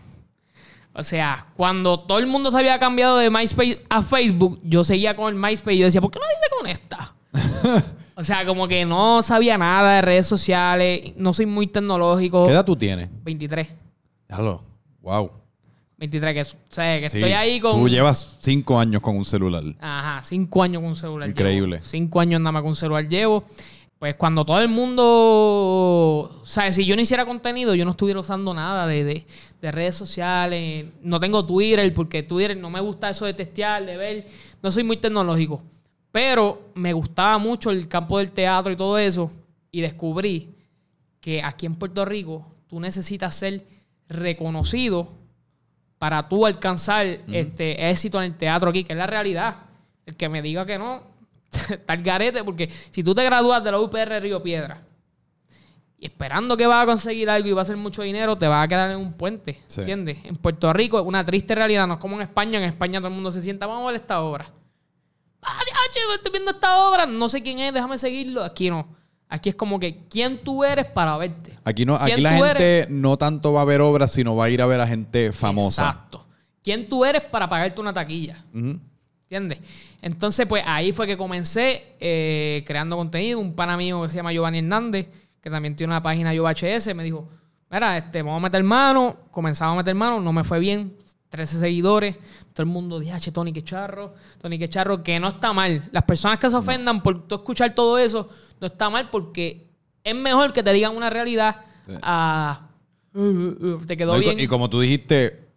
O 0.93 1.03
sea, 1.03 1.47
cuando 1.57 2.01
todo 2.01 2.19
el 2.19 2.27
mundo 2.27 2.51
se 2.51 2.59
había 2.59 2.79
cambiado 2.79 3.17
de 3.17 3.31
MySpace 3.31 3.83
a 3.89 4.03
Facebook, 4.03 4.61
yo 4.63 4.85
seguía 4.85 5.17
con 5.17 5.33
el 5.33 5.41
MySpace 5.41 5.77
y 5.77 5.79
yo 5.79 5.87
decía, 5.87 6.03
¿por 6.03 6.11
qué 6.11 6.19
nadie 6.19 6.37
se 6.43 6.57
conecta? 6.59 7.95
o 8.17 8.23
sea, 8.25 8.45
como 8.47 8.69
que 8.69 8.85
no 8.85 9.23
sabía 9.23 9.59
nada 9.59 9.97
de 9.97 10.03
redes 10.03 10.27
sociales, 10.27 11.13
no 11.17 11.33
soy 11.33 11.47
muy 11.47 11.67
tecnológico. 11.67 12.47
¿Qué 12.47 12.53
edad 12.53 12.65
tú 12.65 12.77
tienes? 12.77 13.09
23. 13.25 13.69
Déjalo. 14.29 14.63
Wow. 15.03 15.31
23, 15.99 16.35
que, 16.35 16.43
o 16.43 16.57
sea, 16.71 17.01
que 17.01 17.09
Sí. 17.11 17.19
estoy 17.19 17.33
ahí 17.33 17.61
con... 17.61 17.81
Tú 17.81 17.89
llevas 17.89 18.39
cinco 18.41 18.79
años 18.79 19.01
con 19.01 19.17
un 19.17 19.25
celular. 19.25 19.63
Ajá, 19.81 20.23
cinco 20.25 20.63
años 20.63 20.81
con 20.81 20.91
un 20.91 20.97
celular. 20.97 21.29
Increíble. 21.29 21.77
llevo. 21.77 21.89
Cinco 21.89 22.21
años 22.21 22.41
nada 22.41 22.53
más 22.53 22.63
con 22.63 22.71
un 22.71 22.77
celular 22.77 23.09
llevo. 23.09 23.45
Pues 23.99 24.17
cuando 24.17 24.45
todo 24.45 24.61
el 24.61 24.69
mundo, 24.69 25.03
o 26.43 26.47
sea, 26.47 26.71
si 26.73 26.85
yo 26.85 26.95
no 26.97 27.03
hiciera 27.03 27.25
contenido, 27.25 27.75
yo 27.75 27.85
no 27.85 27.93
estuviera 27.93 28.21
usando 28.21 28.53
nada 28.53 28.87
de, 28.87 29.05
de- 29.05 29.27
de 29.63 29.73
redes 29.73 29.95
sociales. 29.95 30.87
No 31.03 31.19
tengo 31.21 31.45
Twitter 31.47 31.93
porque 31.95 32.23
Twitter 32.23 32.57
no 32.57 32.69
me 32.71 32.81
gusta 32.81 33.09
eso 33.11 33.25
de 33.25 33.33
testear, 33.35 33.87
de 33.87 33.97
ver. 33.97 34.27
No 34.63 34.71
soy 34.71 34.85
muy 34.85 34.97
tecnológico. 34.99 35.63
Pero 36.15 36.71
me 36.77 36.93
gustaba 36.93 37.39
mucho 37.39 37.73
el 37.73 37.89
campo 37.89 38.19
del 38.19 38.31
teatro 38.31 38.73
y 38.73 38.77
todo 38.77 38.97
eso. 38.99 39.33
Y 39.73 39.81
descubrí 39.81 40.55
que 41.21 41.43
aquí 41.43 41.67
en 41.67 41.75
Puerto 41.75 42.05
Rico 42.05 42.47
tú 42.69 42.79
necesitas 42.79 43.35
ser 43.35 43.67
reconocido 44.09 45.09
para 45.99 46.29
tú 46.29 46.47
alcanzar 46.47 47.05
este 47.33 47.91
éxito 47.91 48.19
en 48.19 48.27
el 48.27 48.37
teatro 48.37 48.71
aquí, 48.71 48.85
que 48.85 48.93
es 48.93 48.97
la 48.97 49.09
realidad. 49.09 49.57
El 50.07 50.15
que 50.15 50.29
me 50.29 50.41
diga 50.41 50.65
que 50.65 50.79
no, 50.79 51.03
está 51.69 51.95
el 51.95 52.05
garete, 52.05 52.45
porque 52.45 52.71
si 52.93 53.03
tú 53.03 53.13
te 53.13 53.25
gradúas 53.25 53.65
de 53.65 53.73
la 53.73 53.81
UPR 53.81 54.23
Río 54.23 54.41
Piedra 54.41 54.83
y 55.99 56.07
esperando 56.07 56.57
que 56.57 56.69
vas 56.69 56.85
a 56.85 56.87
conseguir 56.87 57.29
algo 57.29 57.49
y 57.49 57.53
va 57.53 57.63
a 57.63 57.65
hacer 57.65 57.77
mucho 57.77 58.03
dinero, 58.03 58.39
te 58.39 58.47
vas 58.47 58.65
a 58.65 58.69
quedar 58.69 58.93
en 58.93 58.99
un 58.99 59.15
puente. 59.15 59.63
Sí. 59.67 59.81
¿Entiendes? 59.81 60.19
En 60.23 60.37
Puerto 60.37 60.73
Rico 60.73 61.01
es 61.01 61.05
una 61.05 61.25
triste 61.25 61.57
realidad, 61.57 61.89
no 61.89 61.95
es 61.95 62.01
como 62.01 62.15
en 62.15 62.23
España. 62.23 62.59
En 62.59 62.67
España 62.67 63.01
todo 63.01 63.09
el 63.09 63.15
mundo 63.15 63.33
se 63.33 63.43
sienta, 63.43 63.67
vamos 63.67 63.83
a 63.83 63.87
ver 63.89 63.97
esta 63.97 64.23
obra. 64.23 64.47
Ah, 65.45 65.61
diache, 65.65 66.01
estoy 66.15 66.33
viendo 66.33 66.53
esta 66.53 66.89
obra, 66.89 67.07
no 67.07 67.29
sé 67.29 67.43
quién 67.43 67.59
es, 67.59 67.73
déjame 67.73 67.99
seguirlo. 67.99 68.43
Aquí 68.43 68.71
no. 68.71 68.87
Aquí 69.29 69.49
es 69.49 69.55
como 69.55 69.81
que 69.81 70.07
quién 70.09 70.43
tú 70.45 70.65
eres 70.65 70.87
para 70.87 71.17
verte. 71.17 71.59
Aquí 71.65 71.85
no, 71.85 71.97
aquí 71.97 72.13
¿Quién 72.13 72.23
la 72.23 72.33
gente 72.33 72.87
no 72.89 73.17
tanto 73.17 73.53
va 73.53 73.63
a 73.63 73.65
ver 73.65 73.81
obras, 73.81 74.13
sino 74.13 74.37
va 74.37 74.45
a 74.45 74.51
ir 74.51 74.63
a 74.63 74.67
ver 74.67 74.81
a 74.81 74.87
gente 74.87 75.33
famosa. 75.33 75.87
Exacto. 75.87 76.27
¿Quién 76.63 76.89
tú 76.89 77.05
eres 77.05 77.23
para 77.23 77.49
pagarte 77.49 77.81
una 77.81 77.93
taquilla? 77.93 78.45
Ujú. 78.55 78.79
¿Entiendes? 79.23 79.59
Entonces, 80.01 80.47
pues 80.47 80.63
ahí 80.67 80.93
fue 80.93 81.07
que 81.07 81.17
comencé 81.17 81.95
eh, 81.99 82.63
creando 82.67 82.97
contenido. 82.97 83.41
Un 83.41 83.55
pana 83.55 83.77
mío 83.77 84.03
que 84.03 84.09
se 84.09 84.17
llama 84.17 84.33
Giovanni 84.33 84.59
Hernández, 84.59 85.09
que 85.41 85.51
también 85.51 85.75
tiene 85.75 85.93
una 85.93 86.03
página 86.03 86.33
YoHS, 86.33 86.95
me 86.95 87.03
dijo, 87.03 87.29
mira, 87.71 87.97
este, 87.97 88.23
vamos 88.23 88.39
a 88.39 88.43
meter 88.43 88.63
mano. 88.63 89.17
Comenzamos 89.31 89.75
a 89.75 89.77
meter 89.79 89.95
mano, 89.95 90.21
no 90.21 90.33
me 90.33 90.45
fue 90.45 90.59
bien. 90.59 90.97
13 91.31 91.59
seguidores. 91.59 92.17
Todo 92.55 92.63
el 92.65 92.71
mundo 92.71 93.01
dice, 93.01 93.33
Tony, 93.33 93.53
qué 93.53 93.63
charro. 93.63 94.15
Tony, 94.41 94.59
qué 94.59 94.69
charro, 94.69 95.03
que 95.03 95.19
no 95.19 95.27
está 95.29 95.53
mal. 95.53 95.89
Las 95.91 96.05
personas 96.05 96.39
que 96.39 96.49
se 96.49 96.55
ofendan 96.57 97.03
por 97.03 97.27
tú 97.27 97.35
escuchar 97.35 97.75
todo 97.75 97.99
eso, 97.99 98.29
no 98.61 98.67
está 98.69 98.89
mal 98.89 99.11
porque 99.11 99.67
es 100.05 100.15
mejor 100.15 100.53
que 100.53 100.63
te 100.63 100.73
digan 100.73 100.97
una 100.97 101.11
realidad 101.11 101.57
a... 102.01 102.69
"Uh, 103.13 103.21
uh, 103.21 103.67
uh, 103.75 103.87
te 103.87 103.97
quedó 103.97 104.13
No, 104.13 104.19
y 104.19 104.21
bien. 104.21 104.39
Y 104.41 104.47
como 104.47 104.71
tú 104.71 104.81
dijiste, 104.81 105.49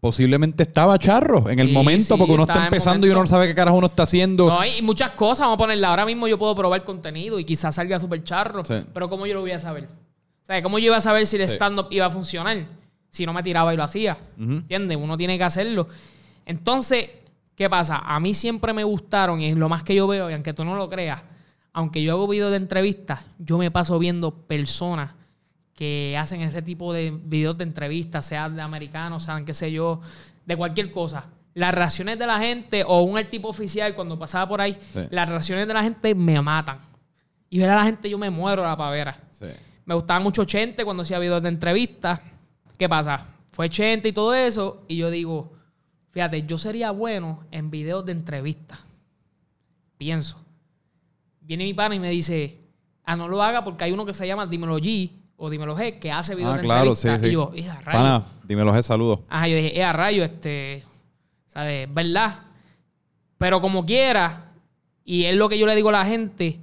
posiblemente 0.00 0.64
estaba 0.64 0.98
charro 0.98 1.48
en 1.48 1.60
el 1.60 1.68
Sí, 1.68 1.72
momento, 1.72 2.14
sí, 2.14 2.18
porque 2.18 2.32
uno 2.34 2.42
está 2.42 2.64
empezando 2.64 3.06
y 3.06 3.10
uno 3.10 3.20
no 3.20 3.26
sabe 3.28 3.46
qué 3.46 3.54
carajo 3.54 3.76
uno 3.78 3.86
está 3.86 4.02
haciendo. 4.02 4.48
No, 4.48 4.58
hay 4.58 4.82
muchas 4.82 5.12
cosas, 5.12 5.40
vamos 5.46 5.54
a 5.54 5.58
ponerla. 5.58 5.90
Ahora 5.90 6.04
mismo 6.04 6.26
yo 6.26 6.40
puedo 6.40 6.56
probar 6.56 6.82
contenido 6.82 7.38
y 7.38 7.44
quizás 7.44 7.76
salga 7.76 8.00
súper 8.00 8.24
charro, 8.24 8.64
Sí. 8.64 8.74
pero 8.92 9.08
¿cómo 9.08 9.26
yo 9.28 9.34
lo 9.34 9.42
voy 9.42 9.52
a 9.52 9.60
saber? 9.60 9.84
O 9.84 10.44
sea, 10.44 10.60
¿cómo 10.60 10.80
yo 10.80 10.86
iba 10.86 10.96
a 10.96 11.00
saber 11.00 11.24
si 11.28 11.36
el 11.36 11.42
stand-up 11.42 11.86
iba 11.92 12.06
a 12.06 12.10
funcionar? 12.10 12.66
Si 13.10 13.24
no 13.26 13.32
me 13.32 13.44
tiraba 13.44 13.72
y 13.72 13.76
lo 13.76 13.84
hacía. 13.84 14.18
Ujú. 14.40 14.52
¿Entiendes? 14.54 14.98
Uno 15.00 15.16
tiene 15.16 15.38
que 15.38 15.44
hacerlo. 15.44 15.86
Entonces, 16.46 17.08
¿qué 17.54 17.68
pasa? 17.70 17.98
A 17.98 18.18
mí 18.20 18.34
siempre 18.34 18.72
me 18.72 18.84
gustaron, 18.84 19.40
y 19.40 19.46
es 19.46 19.56
lo 19.56 19.68
más 19.68 19.82
que 19.82 19.94
yo 19.94 20.06
veo, 20.06 20.30
y 20.30 20.34
aunque 20.34 20.52
tú 20.52 20.64
no 20.64 20.74
lo 20.76 20.88
creas, 20.88 21.22
aunque 21.72 22.02
yo 22.02 22.12
hago 22.12 22.28
videos 22.28 22.50
de 22.50 22.56
entrevistas, 22.58 23.24
yo 23.38 23.58
me 23.58 23.70
paso 23.70 23.98
viendo 23.98 24.30
personas 24.32 25.14
que 25.74 26.16
hacen 26.18 26.42
ese 26.42 26.60
tipo 26.62 26.92
de 26.92 27.10
videos 27.10 27.56
de 27.56 27.64
entrevistas, 27.64 28.26
sean 28.26 28.54
de 28.56 28.62
americanos, 28.62 29.22
sean 29.24 29.44
qué 29.44 29.54
sé 29.54 29.72
yo, 29.72 30.00
de 30.44 30.56
cualquier 30.56 30.90
cosa. 30.90 31.26
Las 31.54 31.74
reacciones 31.74 32.18
de 32.18 32.26
la 32.26 32.38
gente 32.38 32.84
o 32.86 33.02
un 33.02 33.22
tipo 33.26 33.48
oficial 33.48 33.94
cuando 33.94 34.18
pasaba 34.18 34.48
por 34.48 34.60
ahí, 34.60 34.76
Sí. 34.92 35.00
las 35.10 35.28
reacciones 35.28 35.66
de 35.66 35.74
la 35.74 35.82
gente 35.82 36.14
me 36.14 36.40
matan. 36.40 36.78
Y 37.50 37.58
ver 37.58 37.70
a 37.70 37.76
la 37.76 37.84
gente 37.84 38.08
yo 38.08 38.18
me 38.18 38.30
muero 38.30 38.64
a 38.64 38.68
la 38.68 38.76
pavera. 38.76 39.18
Sí. 39.30 39.46
Me 39.84 39.94
gustaba 39.94 40.20
mucho 40.20 40.44
Chente 40.44 40.84
cuando 40.84 41.02
hacía 41.02 41.18
videos 41.18 41.42
de 41.42 41.48
entrevistas. 41.50 42.20
¿Qué 42.78 42.88
pasa? 42.88 43.26
Fue 43.50 43.68
Chente 43.68 44.08
y 44.08 44.12
todo 44.12 44.32
eso. 44.34 44.84
Y 44.88 44.96
yo 44.96 45.10
digo, 45.10 45.52
fíjate, 46.12 46.44
yo 46.46 46.56
sería 46.58 46.90
bueno 46.92 47.44
en 47.50 47.70
videos 47.70 48.04
de 48.06 48.12
entrevistas. 48.12 48.78
Pienso. 49.98 50.36
Viene 51.40 51.64
mi 51.64 51.74
pana 51.74 51.94
y 51.94 51.98
me 52.00 52.10
dice, 52.10 52.58
ah, 53.04 53.16
no 53.16 53.28
lo 53.28 53.42
haga 53.42 53.64
porque 53.64 53.84
hay 53.84 53.92
uno 53.92 54.06
que 54.06 54.14
se 54.14 54.26
llama 54.26 54.46
Dímelo 54.46 54.78
G 54.78 55.10
o 55.36 55.50
Dímelo 55.50 55.76
G 55.76 55.98
que 55.98 56.12
hace 56.12 56.34
videos 56.34 56.54
Ah, 56.54 56.56
de 56.58 56.62
claro, 56.62 56.94
sí, 56.96 57.08
entrevistas. 57.08 57.20
sí. 57.20 57.28
Y 57.28 57.32
yo, 57.32 57.52
"Eh, 57.54 57.70
a 57.70 57.80
rayos". 57.80 58.02
Pana, 58.02 58.24
dímelo, 58.44 58.72
G, 58.74 58.82
saludos. 58.82 59.20
Ajá, 59.28 59.48
yo 59.48 59.56
dije, 59.56 59.76
eh, 59.78 59.84
a 59.84 59.92
rayo, 59.92 60.22
este, 60.24 60.84
¿sabes? 61.48 61.92
¿Verdad? 61.92 62.40
Pero 63.38 63.60
como 63.60 63.84
quiera, 63.84 64.52
y 65.04 65.24
es 65.24 65.34
lo 65.36 65.48
que 65.48 65.58
yo 65.58 65.66
le 65.66 65.74
digo 65.74 65.88
a 65.88 65.92
la 65.92 66.04
gente, 66.04 66.60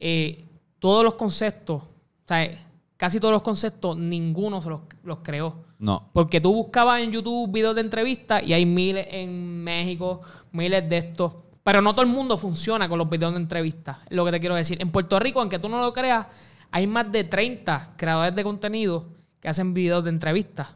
eh, 0.00 0.46
todos 0.78 1.04
los 1.04 1.14
conceptos, 1.14 1.82
¿sabes? 2.26 2.58
Casi 3.02 3.18
todos 3.18 3.32
los 3.32 3.42
conceptos, 3.42 3.98
ninguno 3.98 4.62
se 4.62 4.68
los, 4.68 4.82
los 5.02 5.18
creó. 5.24 5.64
No. 5.80 6.08
Porque 6.12 6.40
tú 6.40 6.54
buscabas 6.54 7.00
en 7.00 7.10
YouTube 7.10 7.50
videos 7.50 7.74
de 7.74 7.80
entrevistas 7.80 8.44
y 8.44 8.52
hay 8.52 8.64
miles 8.64 9.08
en 9.10 9.64
México, 9.64 10.20
miles 10.52 10.88
de 10.88 10.98
estos. 10.98 11.34
Pero 11.64 11.82
no 11.82 11.94
todo 11.96 12.04
el 12.04 12.12
mundo 12.12 12.38
funciona 12.38 12.88
con 12.88 13.00
los 13.00 13.10
videos 13.10 13.32
de 13.32 13.40
entrevistas. 13.40 13.96
Es 14.08 14.16
lo 14.16 14.24
que 14.24 14.30
te 14.30 14.38
quiero 14.38 14.54
decir. 14.54 14.80
En 14.80 14.92
Puerto 14.92 15.18
Rico, 15.18 15.40
aunque 15.40 15.58
tú 15.58 15.68
no 15.68 15.80
lo 15.80 15.92
creas, 15.92 16.28
hay 16.70 16.86
más 16.86 17.10
de 17.10 17.24
30 17.24 17.94
creadores 17.96 18.36
de 18.36 18.44
contenido 18.44 19.08
que 19.40 19.48
hacen 19.48 19.74
videos 19.74 20.04
de 20.04 20.10
entrevistas. 20.10 20.68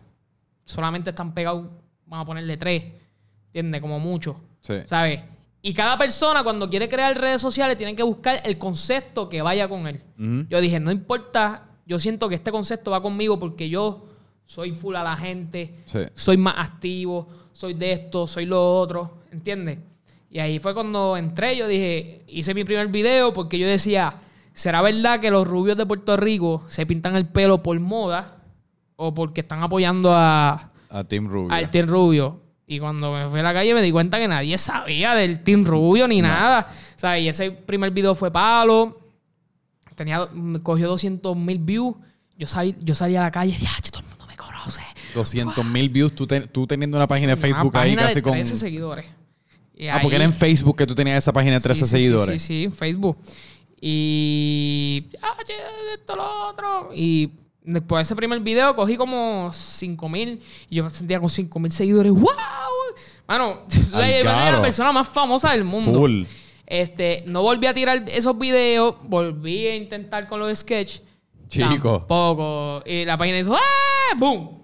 Solamente 0.65 1.11
están 1.11 1.33
pegados, 1.33 1.69
vamos 2.07 2.25
a 2.25 2.27
ponerle 2.27 2.57
tres. 2.57 2.87
¿Entiendes? 3.53 3.81
Como 3.81 4.01
mucho. 4.01 4.41
Sí. 4.63 4.75
¿Sabes? 4.87 5.23
Y 5.63 5.73
cada 5.73 5.97
persona 5.97 6.43
cuando 6.43 6.69
quiere 6.69 6.89
crear 6.89 7.17
redes 7.17 7.41
sociales 7.41 7.77
tiene 7.77 7.95
que 7.95 8.03
buscar 8.03 8.41
el 8.43 8.59
concepto 8.59 9.29
que 9.29 9.43
vaya 9.43 9.69
con 9.69 9.87
él. 9.87 10.03
Yo 10.51 10.61
dije, 10.61 10.81
no 10.81 10.91
importa, 10.91 11.63
yo 11.87 11.99
siento 12.01 12.29
que 12.29 12.35
este 12.35 12.51
concepto 12.51 12.91
va 12.91 13.01
conmigo 13.01 13.39
porque 13.39 13.69
yo 13.69 14.05
soy 14.45 14.73
full 14.73 14.95
a 14.97 15.03
la 15.03 15.17
gente, 15.17 15.83
Sí. 15.87 16.01
soy 16.15 16.37
más 16.37 16.55
activo, 16.59 17.27
soy 17.53 17.75
de 17.75 17.93
esto, 17.93 18.27
soy 18.27 18.47
lo 18.47 18.79
otro, 18.79 19.19
¿entiendes? 19.33 19.79
Y 20.31 20.39
ahí 20.41 20.59
fue 20.59 20.75
cuando 20.75 21.17
entré, 21.17 21.57
yo 21.57 21.67
dije, 21.69 22.23
hice 22.29 22.53
mi 22.55 22.65
primer 22.65 22.89
video 22.89 23.33
porque 23.33 23.59
yo 23.59 23.67
decía, 23.67 24.15
¿será 24.53 24.83
verdad 24.83 25.21
que 25.21 25.31
los 25.31 25.47
rubios 25.47 25.77
de 25.77 25.87
Puerto 25.87 26.17
Rico 26.17 26.65
se 26.69 26.85
pintan 26.87 27.17
el 27.17 27.27
pelo 27.27 27.63
por 27.63 27.79
moda 27.81 28.37
o 28.97 29.15
porque 29.15 29.41
están 29.41 29.63
apoyando 29.63 30.13
a, 30.13 30.71
A 30.91 31.05
Team 31.05 31.29
Rubio. 31.29 31.53
al 31.55 31.71
Team 31.71 31.87
Rubio. 31.89 32.41
Y 32.67 32.81
cuando 32.81 33.13
me 33.13 33.29
fui 33.29 33.39
a 33.39 33.43
la 33.45 33.53
calle 33.55 33.75
me 33.75 33.81
di 33.83 33.93
cuenta 33.93 34.19
que 34.19 34.27
nadie 34.27 34.59
sabía 34.59 35.15
del 35.15 35.43
Team 35.45 35.65
Rubio 35.65 36.09
ni 36.09 36.21
nada. 36.21 36.67
O 36.97 36.99
sea, 36.99 37.17
y 37.19 37.29
ese 37.29 37.53
primer 37.53 37.91
video 37.93 38.15
fue 38.15 38.31
palo. 38.31 39.06
Tenía, 39.97 40.29
cogió 40.63 40.87
200 40.89 41.37
mil 41.37 41.59
views. 41.59 41.97
Yo 42.39 42.47
salí, 42.47 42.77
yo 42.81 42.95
salí 42.95 43.17
a 43.17 43.23
la 43.23 43.31
calle 43.33 43.51
y 43.57 43.59
dije, 43.59 43.67
"Ah, 43.77 43.81
todo 43.91 44.03
el 44.03 44.07
mundo 44.09 44.27
me 44.29 44.37
conoce. 44.37 44.81
200 45.15 45.65
mil 45.65 45.89
views, 45.89 46.15
tú, 46.15 46.27
ten- 46.27 46.47
tú 46.49 46.67
teniendo 46.67 46.97
una 46.99 47.07
página 47.09 47.31
de 47.35 47.37
Facebook 47.37 47.73
Una 47.75 47.81
ahí 47.81 47.97
casi 47.97 48.15
de 48.17 48.23
con... 48.23 48.33
13 48.35 48.57
seguidores. 48.59 49.07
Y 49.75 49.89
Ah, 49.89 49.99
porque 50.01 50.17
era 50.17 50.25
ahí- 50.25 50.31
en 50.31 50.37
Facebook 50.37 50.77
que 50.77 50.87
tú 50.87 50.95
tenías 50.95 51.19
esa 51.19 51.33
página 51.33 51.55
de 51.55 51.61
13 51.61 51.81
Sí, 51.81 51.91
sí, 51.91 51.91
sí, 51.97 52.05
seguidores. 52.05 52.43
Sí, 52.43 52.47
sí, 52.47 52.65
en 52.65 52.73
Facebook. 52.73 53.17
Y. 53.81 55.07
Ah, 55.23 55.35
esto, 55.95 56.17
lo 56.17 56.49
otro. 56.51 56.91
Y 56.95 57.31
después 57.63 58.01
de 58.01 58.03
ese 58.05 58.17
primer 58.17 58.41
video 58.41 58.75
cogí 58.77 58.97
como 58.97 59.51
5 59.53 60.09
mil. 60.09 60.41
Y 60.69 60.77
yo 60.77 60.85
me 60.85 60.91
sentía 60.91 61.21
con 61.21 61.31
5 61.31 61.59
mil 61.59 61.73
seguidores. 61.73 62.13
¡Wow! 62.13 62.25
Mano, 63.29 63.61
soy 63.91 64.23
la 64.23 64.61
persona 64.61 64.93
más 64.93 65.09
famosa 65.09 65.53
del 65.53 65.65
mundo. 65.65 65.93
Full. 65.93 66.25
Este, 66.67 67.23
no 67.27 67.43
volví 67.43 67.67
a 67.67 67.75
tirar 67.75 68.05
esos 68.09 68.37
videos, 68.39 68.97
volví 69.05 69.67
a 69.67 69.77
intentar 69.77 70.27
con 70.27 70.41
los 70.41 70.59
sketch. 70.59 70.99
Chico. 71.49 71.99
Tampoco. 71.99 72.83
Y 72.85 73.05
la 73.05 73.17
página 73.17 73.39
hizo 73.39 73.55
¡Ah! 73.55 74.17
¡Boom! 74.19 74.63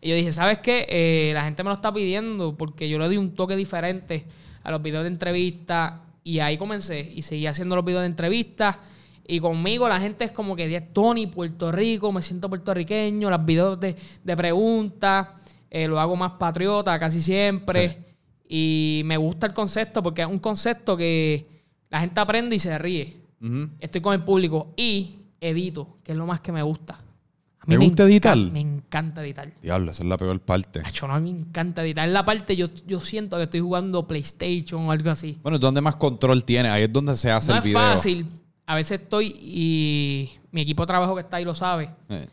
Y 0.00 0.08
yo 0.08 0.14
dije, 0.14 0.32
¿sabes 0.32 0.58
qué? 0.58 0.86
Eh, 0.88 1.32
la 1.34 1.44
gente 1.44 1.62
me 1.62 1.68
lo 1.68 1.74
está 1.74 1.92
pidiendo 1.92 2.56
porque 2.56 2.88
yo 2.88 2.98
le 2.98 3.08
di 3.08 3.18
un 3.18 3.34
toque 3.34 3.54
diferente 3.54 4.24
a 4.62 4.70
los 4.70 4.80
videos 4.80 5.04
de 5.04 5.08
entrevista. 5.08 6.04
Y 6.24 6.38
ahí 6.38 6.56
comencé. 6.56 7.12
Y 7.14 7.22
seguí 7.22 7.46
haciendo 7.46 7.76
los 7.76 7.84
videos 7.84 8.00
de 8.02 8.06
entrevistas. 8.06 8.78
Y 9.26 9.40
conmigo 9.40 9.88
la 9.88 10.00
gente 10.00 10.24
es 10.24 10.32
como 10.32 10.56
que 10.56 10.80
Tony, 10.80 11.26
Puerto 11.26 11.70
Rico, 11.70 12.10
me 12.12 12.22
siento 12.22 12.48
puertorriqueño. 12.48 13.28
Los 13.28 13.44
videos 13.44 13.78
de, 13.78 13.94
de 14.24 14.36
preguntas, 14.36 15.28
eh, 15.70 15.86
lo 15.86 16.00
hago 16.00 16.16
más 16.16 16.32
patriota 16.32 16.98
casi 16.98 17.20
siempre. 17.20 18.09
Y 18.52 19.02
me 19.04 19.16
gusta 19.16 19.46
el 19.46 19.54
concepto 19.54 20.02
porque 20.02 20.22
es 20.22 20.28
un 20.28 20.40
concepto 20.40 20.96
que 20.96 21.46
la 21.88 22.00
gente 22.00 22.18
aprende 22.18 22.56
y 22.56 22.58
se 22.58 22.76
ríe. 22.78 23.16
Ujú. 23.40 23.68
Estoy 23.78 24.00
con 24.00 24.12
el 24.12 24.24
público 24.24 24.74
y 24.76 25.20
edito, 25.40 25.98
que 26.02 26.10
es 26.12 26.18
lo 26.18 26.26
más 26.26 26.40
que 26.40 26.50
me 26.50 26.60
gusta. 26.62 26.94
A 26.94 27.64
¿Te 27.66 27.78
me 27.78 27.84
gusta 27.84 28.02
editar? 28.04 28.36
Me 28.36 28.58
encanta 28.58 29.22
editar. 29.22 29.48
Diablo, 29.62 29.92
esa 29.92 30.02
es 30.02 30.08
la 30.08 30.16
peor 30.16 30.40
parte. 30.40 30.80
Acho, 30.84 31.06
no, 31.06 31.14
a 31.14 31.20
mí 31.20 31.32
me 31.32 31.38
encanta 31.40 31.84
editar. 31.84 32.08
En 32.08 32.12
la 32.12 32.24
parte 32.24 32.56
yo, 32.56 32.66
yo 32.88 32.98
siento 33.00 33.36
que 33.36 33.44
estoy 33.44 33.60
jugando 33.60 34.08
PlayStation 34.08 34.88
o 34.88 34.90
algo 34.90 35.10
así. 35.10 35.38
Bueno, 35.42 35.56
¿dónde 35.58 35.80
más 35.80 35.94
control 35.94 36.44
tiene? 36.44 36.70
Ahí 36.70 36.82
es 36.82 36.92
donde 36.92 37.14
se 37.14 37.30
hace 37.30 37.48
No 37.48 37.54
el 37.54 37.58
es 37.58 37.64
video. 37.64 37.78
fácil. 37.80 38.26
A 38.66 38.74
veces 38.74 39.00
estoy 39.00 39.26
y 39.40 40.30
mi 40.50 40.62
equipo 40.62 40.82
de 40.82 40.86
trabajo 40.88 41.14
que 41.14 41.20
está 41.20 41.36
ahí 41.36 41.44
lo 41.44 41.54
sabe. 41.54 41.88
Eh, 42.08 42.26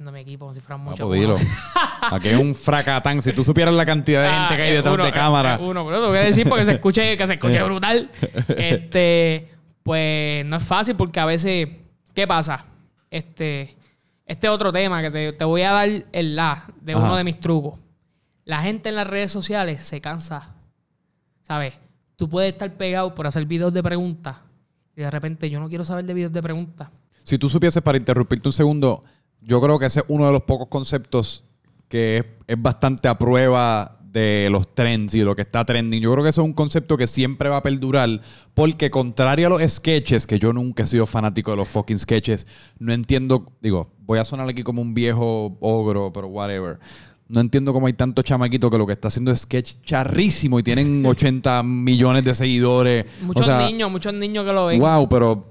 diciendo 0.00 0.12
mi 0.12 0.20
equipo 0.20 0.46
como 0.46 0.54
si 0.54 0.60
fueran 0.60 0.80
muchos. 0.82 1.12
dilo. 1.12 1.36
Aquí 2.10 2.28
es 2.28 2.38
un 2.38 2.54
fracatán. 2.54 3.20
Si 3.20 3.32
tú 3.34 3.44
supieras 3.44 3.74
la 3.74 3.84
cantidad 3.84 4.22
de 4.22 4.28
Ah, 4.28 4.46
gente 4.48 4.56
que 4.56 4.62
hay 4.62 4.74
detrás 4.76 4.96
de 4.96 5.12
cámara. 5.12 5.58
Uno, 5.60 5.84
pero 5.84 6.00
tengo 6.00 6.12
que 6.12 6.18
decir 6.20 6.48
porque 6.48 6.64
se 6.64 6.72
escuche, 6.72 7.16
que 7.18 7.26
se 7.26 7.34
escuche 7.34 7.62
brutal. 7.64 8.10
Este, 8.56 9.50
pues 9.82 10.46
no 10.46 10.56
es 10.56 10.62
fácil 10.62 10.96
porque 10.96 11.20
a 11.20 11.26
veces, 11.26 11.68
¿qué 12.14 12.26
pasa? 12.26 12.64
Este, 13.10 13.76
este 14.24 14.48
otro 14.48 14.72
tema 14.72 15.02
que 15.02 15.10
te, 15.10 15.32
te 15.34 15.44
voy 15.44 15.62
a 15.62 15.72
dar 15.72 15.88
el 16.12 16.34
la 16.34 16.64
de 16.80 16.94
Ajá. 16.94 17.04
uno 17.04 17.16
de 17.16 17.24
mis 17.24 17.38
trucos. 17.38 17.78
La 18.46 18.62
gente 18.62 18.88
en 18.88 18.96
las 18.96 19.06
redes 19.06 19.30
sociales 19.30 19.80
se 19.80 20.00
cansa. 20.00 20.54
¿Sabes? 21.42 21.74
Tú 22.16 22.26
puedes 22.26 22.52
estar 22.52 22.72
pegado 22.72 23.14
por 23.14 23.26
hacer 23.26 23.44
videos 23.44 23.74
de 23.74 23.82
preguntas 23.82 24.36
y 24.96 25.02
de 25.02 25.10
repente 25.10 25.50
yo 25.50 25.60
no 25.60 25.68
quiero 25.68 25.84
saber 25.84 26.06
de 26.06 26.14
videos 26.14 26.32
de 26.32 26.42
preguntas. 26.42 26.88
Si 27.22 27.36
tú 27.36 27.50
supieses, 27.50 27.82
para 27.82 27.98
interrumpirte 27.98 28.48
un 28.48 28.52
segundo, 28.52 29.04
yo 29.42 29.60
creo 29.60 29.78
que 29.78 29.86
ese 29.86 30.00
es 30.00 30.04
uno 30.08 30.26
de 30.26 30.32
los 30.32 30.42
pocos 30.42 30.68
conceptos 30.68 31.44
que 31.88 32.18
es, 32.18 32.24
es 32.46 32.60
bastante 32.60 33.08
a 33.08 33.18
prueba 33.18 33.96
de 34.12 34.48
los 34.50 34.74
trends 34.74 35.14
y 35.14 35.20
lo 35.22 35.36
que 35.36 35.42
está 35.42 35.64
trending. 35.64 36.02
Yo 36.02 36.12
creo 36.12 36.24
que 36.24 36.30
eso 36.30 36.42
es 36.42 36.46
un 36.46 36.52
concepto 36.52 36.96
que 36.96 37.06
siempre 37.06 37.48
va 37.48 37.58
a 37.58 37.62
perdurar 37.62 38.20
porque 38.54 38.90
contrario 38.90 39.46
a 39.46 39.50
los 39.50 39.62
sketches, 39.62 40.26
que 40.26 40.38
yo 40.38 40.52
nunca 40.52 40.82
he 40.82 40.86
sido 40.86 41.06
fanático 41.06 41.50
de 41.50 41.56
los 41.58 41.68
fucking 41.68 41.98
sketches, 41.98 42.46
no 42.78 42.92
entiendo, 42.92 43.52
digo, 43.60 43.90
voy 44.00 44.18
a 44.18 44.24
sonar 44.24 44.48
aquí 44.48 44.62
como 44.62 44.82
un 44.82 44.94
viejo 44.94 45.56
ogro, 45.60 46.12
pero 46.12 46.28
whatever. 46.28 46.78
No 47.28 47.40
entiendo 47.40 47.72
cómo 47.72 47.86
hay 47.86 47.92
tanto 47.92 48.22
chamaquito 48.22 48.68
que 48.70 48.78
lo 48.78 48.86
que 48.86 48.94
está 48.94 49.06
haciendo 49.06 49.30
es 49.30 49.40
sketch 49.42 49.74
charrísimo 49.84 50.58
y 50.58 50.64
tienen 50.64 51.06
80 51.06 51.62
millones 51.62 52.24
de 52.24 52.34
seguidores. 52.34 53.06
Muchos 53.22 53.46
O 53.46 53.48
sea, 53.48 53.64
niños, 53.66 53.90
muchos 53.90 54.12
niños 54.12 54.44
que 54.44 54.52
lo 54.52 54.66
ven. 54.66 54.80
Wow, 54.80 55.08
pero 55.08 55.44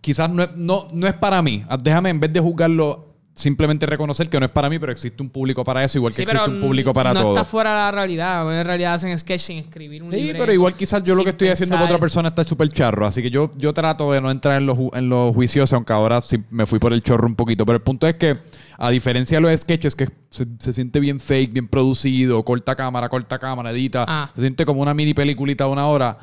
quizás 0.00 0.30
no 0.30 0.44
es, 0.44 0.54
no, 0.54 0.86
no 0.92 1.08
es 1.08 1.14
para 1.14 1.42
mí. 1.42 1.64
Déjame, 1.82 2.10
en 2.10 2.20
vez 2.20 2.32
de 2.32 2.38
juzgarlo, 2.38 3.13
simplemente 3.34 3.84
reconocer 3.86 4.28
que 4.28 4.38
no 4.38 4.46
es 4.46 4.52
para 4.52 4.70
mí, 4.70 4.78
pero 4.78 4.92
existe 4.92 5.20
un 5.22 5.28
público 5.28 5.64
para 5.64 5.82
eso, 5.82 5.98
igual 5.98 6.12
que 6.12 6.16
Sí, 6.16 6.22
existe 6.22 6.48
un 6.50 6.60
público 6.60 6.92
para 6.94 7.12
no 7.12 7.20
todo. 7.20 7.32
está 7.32 7.44
fuera 7.44 7.70
de 7.70 7.76
la 7.76 7.90
realidad. 7.90 8.60
En 8.60 8.64
realidad 8.64 8.94
hacen 8.94 9.18
sketch 9.18 9.40
sin 9.40 9.58
escribir 9.58 10.02
un 10.04 10.12
Sí, 10.12 10.18
libreto, 10.18 10.38
pero 10.38 10.52
igual 10.52 10.74
quizás 10.74 11.02
yo 11.02 11.14
lo 11.16 11.24
que 11.24 11.30
estoy 11.30 11.48
haciendo 11.48 11.74
para 11.74 11.86
otra 11.86 11.98
persona 11.98 12.28
está 12.28 12.44
súper 12.44 12.68
charro. 12.68 13.06
Así 13.06 13.22
que 13.22 13.30
yo, 13.30 13.50
yo 13.56 13.74
trato 13.74 14.12
de 14.12 14.20
no 14.20 14.30
entrar 14.30 14.58
en 14.60 14.66
los, 14.66 14.78
en 14.92 15.08
los 15.08 15.34
juicios, 15.34 15.72
aunque 15.72 15.92
ahora 15.92 16.20
sí 16.22 16.38
me 16.50 16.64
fui 16.66 16.78
por 16.78 16.92
el 16.92 17.02
chorro 17.02 17.26
un 17.26 17.34
poquito. 17.34 17.66
Pero 17.66 17.76
el 17.76 17.82
punto 17.82 18.06
es 18.06 18.14
que, 18.14 18.38
a 18.78 18.90
diferencia 18.90 19.38
de 19.38 19.40
los 19.42 19.60
sketches, 19.60 19.96
que 19.96 20.08
se, 20.30 20.46
se 20.60 20.72
siente 20.72 21.00
bien 21.00 21.18
fake, 21.18 21.52
bien 21.52 21.66
producido, 21.66 22.44
corta 22.44 22.76
cámara, 22.76 23.08
corta 23.08 23.38
cámara, 23.40 23.72
edita, 23.72 24.04
Ah. 24.06 24.30
se 24.34 24.42
siente 24.42 24.64
como 24.64 24.80
una 24.80 24.94
mini 24.94 25.12
peliculita 25.12 25.64
de 25.64 25.70
una 25.70 25.86
hora. 25.88 26.18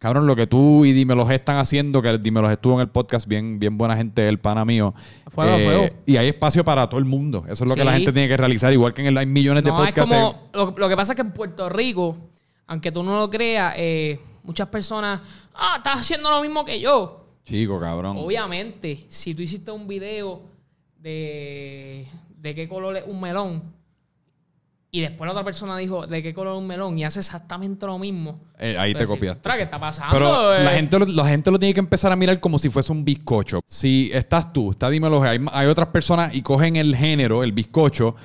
Cabrón, 0.00 0.26
lo 0.26 0.34
que 0.34 0.46
tú 0.46 0.86
y 0.86 0.94
Dímelos 0.94 1.30
están 1.30 1.58
haciendo, 1.58 2.00
que 2.00 2.16
Dímelos 2.16 2.50
estuvo 2.50 2.72
en 2.72 2.80
el 2.80 2.88
podcast, 2.88 3.28
bien, 3.28 3.58
bien 3.58 3.76
buena 3.76 3.94
gente, 3.94 4.26
el 4.26 4.38
pana 4.40 4.64
mío. 4.64 4.94
Eh, 4.96 5.30
Fuego, 5.30 5.58
fuego. 5.58 5.94
Y 6.06 6.16
hay 6.16 6.28
espacio 6.28 6.64
para 6.64 6.88
todo 6.88 6.98
el 6.98 7.04
mundo. 7.04 7.44
Eso 7.46 7.64
es 7.64 7.68
lo 7.70 7.76
que 7.76 7.84
la 7.84 7.92
gente 7.92 8.10
tiene 8.10 8.26
que 8.26 8.38
realizar. 8.38 8.72
Igual 8.72 8.94
que 8.94 9.02
en 9.02 9.08
el, 9.08 9.18
hay 9.18 9.26
millones 9.26 9.62
de 9.62 9.68
No, 9.70 9.84
es 9.84 9.92
podcasts. 9.92 10.08
como... 10.08 10.48
Lo, 10.54 10.74
lo 10.74 10.88
que 10.88 10.96
pasa 10.96 11.12
es 11.12 11.16
que 11.16 11.20
en 11.20 11.32
Puerto 11.32 11.68
Rico, 11.68 12.16
aunque 12.66 12.90
tú 12.90 13.02
no 13.02 13.18
lo 13.18 13.28
creas, 13.28 13.74
eh, 13.76 14.18
muchas 14.42 14.68
personas... 14.68 15.20
Ah, 15.54 15.74
estás 15.76 15.98
haciendo 16.00 16.30
lo 16.30 16.40
mismo 16.40 16.64
que 16.64 16.80
yo. 16.80 17.26
Chico, 17.44 17.78
cabrón. 17.78 18.16
Obviamente, 18.18 19.04
si 19.10 19.34
tú 19.34 19.42
hiciste 19.42 19.70
un 19.70 19.86
video 19.86 20.40
de... 20.98 22.06
De 22.38 22.54
qué 22.54 22.66
color 22.70 22.96
es 22.96 23.04
un 23.06 23.20
melón 23.20 23.62
y 24.92 25.00
después 25.00 25.26
la 25.26 25.32
otra 25.32 25.44
persona 25.44 25.76
dijo 25.78 26.06
de 26.06 26.22
qué 26.22 26.34
color 26.34 26.54
es 26.54 26.58
un 26.58 26.66
melón 26.66 26.98
y 26.98 27.04
hace 27.04 27.20
exactamente 27.20 27.86
lo 27.86 27.98
mismo. 27.98 28.40
Eh, 28.58 28.76
ahí 28.78 28.92
te 28.92 29.06
copiaste. 29.06 29.40
"Tra, 29.40 29.56
¿Qué 29.56 29.62
está 29.62 29.78
pasando? 29.78 30.12
Pero 30.12 30.54
eh?" 30.54 30.64
la 30.64 30.70
gente, 30.72 30.98
lo, 30.98 31.06
la 31.06 31.26
gente 31.26 31.50
lo 31.50 31.58
tiene 31.58 31.72
que 31.74 31.80
empezar 31.80 32.10
a 32.12 32.16
mirar 32.16 32.40
como 32.40 32.58
si 32.58 32.68
fuese 32.70 32.90
un 32.92 33.04
bizcocho. 33.04 33.60
Si 33.66 34.10
estás 34.12 34.52
tú, 34.52 34.72
está 34.72 34.90
dímelo, 34.90 35.22
hay, 35.22 35.38
hay 35.52 35.66
otras 35.68 35.88
personas 35.88 36.34
y 36.34 36.42
cogen 36.42 36.76
el 36.76 36.96
género, 36.96 37.44
el 37.44 37.52
bizcocho, 37.52 38.16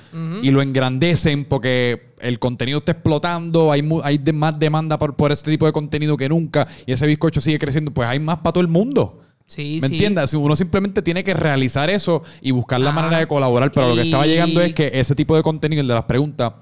y 0.41 0.49
lo 0.51 0.61
engrandecen 0.61 1.45
porque 1.45 2.13
el 2.19 2.39
contenido 2.39 2.79
está 2.79 2.93
explotando, 2.93 3.71
hay, 3.71 3.87
hay 4.03 4.17
de- 4.17 4.33
más 4.33 4.57
demanda 4.57 4.97
por, 4.97 5.15
por 5.15 5.31
este 5.31 5.51
tipo 5.51 5.65
de 5.67 5.71
contenido 5.71 6.17
que 6.17 6.27
nunca, 6.29 6.67
y 6.85 6.91
ese 6.93 7.05
bizcocho 7.05 7.41
sigue 7.41 7.59
creciendo, 7.59 7.91
pues 7.91 8.07
hay 8.09 8.19
más 8.19 8.37
para 8.39 8.53
todo 8.53 8.61
el 8.61 8.67
mundo. 8.69 9.21
Sí, 9.47 9.79
¿Me 9.81 9.87
sí. 9.87 9.93
entiendes? 9.95 10.33
Uno 10.33 10.55
simplemente 10.55 11.01
tiene 11.01 11.23
que 11.23 11.33
realizar 11.33 11.89
eso 11.89 12.23
y 12.41 12.51
buscar 12.51 12.79
la 12.81 12.89
Ah, 12.89 12.93
manera 12.93 13.19
de 13.19 13.27
colaborar. 13.27 13.71
Pero 13.71 13.89
lo 13.89 13.95
que 13.95 14.01
estaba 14.03 14.25
llegando 14.25 14.59
es 14.61 14.73
que 14.73 14.89
ese 14.93 15.13
tipo 15.15 15.35
de 15.35 15.43
contenido, 15.43 15.81
el 15.81 15.87
de 15.87 15.93
las 15.93 16.03
preguntas, 16.05 16.53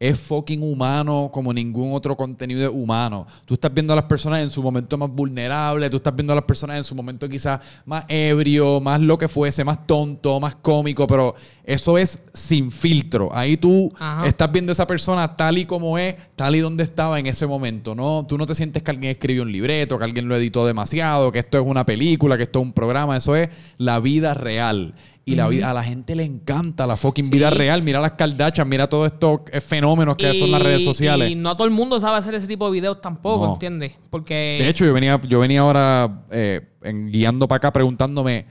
es 0.00 0.18
fucking 0.18 0.62
humano 0.62 1.28
como 1.30 1.52
ningún 1.52 1.92
otro 1.92 2.16
contenido 2.16 2.72
humano. 2.72 3.26
Tú 3.44 3.52
estás 3.52 3.72
viendo 3.72 3.92
a 3.92 3.96
las 3.96 4.06
personas 4.06 4.40
en 4.40 4.48
su 4.48 4.62
momento 4.62 4.96
más 4.96 5.10
vulnerable, 5.10 5.90
tú 5.90 5.98
estás 5.98 6.16
viendo 6.16 6.32
a 6.32 6.36
las 6.36 6.46
personas 6.46 6.78
en 6.78 6.84
su 6.84 6.94
momento 6.94 7.28
quizás 7.28 7.60
más 7.84 8.06
ebrio, 8.08 8.80
más 8.80 8.98
lo 8.98 9.18
que 9.18 9.28
fuese, 9.28 9.62
más 9.62 9.86
tonto, 9.86 10.40
más 10.40 10.54
cómico, 10.54 11.06
pero 11.06 11.34
eso 11.64 11.98
es 11.98 12.18
sin 12.32 12.70
filtro. 12.70 13.28
Ahí 13.30 13.58
tú 13.58 13.92
Ajá. 13.98 14.26
estás 14.26 14.50
viendo 14.50 14.70
a 14.70 14.72
esa 14.72 14.86
persona 14.86 15.36
tal 15.36 15.58
y 15.58 15.66
como 15.66 15.98
es, 15.98 16.14
tal 16.34 16.56
y 16.56 16.60
donde 16.60 16.82
estaba 16.82 17.20
en 17.20 17.26
ese 17.26 17.46
momento. 17.46 17.94
No, 17.94 18.24
tú 18.26 18.38
no 18.38 18.46
te 18.46 18.54
sientes 18.54 18.82
que 18.82 18.90
alguien 18.90 19.10
escribió 19.10 19.42
un 19.42 19.52
libreto, 19.52 19.98
que 19.98 20.04
alguien 20.04 20.28
lo 20.28 20.34
editó 20.34 20.66
demasiado, 20.66 21.30
que 21.30 21.40
esto 21.40 21.58
es 21.58 21.66
una 21.66 21.84
película, 21.84 22.38
que 22.38 22.44
esto 22.44 22.60
es 22.60 22.64
un 22.64 22.72
programa. 22.72 23.18
Eso 23.18 23.36
es 23.36 23.50
la 23.76 24.00
vida 24.00 24.32
real. 24.32 24.94
Y 25.32 25.36
la 25.36 25.48
vida, 25.48 25.70
a 25.70 25.74
la 25.74 25.82
gente 25.82 26.14
le 26.14 26.24
encanta 26.24 26.86
la 26.86 26.96
fucking 26.96 27.26
Sí. 27.26 27.30
vida 27.30 27.50
real. 27.50 27.82
Mira 27.82 28.00
las 28.00 28.12
caldachas, 28.12 28.66
mira 28.66 28.88
todos 28.88 29.12
estos 29.12 29.40
eh, 29.52 29.60
fenómenos 29.60 30.16
que 30.16 30.34
son 30.34 30.50
las 30.50 30.62
redes 30.62 30.84
sociales. 30.84 31.30
Y 31.30 31.34
no 31.34 31.56
todo 31.56 31.66
el 31.66 31.72
mundo 31.72 31.98
sabe 32.00 32.16
hacer 32.18 32.34
ese 32.34 32.46
tipo 32.46 32.66
de 32.66 32.72
videos 32.72 33.00
tampoco, 33.00 33.46
No. 33.46 33.52
¿entiendes? 33.54 33.92
Porque... 34.10 34.58
De 34.60 34.68
hecho, 34.68 34.84
yo 34.84 34.92
venía, 34.92 35.20
yo 35.28 35.40
venía 35.40 35.60
ahora 35.60 36.24
eh, 36.30 36.60
en- 36.82 37.10
guiando 37.10 37.46
para 37.48 37.56
acá 37.58 37.72
preguntándome. 37.72 38.46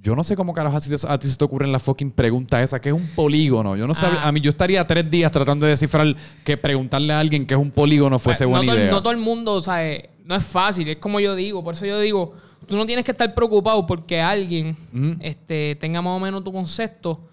Yo 0.00 0.14
no 0.14 0.22
sé 0.22 0.36
cómo 0.36 0.52
carajo 0.52 0.76
a 0.76 0.80
ti, 1.18 1.28
se 1.28 1.36
te 1.38 1.44
ocurren 1.44 1.72
las 1.72 1.82
fucking 1.82 2.10
preguntas 2.10 2.60
esas, 2.62 2.78
que 2.80 2.90
es 2.90 2.94
un 2.94 3.06
polígono. 3.14 3.74
Yo 3.74 3.86
no 3.86 3.94
sabía, 3.94 4.20
Ah. 4.22 4.28
a 4.28 4.32
mí 4.32 4.40
yo 4.42 4.50
estaría 4.50 4.86
tres 4.86 5.10
días 5.10 5.32
tratando 5.32 5.64
de 5.64 5.70
descifrar 5.70 6.14
que 6.44 6.58
preguntarle 6.58 7.14
a 7.14 7.20
alguien 7.20 7.46
que 7.46 7.54
es 7.54 7.60
un 7.60 7.70
polígono 7.70 8.18
fuese 8.18 8.44
no, 8.44 8.50
buena 8.50 8.66
todo, 8.66 8.76
idea. 8.78 8.90
no 8.90 9.00
todo 9.02 9.12
el 9.12 9.18
mundo, 9.18 9.52
o 9.54 9.62
sea, 9.62 9.82
eh, 9.90 10.10
no 10.26 10.34
es 10.34 10.44
fácil, 10.44 10.86
es 10.90 10.98
como 10.98 11.20
yo 11.20 11.34
digo, 11.34 11.64
por 11.64 11.72
eso 11.72 11.86
yo 11.86 11.98
digo, 12.00 12.34
tú 12.66 12.76
no 12.76 12.86
tienes 12.86 13.04
que 13.04 13.10
estar 13.12 13.34
preocupado 13.34 13.86
porque 13.86 14.20
alguien 14.20 14.76
este, 15.20 15.76
tenga 15.76 16.00
más 16.02 16.16
o 16.16 16.20
menos 16.20 16.42
tu 16.44 16.52
concepto, 16.52 17.28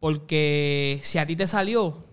porque 0.00 0.98
si 1.02 1.18
a 1.18 1.26
ti 1.26 1.36
te 1.36 1.46
salió, 1.46 2.04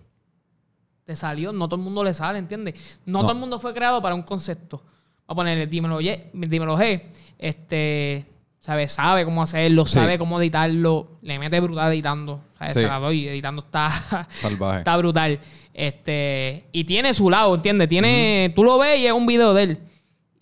te 1.04 1.16
salió, 1.16 1.52
no 1.52 1.68
todo 1.68 1.80
el 1.80 1.84
mundo 1.84 2.04
le 2.04 2.14
sale, 2.14 2.38
¿entiendes? 2.38 3.00
No, 3.04 3.18
No. 3.18 3.22
todo 3.22 3.32
el 3.32 3.38
mundo 3.38 3.58
fue 3.58 3.74
creado 3.74 4.00
para 4.00 4.14
un 4.14 4.22
concepto. 4.22 4.78
Vamos 5.26 5.26
a 5.26 5.34
ponerle, 5.34 5.66
dímelo, 5.66 6.00
ye- 6.00 6.30
dímelo 6.32 6.76
G, 6.78 7.02
este, 7.38 8.26
sabe, 8.60 8.86
sabe 8.88 9.24
cómo 9.24 9.42
hacerlo, 9.42 9.86
Sí. 9.86 9.94
sabe 9.94 10.18
cómo 10.18 10.40
editarlo, 10.40 11.18
le 11.22 11.38
mete 11.38 11.58
brutal 11.60 11.92
editando, 11.92 12.42
¿sabes? 12.58 12.74
Sí. 12.74 12.82
Se 12.82 12.86
la 12.86 12.98
doy, 12.98 13.28
editando 13.28 13.62
está... 13.62 14.26
Salvaje. 14.40 14.78
Está 14.78 14.96
brutal. 14.96 15.40
Este, 15.74 16.64
y 16.72 16.84
tiene 16.84 17.14
su 17.14 17.30
lado, 17.30 17.54
¿entiendes? 17.54 17.88
Tiene, 17.88 18.52
tú 18.54 18.62
lo 18.64 18.78
ves 18.78 18.98
y 19.00 19.06
es 19.06 19.12
un 19.12 19.26
video 19.26 19.54
de 19.54 19.62
él. 19.64 19.78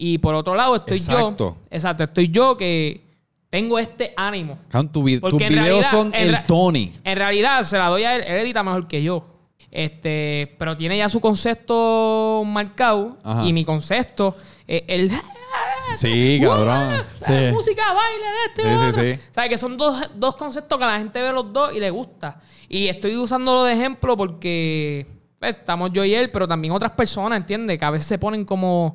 Y 0.00 0.18
por 0.18 0.34
otro 0.36 0.54
lado 0.54 0.76
estoy 0.76 0.96
Exacto. 0.96 1.36
yo. 1.38 1.56
Exacto, 1.70 2.04
estoy 2.04 2.28
yo 2.28 2.56
que 2.56 3.04
tengo 3.50 3.78
este 3.80 4.14
ánimo. 4.16 4.58
Tu 4.70 4.90
tus 4.92 5.10
en 5.42 5.48
videos 5.48 5.54
realidad- 5.54 5.90
son 5.90 6.14
el 6.14 6.42
Tony. 6.44 6.92
En 7.02 7.16
realidad 7.16 7.64
se 7.64 7.76
la 7.76 7.88
doy 7.88 8.04
a 8.04 8.14
él, 8.14 8.22
él 8.26 8.36
edita 8.38 8.62
mejor 8.62 8.86
que 8.86 9.02
yo. 9.02 9.24
Este, 9.70 10.54
pero 10.58 10.76
tiene 10.76 10.96
ya 10.96 11.08
su 11.08 11.20
concepto 11.20 12.42
marcado 12.46 13.18
Ajá. 13.22 13.44
y 13.44 13.52
mi 13.52 13.64
concepto, 13.64 14.34
eh, 14.66 14.84
él 14.88 15.10
Sí, 15.96 16.38
cabrón. 16.42 17.02
Sí. 17.26 17.52
Música, 17.52 17.82
baile, 17.92 18.24
de 18.24 18.44
este, 18.46 18.62
Sí, 18.62 19.00
sí, 19.00 19.16
sí. 19.16 19.28
¿Sabes? 19.32 19.50
Que 19.50 19.58
son 19.58 19.76
dos, 19.76 20.10
dos 20.14 20.36
conceptos 20.36 20.78
que 20.78 20.84
la 20.84 20.98
gente 20.98 21.20
ve 21.20 21.32
los 21.32 21.52
dos 21.52 21.74
y 21.74 21.80
le 21.80 21.90
gusta. 21.90 22.40
Y 22.68 22.86
estoy 22.86 23.16
usándolo 23.16 23.64
de 23.64 23.72
ejemplo 23.72 24.16
porque 24.16 25.06
pues, 25.38 25.56
estamos 25.56 25.90
yo 25.92 26.04
y 26.04 26.14
él, 26.14 26.30
pero 26.30 26.46
también 26.46 26.72
otras 26.72 26.92
personas, 26.92 27.38
¿entiendes? 27.38 27.78
Que 27.78 27.84
a 27.84 27.90
veces 27.90 28.06
se 28.06 28.18
ponen 28.18 28.44
como... 28.44 28.94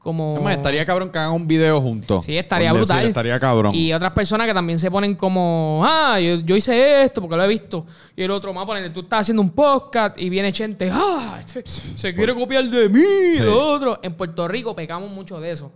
como... 0.00 0.48
Estaría 0.50 0.84
cabrón 0.86 1.10
que 1.10 1.18
hagan 1.18 1.32
un 1.32 1.46
video 1.46 1.80
juntos. 1.80 2.24
Sí, 2.24 2.36
estaría 2.36 2.72
decir, 2.72 2.86
brutal. 2.86 3.06
estaría 3.06 3.38
cabrón. 3.38 3.74
Y 3.74 3.92
otras 3.92 4.12
personas 4.12 4.46
que 4.46 4.54
también 4.54 4.78
se 4.78 4.90
ponen 4.90 5.14
como, 5.14 5.82
ah, 5.86 6.18
yo, 6.18 6.36
yo 6.36 6.56
hice 6.56 7.04
esto 7.04 7.20
porque 7.20 7.36
lo 7.36 7.44
he 7.44 7.48
visto. 7.48 7.86
Y 8.16 8.22
el 8.22 8.30
otro, 8.30 8.52
más 8.54 8.64
ponerle, 8.64 8.90
tú 8.90 9.00
estás 9.00 9.20
haciendo 9.20 9.42
un 9.42 9.50
podcast 9.50 10.18
y 10.18 10.28
viene 10.30 10.52
gente, 10.52 10.90
ah, 10.92 11.38
se, 11.46 11.62
se 11.66 12.14
quiere 12.14 12.34
copiar 12.34 12.64
de 12.68 12.88
mí, 12.88 13.34
Sí. 13.34 13.42
lo 13.42 13.62
otro. 13.74 13.98
En 14.02 14.14
Puerto 14.14 14.48
Rico 14.48 14.74
pecamos 14.74 15.10
mucho 15.10 15.38
de 15.38 15.50
eso. 15.50 15.70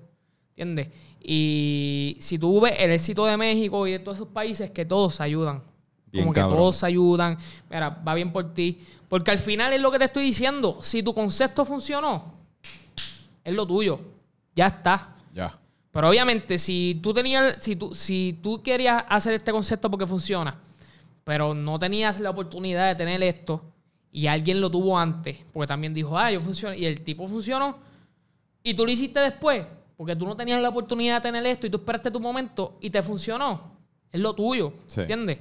¿Entiendes? 0.57 0.89
Y 1.21 2.17
si 2.21 2.39
tú 2.39 2.61
ves 2.61 2.75
el 2.79 2.93
éxito 2.93 3.27
de 3.27 3.37
México 3.37 3.87
y 3.87 3.93
de 3.93 3.99
todos 3.99 4.17
esos 4.19 4.29
países, 4.29 4.71
que 4.71 4.85
todos 4.85 5.17
se 5.17 5.23
ayudan. 5.23 5.63
Bien 6.13 6.25
como 6.25 6.33
que 6.33 6.41
cabrón. 6.41 6.59
todos 6.59 6.77
se 6.77 6.87
ayudan. 6.87 7.37
Mira, 7.71 7.91
va 7.91 8.15
bien 8.15 8.33
por 8.33 8.55
ti. 8.55 8.79
Porque 9.09 9.31
al 9.31 9.39
final 9.39 9.73
es 9.73 9.81
lo 9.81 9.91
que 9.91 9.99
te 9.99 10.05
estoy 10.05 10.23
diciendo. 10.25 10.79
Si 10.81 11.03
tu 11.03 11.13
concepto 11.13 11.65
funcionó, 11.65 12.35
es 13.43 13.53
lo 13.55 13.67
tuyo. 13.67 14.01
Ya 14.55 14.67
está. 14.67 15.15
Ya. 15.35 15.59
Pero 15.91 16.09
obviamente, 16.09 16.59
si 16.59 16.99
tú 17.03 17.13
tenías, 17.13 17.63
si 17.63 17.77
tú, 17.77 17.95
si 17.95 18.39
tú 18.43 18.63
querías 18.63 19.05
hacer 19.09 19.35
este 19.35 19.53
concepto 19.53 19.91
porque 19.91 20.07
funciona, 20.07 20.57
pero 21.23 21.55
no 21.55 21.79
tenías 21.79 22.21
la 22.21 22.31
oportunidad 22.31 22.89
de 22.89 22.95
tener 22.97 23.23
esto, 23.23 23.63
y 24.11 24.27
alguien 24.27 24.61
lo 24.61 24.71
tuvo 24.71 24.99
antes, 24.99 25.39
porque 25.53 25.67
también 25.67 25.93
dijo, 25.95 26.17
ah, 26.17 26.31
yo 26.31 26.41
funciono, 26.41 26.75
y 26.75 26.85
el 26.85 27.01
tipo 27.03 27.27
funcionó, 27.27 27.77
y 28.63 28.75
tú 28.75 28.85
lo 28.85 28.93
hiciste 28.93 29.21
después, 29.21 29.65
porque 29.97 30.15
tú 30.17 30.27
no 30.27 30.37
tenías 30.37 30.61
la 30.61 30.69
oportunidad 30.69 31.17
de 31.17 31.29
tener 31.29 31.47
esto, 31.47 31.67
y 31.67 31.71
tú 31.71 31.79
esperaste 31.79 32.11
tu 32.11 32.21
momento, 32.21 32.77
y 32.81 32.91
te 32.91 33.03
funcionó, 33.03 33.73
es 34.13 34.21
lo 34.21 34.33
tuyo, 34.35 34.73
Sí. 34.87 35.01
¿entiendes? 35.01 35.39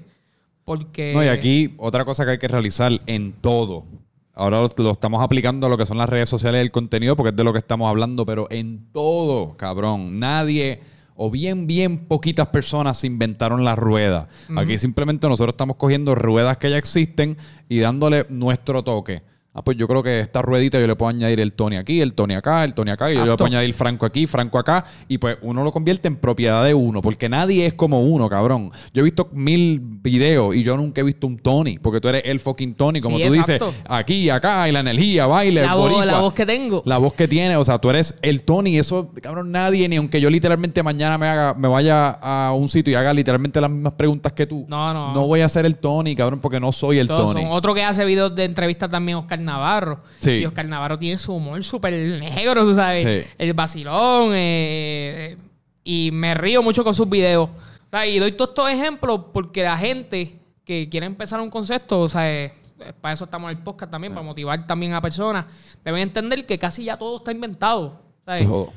Porque... 0.66 1.14
No, 1.14 1.24
y 1.24 1.28
aquí 1.28 1.74
otra 1.78 2.05
cosa 2.05 2.26
que 2.26 2.32
hay 2.32 2.38
que 2.39 2.47
realizar 2.47 2.91
en 3.05 3.34
todo. 3.34 3.86
Ahora 4.34 4.62
lo, 4.62 4.70
lo 4.76 4.92
estamos 4.92 5.22
aplicando 5.24 5.68
a 5.68 5.70
lo 5.70 5.78
que 5.78 5.86
son 5.86 5.98
las 5.98 6.10
redes 6.10 6.28
sociales 6.28 6.60
y 6.60 6.64
el 6.64 6.72
contenido, 6.72 7.16
porque 7.16 7.30
es 7.30 7.36
de 7.36 7.44
lo 7.44 7.54
que 7.54 7.60
estamos 7.60 7.90
hablando, 7.90 8.26
pero 8.26 8.48
en 8.50 8.92
todo, 8.92 9.56
cabrón. 9.58 10.20
Nadie, 10.20 10.82
o 11.16 11.30
bien, 11.30 11.68
bien 11.68 12.00
poquitas 12.08 12.48
personas 12.48 12.98
se 12.98 13.08
inventaron 13.08 13.64
la 13.64 13.76
rueda. 13.76 14.28
Aquí 14.58 14.78
simplemente 14.78 15.28
nosotros 15.28 15.54
estamos 15.54 15.76
cogiendo 15.78 16.16
ruedas 16.16 16.58
que 16.58 16.70
ya 16.70 16.78
existen 16.78 17.38
y 17.70 17.80
dándole 17.80 18.26
nuestro 18.30 18.84
toque. 18.84 19.22
Ah, 19.56 19.62
pues 19.64 19.78
yo 19.78 19.88
creo 19.88 20.01
que 20.01 20.20
esta 20.20 20.41
ruedita 20.41 20.80
yo 20.80 20.88
le 20.88 20.95
puedo 20.95 21.10
añadir 21.10 21.39
el 21.39 21.54
Tony 21.54 21.76
aquí, 21.78 22.01
el 22.01 22.16
Tony 22.16 22.34
acá, 22.34 22.64
el 22.64 22.74
Tony 22.74 22.89
acá, 22.89 23.12
y 23.12 23.14
yo 23.14 23.24
le 23.24 23.32
puedo 23.38 23.45
añadir 23.45 23.72
Franco 23.76 24.04
aquí, 24.08 24.26
Franco 24.26 24.58
acá, 24.58 24.84
y 25.08 25.20
pues 25.20 25.38
uno 25.43 25.64
lo 25.64 25.72
convierte 25.72 26.08
en 26.08 26.16
propiedad 26.16 26.64
de 26.66 26.74
uno, 26.74 27.04
porque 27.04 27.30
nadie 27.30 27.68
es 27.68 27.76
como 27.76 28.01
uno, 28.01 28.28
cabrón. 28.28 28.72
Yo 28.95 29.01
he 29.01 29.04
visto 29.04 29.30
mil 29.32 29.80
videos 29.80 30.56
y 30.56 30.64
yo 30.64 30.76
nunca 30.76 31.01
he 31.01 31.04
visto 31.04 31.28
un 31.28 31.38
Tony, 31.38 31.78
porque 31.78 32.01
tú 32.01 32.08
eres 32.08 32.24
el 32.26 32.39
fucking 32.39 32.74
Tony, 32.74 32.99
como 32.99 33.18
Sí, 33.20 33.26
tú 33.28 33.34
exacto. 33.36 33.68
dices, 33.68 33.82
aquí, 33.88 34.30
acá, 34.32 34.68
y 34.68 34.72
la 34.72 34.80
energía, 34.80 35.28
baile, 35.28 35.62
la, 35.62 35.76
voz, 35.76 36.04
la 36.04 36.20
voz 36.20 36.34
que 36.34 36.47
tengo. 36.47 36.82
La 36.86 36.97
voz 36.97 37.14
que 37.14 37.28
tiene, 37.28 37.56
o 37.56 37.64
sea, 37.64 37.78
tú 37.78 37.91
eres 37.91 38.16
el 38.24 38.41
Tony, 38.41 38.80
eso, 38.80 39.12
cabrón, 39.22 39.51
nadie, 39.51 39.88
ni 39.88 39.97
aunque 39.97 40.20
yo 40.20 40.32
literalmente 40.32 40.82
mañana 40.82 41.20
me 41.20 41.28
haga, 41.28 41.54
me 41.54 41.68
vaya 41.68 42.10
a 42.10 42.54
un 42.54 42.68
sitio 42.68 42.91
y 42.91 42.95
haga 42.95 43.14
literalmente 43.14 43.62
las 43.62 43.70
mismas 43.70 43.93
preguntas 43.93 44.32
que 44.34 44.47
tú. 44.47 44.66
No, 44.68 44.91
no. 44.95 45.14
No 45.14 45.28
voy 45.28 45.41
a 45.41 45.49
ser 45.49 45.68
el 45.68 45.78
Tony, 45.78 46.16
cabrón, 46.16 46.39
porque 46.39 46.60
no 46.60 46.72
soy 46.72 46.97
el 46.97 47.08
Todos 47.08 47.34
Tony. 47.34 47.43
son. 47.43 47.51
Otro 47.51 47.76
que 47.76 47.84
hace 47.84 48.04
videos 48.04 48.34
de 48.34 48.45
entrevistas 48.45 48.89
también, 48.89 49.20
Oscar 49.20 49.43
Navarro. 49.44 50.02
Sí. 50.20 50.39
Y 50.39 50.46
Oscar 50.46 50.68
Navarro 50.68 50.98
tiene 50.98 51.20
su 51.20 51.34
humor 51.34 51.64
súper 51.64 51.94
negro, 51.94 52.64
tú 52.64 52.74
sabes. 52.74 53.04
Sí. 53.04 53.30
El 53.38 53.54
vacilón. 53.54 54.32
eh, 54.34 55.38
y 55.84 56.12
me 56.12 56.34
río 56.34 56.64
mucho 56.64 56.84
con 56.84 56.96
sus 56.96 57.10
videos. 57.10 57.50
O 57.50 57.89
sea, 57.91 58.06
y 58.06 58.18
doy 58.20 58.32
todos 58.32 58.50
estos 58.52 58.70
ejemplos 58.70 59.22
porque 59.34 59.64
la 59.64 59.78
gente 59.78 60.39
que 60.66 60.88
quiere 60.89 61.06
empezar 61.06 61.41
un 61.41 61.50
concepto, 61.50 62.00
o 62.02 62.10
sea, 62.10 62.32
eh, 62.32 62.54
para 63.02 63.14
eso 63.14 63.26
estamos 63.26 63.52
en 63.52 63.58
el 63.58 63.64
podcast 63.64 63.91
también, 63.91 64.14
para 64.14 64.26
motivar 64.26 64.66
también 64.66 64.94
a 64.94 65.02
personas, 65.02 65.46
deben 65.84 66.02
entender 66.02 66.46
que 66.46 66.58
casi 66.58 66.86
ya 66.86 66.98
todo 66.98 67.18
está 67.18 67.32
inventado. 67.32 68.02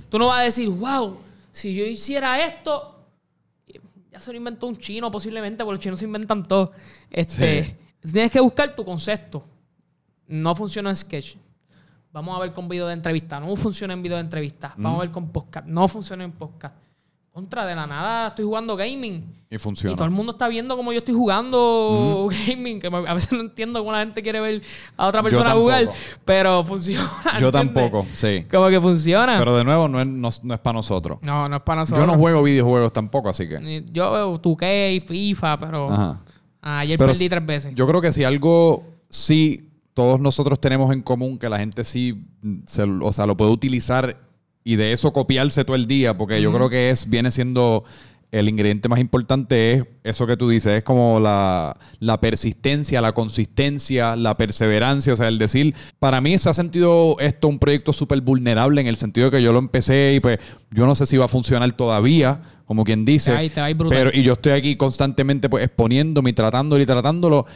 Tú 0.08 0.18
no 0.18 0.26
vas 0.26 0.40
a 0.40 0.42
decir, 0.42 0.68
wow, 0.68 1.16
si 1.52 1.74
yo 1.74 1.84
hiciera 1.86 2.44
esto, 2.44 2.96
ya 4.10 4.20
se 4.20 4.32
lo 4.32 4.38
inventó 4.38 4.66
un 4.66 4.76
chino 4.76 5.10
posiblemente, 5.10 5.64
porque 5.64 5.76
los 5.76 5.80
chinos 5.80 5.98
se 6.00 6.04
inventan 6.04 6.46
todo. 6.46 6.72
Este, 7.10 7.76
Tienes 8.02 8.30
que 8.30 8.40
buscar 8.40 8.74
tu 8.74 8.84
concepto. 8.84 9.44
No 10.28 10.54
funciona 10.54 10.90
en 10.90 10.96
sketch. 10.96 11.36
Vamos 12.12 12.36
a 12.36 12.40
ver 12.40 12.52
con 12.52 12.68
video 12.68 12.86
de 12.86 12.94
entrevista. 12.94 13.38
No 13.38 13.54
funciona 13.56 13.92
en 13.92 14.02
video 14.02 14.16
de 14.16 14.22
entrevista. 14.22 14.72
Vamos 14.78 14.98
a 14.98 15.02
ver 15.02 15.10
con 15.10 15.28
podcast. 15.28 15.66
No 15.66 15.86
funciona 15.86 16.24
en 16.24 16.32
podcast. 16.32 16.74
Contra 17.30 17.66
de 17.66 17.74
la 17.74 17.86
nada 17.86 18.28
estoy 18.28 18.46
jugando 18.46 18.74
gaming. 18.74 19.22
Y 19.50 19.58
funciona. 19.58 19.92
Y 19.92 19.96
todo 19.96 20.06
el 20.06 20.10
mundo 20.10 20.32
está 20.32 20.48
viendo 20.48 20.74
cómo 20.74 20.94
yo 20.94 21.00
estoy 21.00 21.14
jugando 21.14 22.30
gaming. 22.48 22.80
Que 22.80 22.86
a 22.86 23.12
veces 23.12 23.30
no 23.32 23.40
entiendo 23.40 23.80
cómo 23.80 23.92
la 23.92 23.98
gente 23.98 24.22
quiere 24.22 24.40
ver 24.40 24.62
a 24.96 25.06
otra 25.06 25.22
persona 25.22 25.50
jugar. 25.52 25.90
Pero 26.24 26.64
funciona. 26.64 27.06
Yo 27.38 27.48
¿entiendes? 27.48 27.52
tampoco, 27.52 28.06
sí. 28.14 28.46
Como 28.50 28.68
que 28.68 28.80
funciona. 28.80 29.36
Pero 29.38 29.54
de 29.58 29.64
nuevo, 29.64 29.86
no 29.86 30.00
es, 30.00 30.06
no, 30.06 30.30
no 30.42 30.54
es 30.54 30.60
para 30.60 30.72
nosotros. 30.72 31.18
no, 31.20 31.46
no 31.50 31.56
es 31.56 31.62
para 31.62 31.82
nosotros. 31.82 32.06
Yo 32.06 32.10
no 32.10 32.18
juego 32.18 32.42
videojuegos 32.42 32.94
tampoco, 32.94 33.28
así 33.28 33.46
que. 33.46 33.84
Yo 33.92 34.10
veo 34.10 34.40
2K 34.40 34.96
y 34.96 35.00
FIFA, 35.00 35.58
pero 35.58 35.92
Ajá. 35.92 36.20
ayer 36.62 36.96
Pero 36.98 37.12
perdí 37.12 37.28
tres 37.28 37.44
veces. 37.44 37.74
Yo 37.74 37.86
creo 37.86 38.00
que 38.00 38.10
si 38.12 38.24
algo 38.24 38.82
sí 39.10 39.65
todos 39.96 40.20
nosotros 40.20 40.60
tenemos 40.60 40.92
en 40.92 41.00
común, 41.00 41.38
que 41.38 41.48
la 41.48 41.58
gente 41.58 41.82
sí, 41.82 42.22
se- 42.66 42.82
o 42.82 43.12
sea, 43.12 43.24
lo 43.24 43.34
puede 43.34 43.50
utilizar 43.50 44.18
y 44.62 44.76
de 44.76 44.92
eso 44.92 45.10
copiarse 45.14 45.64
todo 45.64 45.74
el 45.74 45.86
día, 45.86 46.14
porque 46.18 46.42
yo 46.42 46.50
creo 46.52 46.68
que 46.68 46.90
es, 46.90 47.08
viene 47.08 47.30
siendo 47.30 47.82
el 48.30 48.48
ingrediente 48.48 48.88
más 48.90 48.98
importante 48.98 49.72
es 49.74 49.84
eso 50.02 50.26
que 50.26 50.36
tú 50.36 50.50
dices, 50.50 50.78
es 50.78 50.82
como 50.84 51.18
la, 51.18 51.74
la 52.00 52.20
persistencia, 52.20 53.00
la 53.00 53.12
consistencia, 53.12 54.16
la 54.16 54.36
perseverancia, 54.36 55.14
o 55.14 55.16
sea, 55.16 55.28
el 55.28 55.38
decir, 55.38 55.74
para 55.98 56.20
mí 56.20 56.36
se 56.36 56.50
ha 56.50 56.52
sentido 56.52 57.16
esto 57.20 57.48
un 57.48 57.58
proyecto 57.58 57.94
súper 57.94 58.20
vulnerable 58.20 58.80
en 58.82 58.88
el 58.88 58.96
sentido 58.96 59.30
de 59.30 59.38
que 59.38 59.42
yo 59.42 59.52
lo 59.52 59.60
empecé 59.60 60.14
y 60.16 60.20
pues 60.20 60.38
yo 60.72 60.84
no 60.84 60.94
sé 60.94 61.06
si 61.06 61.16
va 61.16 61.24
a 61.24 61.28
funcionar 61.28 61.72
todavía, 61.72 62.42
como 62.66 62.84
quien 62.84 63.04
dice, 63.06 63.30
Te 63.30 63.36
te 63.54 63.60
pero 63.96 64.10
y 64.12 64.22
yo 64.24 64.34
estoy 64.34 64.52
aquí 64.52 64.76
constantemente 64.76 65.48
pues 65.48 65.64
exponiéndome 65.64 66.30
y 66.30 66.32
tratándolo 66.34 66.82
y 66.82 66.86
tratándolo. 66.86 67.46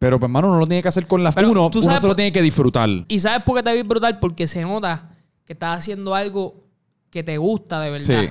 Pero, 0.00 0.18
pues, 0.18 0.30
hermano, 0.30 0.48
uno 0.48 0.58
lo 0.58 0.66
tiene 0.66 0.80
que 0.82 0.88
hacer 0.88 1.06
con 1.06 1.22
las 1.22 1.34
Pero, 1.34 1.50
uno. 1.50 1.70
¿tú 1.70 1.78
Uno 1.80 1.84
sabes 1.88 2.00
se 2.00 2.06
lo 2.08 2.16
tiene 2.16 2.32
que 2.32 2.40
disfrutar. 2.40 2.88
Y 3.06 3.18
sabes 3.18 3.42
por 3.44 3.54
qué 3.56 3.62
te 3.62 3.74
vi 3.74 3.82
brutal? 3.82 4.18
Porque 4.18 4.46
se 4.46 4.62
nota 4.62 5.10
que 5.44 5.52
estás 5.52 5.78
haciendo 5.78 6.14
algo 6.14 6.64
que 7.10 7.22
te 7.22 7.36
gusta 7.36 7.78
de 7.82 7.90
verdad. 7.90 8.22
Sí. 8.22 8.28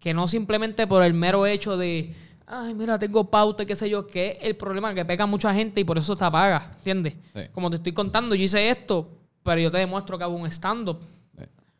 Que 0.00 0.12
no 0.12 0.26
simplemente 0.26 0.88
por 0.88 1.04
el 1.04 1.14
mero 1.14 1.46
hecho 1.46 1.76
de, 1.76 2.12
ay, 2.44 2.74
mira, 2.74 2.98
tengo 2.98 3.30
pauta 3.30 3.62
y 3.62 3.66
qué 3.66 3.76
sé 3.76 3.88
yo, 3.88 4.04
que 4.08 4.38
es 4.40 4.48
el 4.48 4.56
problema 4.56 4.92
que 4.92 5.04
pega 5.04 5.26
mucha 5.26 5.54
gente 5.54 5.80
y 5.80 5.84
por 5.84 5.96
eso 5.96 6.16
te 6.16 6.24
apaga, 6.24 6.72
¿entiendes? 6.78 7.14
Sí. 7.36 7.42
Como 7.52 7.70
te 7.70 7.76
estoy 7.76 7.92
contando, 7.92 8.34
yo 8.34 8.42
hice 8.42 8.68
esto, 8.68 9.08
pero 9.44 9.60
yo 9.60 9.70
te 9.70 9.78
demuestro 9.78 10.18
que 10.18 10.24
hago 10.24 10.34
un 10.34 10.46
stand-up. 10.50 10.98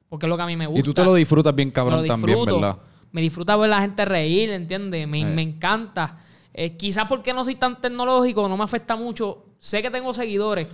Porque 0.08 0.26
es 0.26 0.30
lo 0.30 0.36
que 0.36 0.42
a 0.44 0.46
mí 0.46 0.56
me 0.56 0.66
gusta. 0.68 0.80
Y 0.80 0.82
tú 0.84 0.94
te 0.94 1.04
lo 1.04 1.14
disfrutas 1.14 1.52
bien 1.54 1.68
Me 1.68 1.72
cabrón 1.72 2.02
lo 2.02 2.06
también, 2.06 2.36
disfruto. 2.38 2.60
¿verdad? 2.60 2.78
Me 3.10 3.20
disfruta 3.22 3.56
ver 3.56 3.72
a 3.72 3.76
la 3.76 3.80
gente 3.80 4.04
reír, 4.04 4.50
¿entiendes? 4.50 5.08
Me, 5.08 5.24
me 5.24 5.42
encanta. 5.42 6.16
Eh, 6.62 6.76
quizás 6.76 7.06
porque 7.08 7.32
no 7.32 7.42
soy 7.42 7.54
tan 7.54 7.80
tecnológico, 7.80 8.46
no 8.46 8.54
me 8.54 8.64
afecta 8.64 8.94
mucho. 8.94 9.46
Sé 9.58 9.80
que 9.80 9.90
tengo 9.90 10.12
seguidores, 10.12 10.68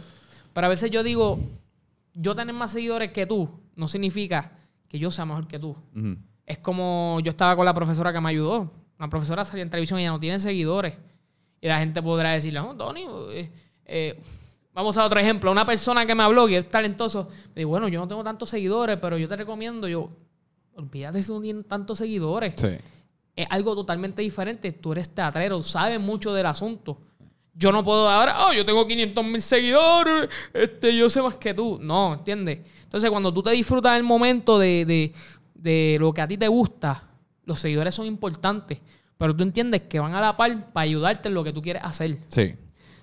pero 0.53 0.67
a 0.67 0.69
veces 0.69 0.91
yo 0.91 1.05
digo, 1.05 1.39
yo 2.13 2.35
tener 2.35 2.57
más 2.57 2.73
seguidores 2.73 3.13
que 3.13 3.25
tú 3.25 3.49
no 3.77 3.87
significa 3.87 4.51
que 4.89 4.99
yo 4.99 5.13
sea 5.13 5.25
mejor 5.25 5.47
que 5.47 5.61
tú. 5.61 5.77
Es 6.45 6.59
como 6.59 7.21
yo 7.23 7.31
estaba 7.31 7.55
con 7.55 7.65
la 7.65 7.73
profesora 7.73 8.13
que 8.13 8.21
me 8.21 8.31
ayudó. 8.31 8.69
La 8.99 9.09
profesora 9.09 9.45
salió 9.45 9.63
en 9.63 9.71
televisión 9.71 10.01
y 10.01 10.03
ya 10.03 10.11
no 10.11 10.19
tiene 10.19 10.41
seguidores. 10.41 10.95
Y 11.61 11.69
la 11.69 11.79
gente 11.79 12.03
podrá 12.03 12.33
decirle, 12.33 12.59
no, 12.59 12.75
Tony, 12.75 13.07
eh, 13.31 13.53
eh, 13.85 14.21
vamos 14.75 14.99
a 14.99 15.05
otro 15.05 15.21
ejemplo. 15.21 15.53
Una 15.53 15.65
persona 15.65 16.05
que 16.05 16.17
me 16.17 16.25
habló, 16.25 16.49
que 16.49 16.59
es 16.59 16.69
talentoso, 16.69 17.29
me 17.55 17.61
dijo, 17.61 17.69
bueno, 17.69 17.87
yo 17.87 18.01
no 18.01 18.09
tengo 18.09 18.25
tantos 18.25 18.51
seguidores, 18.51 18.99
pero 19.01 19.19
yo 19.19 19.29
te 19.29 19.37
recomiendo, 19.37 19.87
yo, 19.87 20.11
olvídate 20.75 21.23
si 21.23 21.31
no 21.31 21.41
tienen 21.41 21.63
tantos 21.63 21.99
seguidores. 21.99 22.55
Sí. 22.57 22.77
Es 23.37 23.47
algo 23.51 23.75
totalmente 23.75 24.23
diferente. 24.23 24.73
Tú 24.73 24.93
eres 24.93 25.09
teatrero, 25.11 25.63
sabes 25.63 26.01
mucho 26.01 26.33
del 26.33 26.47
asunto. 26.47 26.99
Yo 27.55 27.71
no 27.73 27.83
puedo 27.83 28.09
ahora, 28.09 28.47
oh, 28.47 28.53
yo 28.53 28.65
tengo 28.65 28.87
500 28.87 29.25
mil 29.25 29.41
seguidores, 29.41 30.29
este, 30.53 30.95
yo 30.97 31.09
sé 31.09 31.23
más 31.23 31.37
que 31.37 31.55
tú. 31.55 31.79
No, 31.81 32.15
¿entiendes? 32.15 32.61
Entonces, 32.83 33.09
cuando 33.11 33.33
tú 33.33 33.43
te 33.43 33.51
disfrutas 33.51 33.97
el 33.97 34.03
momento 34.03 34.59
de, 34.59 34.85
de- 34.85 35.13
de 35.55 35.97
lo 36.01 36.13
que 36.13 36.21
a 36.21 36.29
ti 36.29 36.37
te 36.37 36.49
gusta, 36.49 37.05
los 37.45 37.59
seguidores 37.59 37.95
son 37.95 38.07
importantes. 38.07 38.79
Pero 39.19 39.35
tú 39.35 39.43
entiendes 39.43 39.83
que 39.83 39.99
van 40.01 40.15
a 40.15 40.21
la 40.21 40.37
par 40.37 40.71
para 40.73 40.83
ayudarte 40.85 41.29
en 41.29 41.35
lo 41.35 41.43
que 41.45 41.53
tú 41.53 41.63
quieres 41.63 41.83
hacer. 41.85 42.19
Sí. 42.29 42.55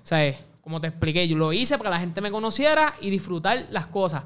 O 0.03 0.05
sea, 0.05 0.25
es, 0.25 0.37
como 0.61 0.79
te 0.79 0.87
expliqué, 0.87 1.27
yo 1.27 1.35
lo 1.35 1.51
hice 1.51 1.77
para 1.77 1.89
que 1.89 1.93
la 1.95 1.99
gente 1.99 2.21
me 2.21 2.29
conociera 2.31 2.93
y 3.01 3.09
disfrutar 3.09 3.65
las 3.71 3.87
cosas. 3.87 4.23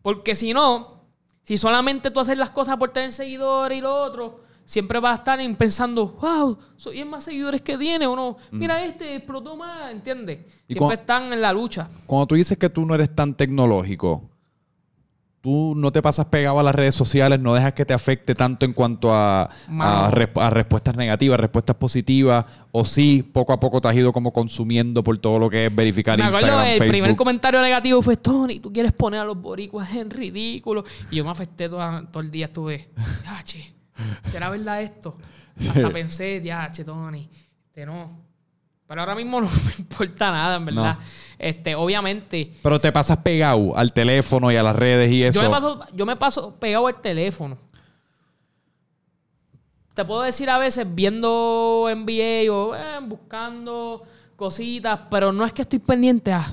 Porque 0.00 0.34
si 0.34 0.54
no, 0.54 1.02
si 1.42 1.58
solamente 1.58 2.10
tú 2.10 2.20
haces 2.20 2.38
las 2.38 2.50
cosas 2.50 2.78
por 2.78 2.90
tener 2.90 3.12
seguidores 3.12 3.76
y 3.78 3.80
lo 3.82 3.94
otro, 3.94 4.40
siempre 4.68 5.00
vas 5.00 5.12
a 5.12 5.18
estar 5.22 5.40
en 5.40 5.56
pensando, 5.56 6.08
wow, 6.20 6.58
soy 6.76 7.02
más 7.06 7.24
seguidores 7.24 7.62
que 7.62 7.78
tiene 7.78 8.06
o 8.06 8.14
no. 8.14 8.36
Mira 8.50 8.84
este, 8.84 9.16
explotó 9.16 9.56
más, 9.56 9.90
¿entiendes? 9.90 10.40
¿Y 10.68 10.74
Siempre 10.74 10.96
cua- 10.96 11.00
están 11.00 11.32
en 11.32 11.40
la 11.40 11.54
lucha. 11.54 11.88
Cuando 12.04 12.26
tú 12.26 12.34
dices 12.34 12.58
que 12.58 12.68
tú 12.68 12.84
no 12.84 12.94
eres 12.94 13.14
tan 13.14 13.32
tecnológico, 13.34 14.28
tú 15.40 15.72
no 15.74 15.90
te 15.90 16.02
pasas 16.02 16.26
pegado 16.26 16.60
a 16.60 16.62
las 16.62 16.74
redes 16.74 16.94
sociales, 16.94 17.40
no 17.40 17.54
dejas 17.54 17.72
que 17.72 17.86
te 17.86 17.94
afecte 17.94 18.34
tanto 18.34 18.66
en 18.66 18.74
cuanto 18.74 19.14
a, 19.14 19.44
a, 19.80 20.06
a 20.08 20.50
respuestas 20.50 20.96
negativas, 20.96 21.40
respuestas 21.40 21.76
positivas, 21.76 22.44
o 22.70 22.84
sí, 22.84 23.22
poco 23.22 23.54
a 23.54 23.60
poco 23.60 23.80
te 23.80 23.88
has 23.88 23.94
ido 23.96 24.12
como 24.12 24.34
consumiendo 24.34 25.02
por 25.02 25.16
todo 25.16 25.38
lo 25.38 25.48
que 25.48 25.64
es 25.66 25.74
verificar 25.74 26.18
Me 26.18 26.24
acuerdo 26.24 26.46
Instagram, 26.48 26.66
el 26.72 26.78
Facebook. 26.78 26.90
primer 26.92 27.16
comentario 27.16 27.62
negativo 27.62 28.02
fue, 28.02 28.18
Tony, 28.18 28.60
tú 28.60 28.70
quieres 28.70 28.92
poner 28.92 29.20
a 29.20 29.24
los 29.24 29.40
boricuas 29.40 29.94
en 29.94 30.10
ridículo. 30.10 30.84
Y 31.10 31.16
yo 31.16 31.24
me 31.24 31.30
afecté 31.30 31.70
toda- 31.70 32.04
todo 32.10 32.22
el 32.22 32.30
día, 32.30 32.46
estuve, 32.46 32.90
yache, 33.24 33.74
¿será 34.30 34.50
verdad 34.50 34.82
esto? 34.82 35.16
Hasta 35.68 35.90
pensé, 35.90 36.40
yache, 36.42 36.84
Tony, 36.84 37.28
este 37.66 37.86
no. 37.86 38.28
Pero 38.86 39.02
ahora 39.02 39.14
mismo 39.14 39.40
no 39.42 39.48
me 39.48 39.72
importa 39.78 40.30
nada, 40.30 40.56
en 40.56 40.64
verdad. 40.64 40.96
No. 40.98 41.04
Este, 41.38 41.74
obviamente, 41.74 42.52
Pero 42.62 42.78
te 42.78 42.90
pasas 42.90 43.18
pegado 43.18 43.76
al 43.76 43.92
teléfono 43.92 44.50
y 44.50 44.56
a 44.56 44.62
las 44.62 44.74
redes 44.74 45.12
y 45.12 45.22
eso. 45.22 45.40
yo 45.40 45.48
me, 45.48 45.54
paso, 45.54 45.86
yo 45.92 46.06
me 46.06 46.16
paso 46.16 46.54
pegado 46.56 46.86
al 46.86 47.00
teléfono. 47.00 47.58
Te 49.94 50.04
puedo 50.04 50.22
decir 50.22 50.48
a 50.48 50.58
veces 50.58 50.86
viendo 50.94 51.86
NBA 51.88 52.52
o 52.52 52.74
eh, 52.74 52.98
buscando 53.02 54.04
cositas, 54.36 55.00
pero 55.10 55.32
no 55.32 55.44
es 55.44 55.52
que 55.52 55.62
estoy 55.62 55.80
pendiente 55.80 56.32
a 56.32 56.46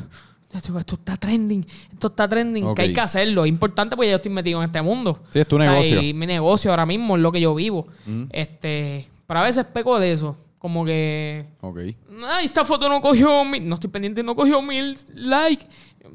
esto 0.58 0.96
está 0.96 1.18
trending, 1.18 1.66
esto 1.94 2.08
está 2.08 2.28
trending, 2.28 2.74
que 2.76 2.82
hay 2.84 2.94
que 2.94 3.02
hacerlo. 3.02 3.46
Es 3.46 3.50
importante 3.50 3.96
porque 3.96 4.10
yo 4.10 4.16
estoy 4.18 4.32
metido 4.32 4.60
en 4.60 4.66
este 4.66 4.82
mundo. 4.82 5.20
Sí, 5.32 5.40
es 5.40 5.48
tu 5.48 5.56
O 5.56 5.60
sea, 5.60 5.70
negocio. 5.72 6.02
y 6.02 6.14
mi 6.14 6.26
negocio 6.26 6.72
ahora 6.72 6.86
mismo 6.86 7.16
es 7.16 7.22
lo 7.22 7.32
que 7.32 7.42
yo 7.42 7.54
vivo. 7.56 7.88
Este, 8.32 9.08
pero 9.28 9.40
a 9.40 9.44
veces 9.44 9.66
peco 9.66 10.00
de 10.00 10.12
eso. 10.12 10.38
Como 10.58 10.84
que 10.84 11.46
Ok. 11.62 11.80
Ay, 12.28 12.46
esta 12.46 12.66
foto 12.66 12.90
no 12.90 13.00
cogió 13.00 13.46
mil. 13.46 13.68
No 13.68 13.76
estoy 13.76 13.90
pendiente, 13.90 14.24
no 14.24 14.36
cogió 14.36 14.62
mil 14.62 14.98
likes. 15.14 15.68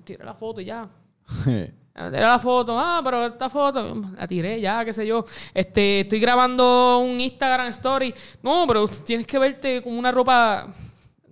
Tiré 0.05 0.25
la 0.25 0.35
foto 0.35 0.61
y 0.61 0.65
ya. 0.67 0.89
Tiré 1.45 2.21
la 2.21 2.39
foto. 2.39 2.79
Ah, 2.79 3.01
pero 3.05 3.27
esta 3.27 3.49
foto 3.51 3.95
la 4.17 4.27
tiré 4.27 4.61
ya, 4.61 4.85
qué 4.85 4.93
sé 4.93 5.07
yo. 5.07 5.25
Este, 5.55 6.01
estoy 6.01 6.19
grabando 6.19 6.99
un 6.99 7.21
Instagram 7.21 7.69
story. 7.69 8.15
No, 8.43 8.65
pero 8.67 8.89
tienes 8.89 9.27
que 9.27 9.39
verte 9.39 9.83
con 9.83 9.97
una 9.97 10.11
ropa. 10.11 10.67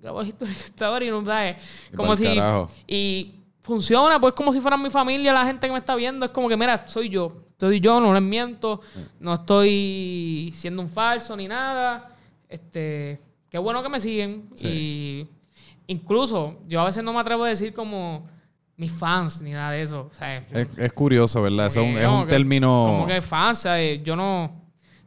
Grabo 0.01 0.23
story, 0.23 0.53
story, 0.53 1.11
no 1.11 1.25
sabes. 1.25 1.57
Como 1.95 2.09
Pa'l 2.09 2.19
si. 2.19 2.25
carajo. 2.25 2.71
Y 2.87 3.35
funciona, 3.63 4.21
pues 4.21 4.33
como 4.35 4.53
si 4.53 4.61
fuera 4.61 4.77
mi 4.77 4.91
familia, 4.91 5.33
la 5.33 5.45
gente 5.45 5.67
que 5.67 5.73
me 5.73 5.79
está 5.79 5.95
viendo. 5.97 6.27
Es 6.27 6.33
como 6.33 6.49
que, 6.49 6.57
mira, 6.57 6.87
soy 6.87 7.09
yo. 7.09 7.33
Soy 7.59 7.81
yo, 7.81 8.01
no 8.01 8.13
les 8.15 8.23
miento. 8.23 8.81
No 9.19 9.35
estoy 9.35 10.53
siendo 10.57 10.81
un 10.83 10.89
falso 10.89 11.37
ni 11.37 11.49
nada. 11.49 12.09
Este, 12.49 13.21
qué 13.51 13.59
bueno 13.59 13.83
que 13.83 13.89
me 13.89 14.01
siguen. 14.01 14.49
Y 14.63 15.27
incluso 15.87 16.59
yo 16.69 16.81
a 16.81 16.85
veces 16.85 17.03
no 17.03 17.13
me 17.13 17.21
atrevo 17.21 17.45
a 17.45 17.49
decir 17.49 17.73
como 17.73 18.27
mis 18.77 18.93
fans 18.93 19.43
ni 19.43 19.51
nada 19.51 19.73
de 19.73 19.83
eso. 19.83 20.11
Es, 20.53 20.69
es 20.77 20.93
curioso, 20.93 21.43
¿verdad? 21.43 21.67
Eso 21.67 21.81
es 21.83 21.97
un, 21.99 22.03
como 22.05 22.25
que- 22.27 22.31
término. 22.31 22.85
Como 22.87 23.07
que 23.07 23.21
fans, 23.23 23.59
¿sabes? 23.61 24.03
Yo 24.05 24.15
no. 24.17 24.53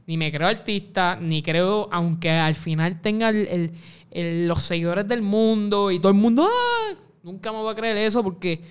Ni 0.08 0.18
me 0.18 0.32
creo 0.32 0.48
artista, 0.48 1.16
ni 1.22 1.42
creo, 1.42 1.88
aunque 1.92 2.32
al 2.32 2.56
final 2.56 3.00
tenga 3.00 3.30
el- 3.30 3.48
el- 3.48 3.72
el- 4.12 4.47
los 4.47 4.62
seguidores 4.62 5.07
del 5.07 5.22
mundo 5.22 5.89
y 5.91 5.99
todo 5.99 6.12
el 6.12 6.18
mundo. 6.18 6.47
¡ah! 6.49 6.95
Nunca 7.24 7.51
me 7.51 7.57
voy 7.59 7.72
a 7.72 7.76
creer 7.76 7.97
eso 7.97 8.24
porque 8.24 8.62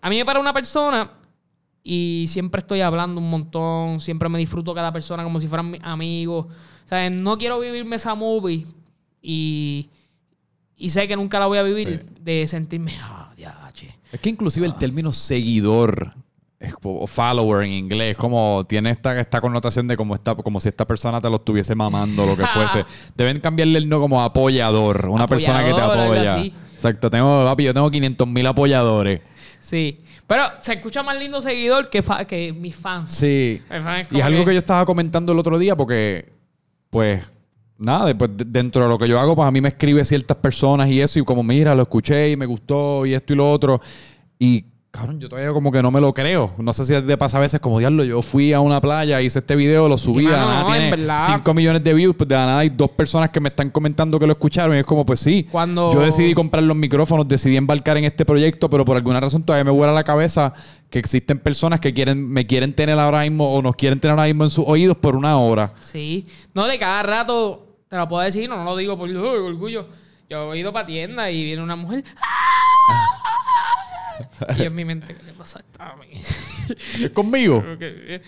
a 0.00 0.10
mí 0.10 0.16
me 0.16 0.24
para 0.24 0.40
una 0.40 0.52
persona 0.52 1.10
y 1.82 2.26
siempre 2.28 2.60
estoy 2.60 2.80
hablando 2.80 3.20
un 3.20 3.28
montón, 3.30 4.00
siempre 4.00 4.28
me 4.28 4.38
disfruto 4.38 4.74
cada 4.74 4.92
persona 4.92 5.22
como 5.22 5.38
si 5.40 5.48
fueran 5.48 5.70
mis 5.70 5.82
amigos. 5.82 6.46
O 6.46 6.88
sea, 6.88 7.08
no 7.10 7.36
quiero 7.38 7.60
vivirme 7.60 7.96
esa 7.96 8.14
movie 8.14 8.66
y, 9.22 9.88
y 10.76 10.88
sé 10.88 11.06
que 11.08 11.16
nunca 11.16 11.38
la 11.38 11.46
voy 11.46 11.58
a 11.58 11.62
vivir 11.62 12.04
de 12.20 12.46
sentirme, 12.46 12.92
ah, 13.02 13.32
diache. 13.36 13.96
Es 14.12 14.20
que 14.20 14.28
inclusive 14.30 14.66
el 14.66 14.74
término 14.76 15.12
seguidor 15.12 16.14
follower 17.06 17.64
en 17.64 17.72
inglés, 17.72 18.16
como 18.16 18.64
tiene 18.68 18.90
esta, 18.90 19.18
esta 19.20 19.40
connotación 19.40 19.86
de 19.88 19.96
como, 19.96 20.14
esta, 20.14 20.34
como 20.34 20.60
si 20.60 20.68
esta 20.68 20.86
persona 20.86 21.20
te 21.20 21.28
lo 21.30 21.36
estuviese 21.36 21.74
mamando, 21.74 22.24
lo 22.26 22.36
que 22.36 22.44
fuese. 22.52 22.84
Deben 23.16 23.40
cambiarle 23.40 23.78
el 23.78 23.88
no 23.88 24.00
como 24.00 24.22
apoyador, 24.22 25.06
una 25.06 25.26
persona 25.26 25.64
que 25.64 25.72
te 25.74 25.80
apoya. 25.80 26.40
Exacto, 26.74 27.08
tengo, 27.10 27.44
papi, 27.44 27.64
yo 27.64 27.74
tengo 27.74 27.90
500 27.90 28.28
mil 28.28 28.46
apoyadores. 28.46 29.20
Sí. 29.60 30.00
Pero 30.26 30.42
se 30.62 30.74
escucha 30.74 31.02
más 31.02 31.18
lindo 31.18 31.40
seguidor 31.42 31.90
que, 31.90 32.02
fa- 32.02 32.24
que 32.24 32.52
mis 32.52 32.74
fans. 32.74 33.12
Sí. 33.12 33.60
Fans 33.68 34.08
Y 34.10 34.18
es 34.20 34.24
algo 34.24 34.44
que 34.44 34.52
yo 34.52 34.58
estaba 34.58 34.84
comentando 34.86 35.32
el 35.32 35.38
otro 35.38 35.58
día 35.58 35.76
porque, 35.76 36.32
pues, 36.90 37.22
nada, 37.78 38.06
después 38.06 38.30
de- 38.36 38.44
dentro 38.46 38.82
de 38.84 38.88
lo 38.88 38.98
que 38.98 39.06
yo 39.08 39.18
hago, 39.20 39.36
pues 39.36 39.46
a 39.46 39.50
mí 39.50 39.60
me 39.60 39.68
escribe 39.68 40.02
ciertas 40.04 40.36
personas 40.38 40.88
y 40.88 41.00
eso, 41.00 41.18
y 41.18 41.24
como, 41.24 41.42
mira, 41.42 41.74
lo 41.74 41.82
escuché 41.82 42.30
y 42.30 42.36
me 42.36 42.46
gustó 42.46 43.04
y 43.06 43.12
esto 43.14 43.32
y 43.34 43.36
lo 43.36 43.50
otro. 43.50 43.80
Y, 44.38 44.64
cabrón, 44.96 45.18
yo 45.18 45.28
todavía 45.28 45.52
como 45.52 45.72
que 45.72 45.82
no 45.82 45.90
me 45.90 46.00
lo 46.00 46.14
creo. 46.14 46.54
No 46.56 46.72
sé 46.72 46.86
si 46.86 46.92
te 47.02 47.16
pasa 47.18 47.38
a 47.38 47.40
veces 47.40 47.58
como, 47.58 47.80
diablo, 47.80 48.04
yo 48.04 48.22
fui 48.22 48.52
a 48.52 48.60
una 48.60 48.80
playa, 48.80 49.20
hice 49.20 49.40
este 49.40 49.56
video, 49.56 49.88
lo 49.88 49.98
subí, 49.98 50.22
la 50.22 50.30
mano, 50.36 50.46
nada 50.46 50.60
no, 50.62 50.68
en 50.68 50.80
tiene 50.82 50.90
verdad. 50.96 51.26
5 51.26 51.52
millones 51.54 51.82
de 51.82 51.94
views, 51.94 52.14
pues 52.14 52.28
de 52.28 52.36
la 52.36 52.46
nada 52.46 52.58
hay 52.60 52.68
dos 52.68 52.90
personas 52.90 53.30
que 53.30 53.40
me 53.40 53.48
están 53.48 53.70
comentando 53.70 54.20
que 54.20 54.26
lo 54.26 54.34
escucharon 54.34 54.76
y 54.76 54.78
es 54.78 54.84
como, 54.84 55.04
pues 55.04 55.18
sí. 55.18 55.48
Cuando- 55.50 55.92
Yo 55.92 56.00
decidí 56.00 56.32
comprar 56.32 56.62
los 56.62 56.76
micrófonos, 56.76 57.26
decidí 57.26 57.56
embarcar 57.56 57.96
en 57.96 58.04
este 58.04 58.24
proyecto, 58.24 58.70
pero 58.70 58.84
por 58.84 58.96
alguna 58.96 59.18
razón 59.18 59.42
todavía 59.42 59.64
me 59.64 59.72
vuela 59.72 59.92
la 59.92 60.04
cabeza 60.04 60.54
que 60.90 61.00
existen 61.00 61.40
personas 61.40 61.80
que 61.80 61.92
quieren, 61.92 62.28
me 62.28 62.46
quieren 62.46 62.72
tener 62.72 62.96
ahora 62.98 63.22
mismo 63.22 63.52
o 63.52 63.60
nos 63.62 63.74
quieren 63.74 63.98
tener 63.98 64.12
ahora 64.12 64.26
mismo 64.28 64.44
en 64.44 64.50
sus 64.50 64.64
oídos 64.66 64.96
por 64.98 65.16
una 65.16 65.36
hora. 65.38 65.72
Sí. 65.82 66.28
No, 66.54 66.68
de 66.68 66.78
cada 66.78 67.02
rato 67.02 67.78
te 67.88 67.96
lo 67.96 68.06
puedo 68.06 68.22
decir, 68.22 68.48
no, 68.48 68.56
no 68.58 68.64
lo 68.64 68.76
digo 68.76 68.96
por 68.96 69.08
"Uy, 69.10 69.16
orgullo. 69.16 69.88
Yo 70.30 70.54
he 70.54 70.58
ido 70.60 70.72
para 70.72 70.86
tienda 70.86 71.30
y 71.32 71.42
viene 71.44 71.62
una 71.62 71.74
mujer. 71.76 72.04
y 74.58 74.62
en 74.62 74.74
mi 74.74 74.84
mente, 74.84 75.14
¿qué 75.14 75.22
le 75.22 75.32
pasa 75.32 75.62
a? 75.78 75.94
¿Es 77.00 77.10
conmigo? 77.10 77.62
Que, 77.78 78.22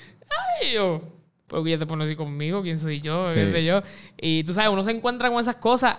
Ay, 0.61 0.75
yo. 0.75 1.03
Porque 1.47 1.71
ya 1.71 1.79
te 1.79 1.87
pones 1.87 2.07
así 2.07 2.17
conmigo, 2.17 2.63
quién 2.63 2.77
soy 2.79 3.01
yo, 3.01 3.25
Sí. 3.33 3.35
qué 3.35 3.53
sé 3.53 3.65
yo. 3.65 3.81
Y 4.21 4.43
tú 4.45 4.53
sabes, 4.53 4.71
uno 4.71 4.83
se 4.83 4.91
encuentra 4.91 5.31
con 5.31 5.39
esas 5.41 5.57
cosas 5.57 5.97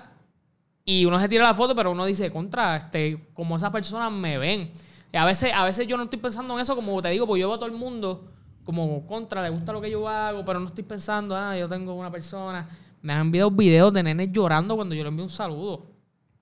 y 0.84 1.06
uno 1.06 1.20
se 1.20 1.30
tira 1.30 1.44
la 1.44 1.54
foto, 1.54 1.74
pero 1.76 1.92
uno 1.92 2.06
dice, 2.06 2.30
contra, 2.32 2.76
este, 2.78 3.30
como 3.34 3.56
esas 3.58 3.72
personas 3.72 4.12
me 4.12 4.38
ven. 4.38 4.72
Y 5.14 5.18
a 5.18 5.24
veces, 5.26 5.54
a 5.54 5.64
veces 5.64 5.88
yo 5.88 5.96
no 5.96 6.04
estoy 6.04 6.20
pensando 6.20 6.54
en 6.54 6.60
eso, 6.60 6.76
como 6.76 7.02
te 7.02 7.10
digo, 7.10 7.26
porque 7.26 7.42
yo 7.42 7.48
veo 7.48 7.56
a 7.56 7.60
todo 7.60 7.70
el 7.70 7.76
mundo 7.78 8.30
como 8.66 9.06
contra, 9.08 9.42
le 9.42 9.50
gusta 9.50 9.72
lo 9.72 9.80
que 9.80 9.90
yo 9.90 10.08
hago, 10.10 10.44
pero 10.44 10.60
no 10.60 10.68
estoy 10.68 10.84
pensando, 10.84 11.34
ah, 11.36 11.58
yo 11.58 11.70
tengo 11.70 11.94
una 11.94 12.12
persona. 12.12 12.68
Me 13.02 13.14
han 13.14 13.22
enviado 13.22 13.50
videos 13.50 13.94
de 13.94 14.04
nenes 14.04 14.30
llorando 14.34 14.76
cuando 14.76 14.94
yo 14.96 15.04
le 15.04 15.08
envío 15.10 15.24
un 15.24 15.30
saludo. 15.30 15.86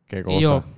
Qué 0.08 0.24
Y 0.28 0.42
yo, 0.42 0.62
cosa. 0.64 0.74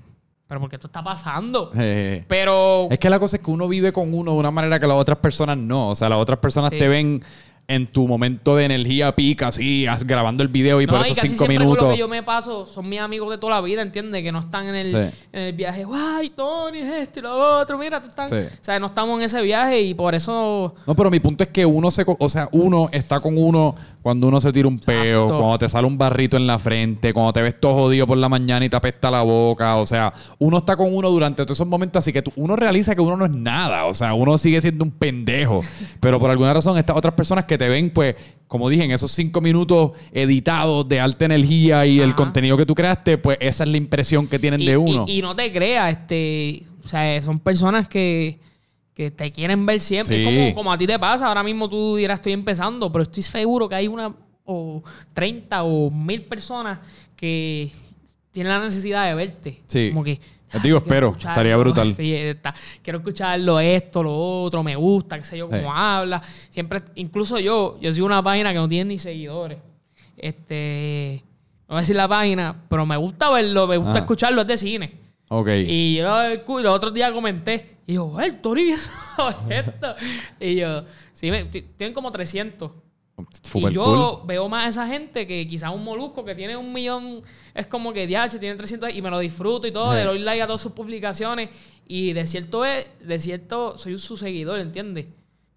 Pero 0.48 0.60
¿por 0.62 0.70
qué 0.70 0.78
esto 0.78 0.88
está 0.88 1.04
pasando? 1.04 1.72
Eh, 1.76 2.24
Pero 2.28 2.88
Es 2.90 3.00
que 3.00 3.10
la 3.10 3.20
cosa 3.20 3.38
es 3.38 3.44
que 3.44 3.52
uno 3.52 3.68
vive 3.68 3.92
con 3.92 4.14
uno 4.14 4.32
de 4.34 4.38
una 4.40 4.52
manera 4.52 4.80
que 4.80 4.88
las 4.88 4.96
otras 4.98 5.18
personas 5.18 5.58
no. 5.58 5.90
O 5.90 5.96
sea, 5.96 6.08
las 6.10 6.20
otras 6.20 6.40
personas 6.40 6.72
Sí. 6.72 6.78
te 6.80 6.88
ven 6.88 7.22
en 7.70 7.86
tu 7.88 8.08
momento 8.08 8.56
de 8.56 8.64
energía 8.66 9.14
pica, 9.14 9.50
así, 9.50 9.86
as- 9.88 10.06
grabando 10.08 10.42
el 10.42 10.48
video 10.50 10.80
y 10.82 10.88
por 10.88 11.02
esos 11.02 11.16
casi 11.18 11.28
cinco 11.30 11.40
siempre 11.46 11.58
con 11.58 11.66
minutos. 11.66 11.84
lo 11.90 11.94
que 11.94 12.00
yo 12.00 12.08
me 12.08 12.24
paso 12.24 12.66
son 12.66 12.88
mis 12.88 13.00
amigos 13.00 13.30
de 13.30 13.38
toda 13.38 13.56
la 13.56 13.62
vida, 13.62 13.82
¿entiendes? 13.82 14.24
Que 14.24 14.32
no 14.32 14.40
están 14.40 14.68
en 14.68 14.76
el, 14.76 14.92
Sí. 14.92 15.18
en 15.34 15.42
el 15.42 15.54
viaje. 15.54 15.84
¡Guay, 15.84 16.30
Tony, 16.30 16.80
es 16.80 16.94
esto 17.08 17.20
y 17.20 17.24
lo 17.24 17.60
otro! 17.60 17.78
Mira, 17.78 18.02
tú 18.02 18.08
estás... 18.08 18.30
Sí. 18.30 18.36
O 18.38 18.64
sea, 18.64 18.80
no 18.80 18.86
estamos 18.88 19.18
en 19.20 19.26
ese 19.26 19.42
viaje 19.42 19.82
y 19.82 19.94
por 19.94 20.16
eso... 20.16 20.74
No, 20.86 20.96
pero 20.96 21.12
mi 21.12 21.20
punto 21.20 21.44
es 21.44 21.50
que 21.50 21.66
uno 21.66 21.92
se, 21.92 22.06
o 22.08 22.30
sea, 22.30 22.48
uno 22.54 22.88
está 22.94 23.20
con 23.20 23.38
uno 23.38 23.76
cuando 24.02 24.28
uno 24.30 24.40
se 24.40 24.54
tira 24.54 24.70
un 24.70 24.80
peo, 24.80 25.24
Exacto. 25.24 25.38
cuando 25.40 25.60
te 25.60 25.68
sale 25.68 25.86
un 25.86 25.98
barrito 25.98 26.38
en 26.38 26.48
la 26.48 26.58
frente, 26.60 27.12
cuando 27.12 27.34
te 27.34 27.42
ves 27.42 27.60
todo 27.60 27.74
jodido 27.74 28.08
por 28.08 28.18
la 28.18 28.30
mañana 28.30 28.64
y 28.64 28.70
te 28.70 28.78
apesta 28.78 29.12
la 29.12 29.22
boca, 29.24 29.76
o 29.76 29.86
sea, 29.86 30.14
uno 30.40 30.60
está 30.60 30.78
con 30.78 30.96
uno 30.96 31.10
durante 31.10 31.44
todos 31.44 31.58
esos 31.58 31.68
momentos, 31.68 32.00
así 32.00 32.14
que 32.14 32.22
tú- 32.22 32.32
uno 32.38 32.56
realiza 32.56 32.96
que 32.96 33.02
uno 33.02 33.18
no 33.18 33.26
es 33.26 33.32
nada, 33.32 33.84
o 33.84 33.94
sea, 33.94 34.14
uno 34.14 34.38
sigue 34.38 34.62
siendo 34.62 34.86
un 34.86 34.92
pendejo, 34.92 35.60
pero 36.00 36.22
por 36.22 36.32
alguna 36.32 36.54
razón 36.54 36.78
estas 36.78 36.96
otras 36.96 37.14
personas 37.16 37.44
que 37.44 37.57
te 37.58 37.68
ven, 37.70 37.90
pues, 37.92 38.16
como 38.48 38.70
dije, 38.70 38.84
en 38.86 38.92
esos 38.92 39.12
cinco 39.12 39.42
minutos 39.42 39.92
editados 40.12 40.88
de 40.88 41.00
alta 41.00 41.26
energía 41.26 41.86
y 41.86 42.00
el 42.00 42.16
contenido 42.16 42.56
que 42.58 42.66
tú 42.66 42.74
creaste, 42.76 43.18
pues 43.18 43.38
esa 43.42 43.64
es 43.66 43.70
la 43.70 43.78
impresión 43.78 44.28
que 44.28 44.40
tienen 44.40 44.62
Y, 44.62 44.66
de 44.68 44.78
uno. 44.78 45.06
y- 45.08 45.18
y 45.20 45.22
no 45.22 45.36
te 45.36 45.52
creas, 45.52 45.98
este... 45.98 46.64
O 46.84 46.88
sea, 46.88 47.22
son 47.22 47.40
personas 47.40 47.90
que, 47.90 48.40
que 48.94 49.12
te 49.12 49.30
quieren 49.34 49.66
ver 49.66 49.82
siempre. 49.82 50.18
Sí. 50.18 50.24
Como, 50.24 50.56
como 50.56 50.72
a 50.72 50.78
ti 50.78 50.88
te 50.88 50.98
pasa. 50.98 51.28
Ahora 51.28 51.44
mismo 51.44 51.68
tú 51.68 51.98
dirás, 51.98 52.20
estoy 52.20 52.32
empezando, 52.32 52.90
pero 52.90 53.04
estoy 53.04 53.24
seguro 53.24 53.68
que 53.68 53.76
hay 53.76 53.90
una 53.90 54.16
o 54.46 54.82
30 55.14 55.64
o 55.64 55.92
mil 55.92 56.22
personas 56.22 56.80
que 57.18 57.70
tienen 58.32 58.54
la 58.54 58.60
necesidad 58.62 59.06
de 59.10 59.16
verte. 59.16 59.62
Sí. 59.68 59.90
Como 59.90 60.06
que... 60.06 60.22
Te 60.52 60.60
digo, 60.60 60.78
"Ah, 60.78 60.82
quiero 60.82 60.86
espero. 60.86 61.08
escucharlo". 61.10 61.32
Estaría 61.34 61.58
brutal. 61.58 61.94
Sí, 61.94 62.14
está. 62.16 62.56
Quiero 62.82 63.00
escucharlo, 63.00 63.60
esto, 63.60 64.04
lo 64.04 64.16
otro, 64.44 64.64
me 64.64 64.76
gusta, 64.76 65.18
qué 65.18 65.24
sé 65.26 65.38
yo, 65.38 65.48
cómo 65.48 65.60
Sí. 65.62 65.68
habla. 65.70 66.22
Siempre, 66.50 66.82
incluso 66.96 67.40
yo, 67.40 67.78
yo 67.82 67.92
sigo 67.94 68.06
una 68.06 68.22
página 68.24 68.52
que 68.54 68.60
no 68.60 68.68
tiene 68.68 68.86
ni 68.94 69.00
seguidores. 69.00 69.58
Este, 70.16 71.24
no 71.62 71.74
voy 71.74 71.78
a 71.78 71.80
decir 71.82 71.96
la 71.96 72.08
página, 72.08 72.64
pero 72.70 72.86
me 72.86 72.98
gusta 72.98 73.30
verlo, 73.32 73.68
me 73.68 73.78
gusta 73.78 73.94
Ah. 73.96 74.00
escucharlo, 74.00 74.42
es 74.42 74.48
de 74.48 74.58
cine. 74.58 74.94
ok. 75.30 75.50
Y 75.68 75.96
yo 75.98 76.04
lo 76.04 76.60
los 76.64 76.74
otros 76.74 76.94
días 76.94 77.12
comenté, 77.12 77.78
y 77.86 77.94
yo, 77.96 78.18
el 78.22 78.40
viendo 78.54 78.78
esto. 79.50 79.96
y 80.40 80.56
yo, 80.56 80.84
sí, 81.14 81.30
me- 81.32 81.44
ti- 81.46 81.66
tienen 81.76 81.94
como 81.94 82.12
300. 82.12 82.72
Super 83.42 83.72
y 83.72 83.76
yo 83.76 83.84
cool. 84.22 84.28
veo 84.28 84.48
más 84.48 84.66
a 84.66 84.70
esa 84.70 84.88
gente 84.88 85.26
que 85.26 85.48
quizás 85.48 85.74
un 85.74 85.84
molusco 85.84 86.24
que 86.24 86.36
tiene 86.36 86.56
un 86.56 86.72
millón, 86.72 87.22
es 87.56 87.66
como 87.68 87.92
que 87.92 88.06
DH 88.08 88.38
tiene 88.40 88.56
300 88.56 88.94
y 88.94 89.02
me 89.02 89.10
lo 89.10 89.18
disfruto 89.20 89.66
y 89.68 89.72
todo, 89.72 89.92
Sí. 89.92 89.98
le 89.98 90.04
doy 90.04 90.20
like 90.20 90.42
a 90.42 90.46
todas 90.46 90.62
sus 90.62 90.72
publicaciones 90.74 91.50
y 91.88 92.14
de 92.14 92.28
cierto 92.28 92.64
es, 92.64 92.86
de 93.00 93.20
cierto 93.20 93.78
soy 93.78 93.98
su 93.98 94.18
seguidor, 94.18 94.60
¿entiendes? 94.60 95.06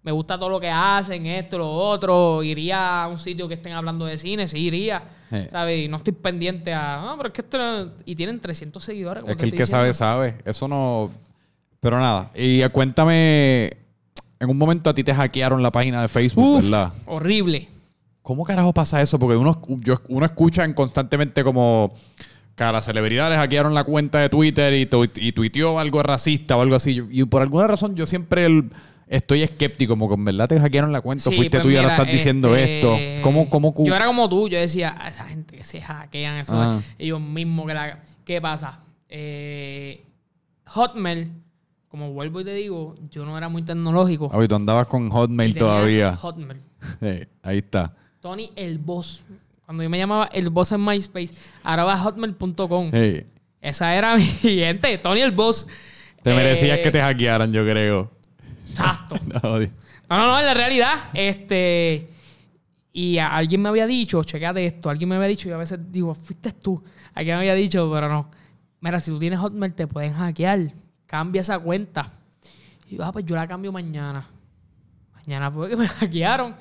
me 0.03 0.11
gusta 0.11 0.35
todo 0.39 0.49
lo 0.49 0.59
que 0.59 0.67
hacen, 0.67 1.27
esto, 1.27 1.59
lo 1.59 1.71
otro. 1.71 2.41
Iría 2.41 3.03
a 3.03 3.07
un 3.07 3.19
sitio 3.19 3.47
que 3.47 3.53
estén 3.53 3.73
hablando 3.73 4.03
de 4.07 4.17
cine, 4.17 4.47
sí 4.47 4.57
iría. 4.57 5.03
Sí. 5.29 5.37
¿Sabes? 5.51 5.85
Y 5.85 5.87
no 5.87 5.97
estoy 5.97 6.13
pendiente 6.13 6.73
a. 6.73 7.03
No, 7.05 7.15
pero 7.17 7.27
es 7.27 7.33
que 7.35 7.41
esto. 7.41 7.59
no- 7.59 7.91
Y 8.03 8.15
tienen 8.15 8.39
300 8.39 8.83
seguidores. 8.83 9.21
como 9.21 9.31
Es 9.31 9.37
que 9.37 9.45
el 9.45 9.51
que 9.51 9.67
sabe, 9.67 9.89
diciendo. 9.89 9.93
sabe. 10.15 10.37
Eso 10.43 10.67
no. 10.67 11.11
Pero 11.79 11.99
nada. 11.99 12.31
Y 12.33 12.63
eh, 12.63 12.69
cuéntame. 12.69 13.77
En 14.41 14.49
un 14.49 14.57
momento 14.57 14.89
a 14.89 14.93
ti 14.95 15.03
te 15.03 15.13
hackearon 15.13 15.61
la 15.61 15.71
página 15.71 16.01
de 16.01 16.07
Facebook, 16.07 16.43
Uf, 16.57 16.63
¿verdad? 16.63 16.91
horrible. 17.05 17.69
¿Cómo 18.23 18.43
carajo 18.43 18.73
pasa 18.73 18.99
eso? 18.99 19.19
Porque 19.19 19.37
uno, 19.37 19.61
yo- 19.81 20.01
uno 20.09 20.25
escucha 20.25 20.63
en 20.65 20.73
constantemente 20.73 21.43
como 21.43 21.93
que 22.55 22.63
a 22.63 22.71
las 22.71 22.85
celebridades 22.85 23.37
hackearon 23.37 23.75
la 23.75 23.83
cuenta 23.83 24.17
de 24.19 24.29
Twitter 24.29 24.73
y, 24.73 24.87
tu- 24.87 25.03
y 25.15 25.31
tuiteó 25.31 25.77
algo 25.77 26.01
racista 26.01 26.57
o 26.57 26.61
algo 26.61 26.75
así. 26.75 27.01
Y 27.11 27.23
por 27.25 27.43
alguna 27.43 27.67
razón 27.67 27.95
yo 27.95 28.07
siempre 28.07 28.47
el- 28.47 28.71
estoy 29.07 29.43
escéptico, 29.43 29.91
como 29.93 30.07
que 30.07 30.15
en 30.15 30.25
verdad 30.25 30.47
te 30.47 30.59
hackearon 30.59 30.91
la 30.91 31.01
cuenta, 31.01 31.29
Sí, 31.29 31.35
fuiste 31.35 31.57
pues 31.59 31.63
tú 31.63 31.69
y 31.69 31.77
ahora 31.77 31.91
estás 31.91 32.07
diciendo 32.07 32.55
este, 32.55 32.77
esto. 32.77 33.23
¿Cómo, 33.23 33.47
cómo, 33.47 33.73
Yo 33.85 33.95
era 33.95 34.07
como 34.07 34.27
tú, 34.27 34.49
yo 34.49 34.57
decía, 34.59 34.95
"A 34.99 35.09
esa 35.09 35.25
gente 35.25 35.55
que 35.57 35.63
se 35.63 35.81
hackean 35.81 36.37
eso, 36.37 36.59
Ajá. 36.59 36.81
ellos 36.97 37.21
mismos 37.21 37.67
que 37.67 37.73
la... 37.75 37.99
¿Qué 38.25 38.41
pasa? 38.41 38.79
Eh, 39.07 40.03
Hotmail, 40.65 41.31
como 41.91 42.11
vuelvo 42.13 42.39
y 42.41 42.45
te 42.45 42.53
digo, 42.55 42.95
yo 43.11 43.25
no 43.25 43.37
era 43.37 43.49
muy 43.49 43.61
tecnológico. 43.63 44.27
Oye, 44.33 44.47
tú 44.47 44.55
andabas 44.55 44.87
con 44.87 45.09
Hotmail 45.09 45.53
todavía. 45.55 46.15
Hotmail. 46.15 46.61
Sí, 47.01 47.27
ahí 47.43 47.57
está. 47.59 47.93
Tony 48.21 48.49
el 48.55 48.77
Boss. 48.79 49.21
Cuando 49.65 49.83
yo 49.83 49.89
me 49.89 49.97
llamaba 49.97 50.25
el 50.33 50.49
Boss 50.49 50.71
en 50.71 50.83
MySpace, 50.83 51.31
arroba 51.63 51.97
hotmail.com. 51.97 52.91
Sí. 52.93 53.23
Esa 53.61 53.93
era 53.95 54.15
mi 54.17 54.23
gente, 54.23 54.97
Tony 54.97 55.19
el 55.21 55.31
Boss. 55.31 55.67
Te 56.23 56.33
merecías 56.33 56.79
Eh, 56.79 56.81
que 56.81 56.91
te 56.91 57.01
hackearan, 57.01 57.51
yo 57.51 57.63
creo. 57.65 58.09
Exacto. 58.69 59.15
No, 59.43 59.59
No, 60.17 60.27
no, 60.27 60.39
en 60.39 60.45
la 60.45 60.53
realidad, 60.53 60.93
este. 61.13 62.09
Y 62.93 63.17
a- 63.17 63.35
alguien 63.35 63.61
me 63.61 63.69
había 63.69 63.87
dicho, 63.87 64.21
checate 64.23 64.65
esto, 64.65 64.89
alguien 64.89 65.09
me 65.09 65.15
había 65.15 65.27
dicho, 65.29 65.47
y 65.47 65.51
a 65.51 65.57
veces 65.57 65.79
digo, 65.91 66.13
fuiste 66.13 66.51
tú. 66.51 66.83
Alguien 67.13 67.35
me 67.37 67.39
había 67.41 67.55
dicho, 67.55 67.89
pero 67.93 68.09
no. 68.09 68.29
Mira, 68.81 68.99
si 68.99 69.11
tú 69.11 69.19
tienes 69.19 69.39
Hotmail, 69.39 69.73
te 69.73 69.87
pueden 69.87 70.13
hackear. 70.13 70.73
Cambia 71.11 71.41
esa 71.41 71.59
cuenta. 71.59 72.09
Y 72.89 72.95
yo, 72.95 73.03
ah, 73.03 73.11
pues 73.11 73.25
yo 73.25 73.35
la 73.35 73.45
cambio 73.45 73.69
mañana. 73.73 74.25
Mañana 75.13 75.51
fue 75.51 75.67
que 75.67 75.75
me 75.75 75.85
hackearon. 75.85 76.55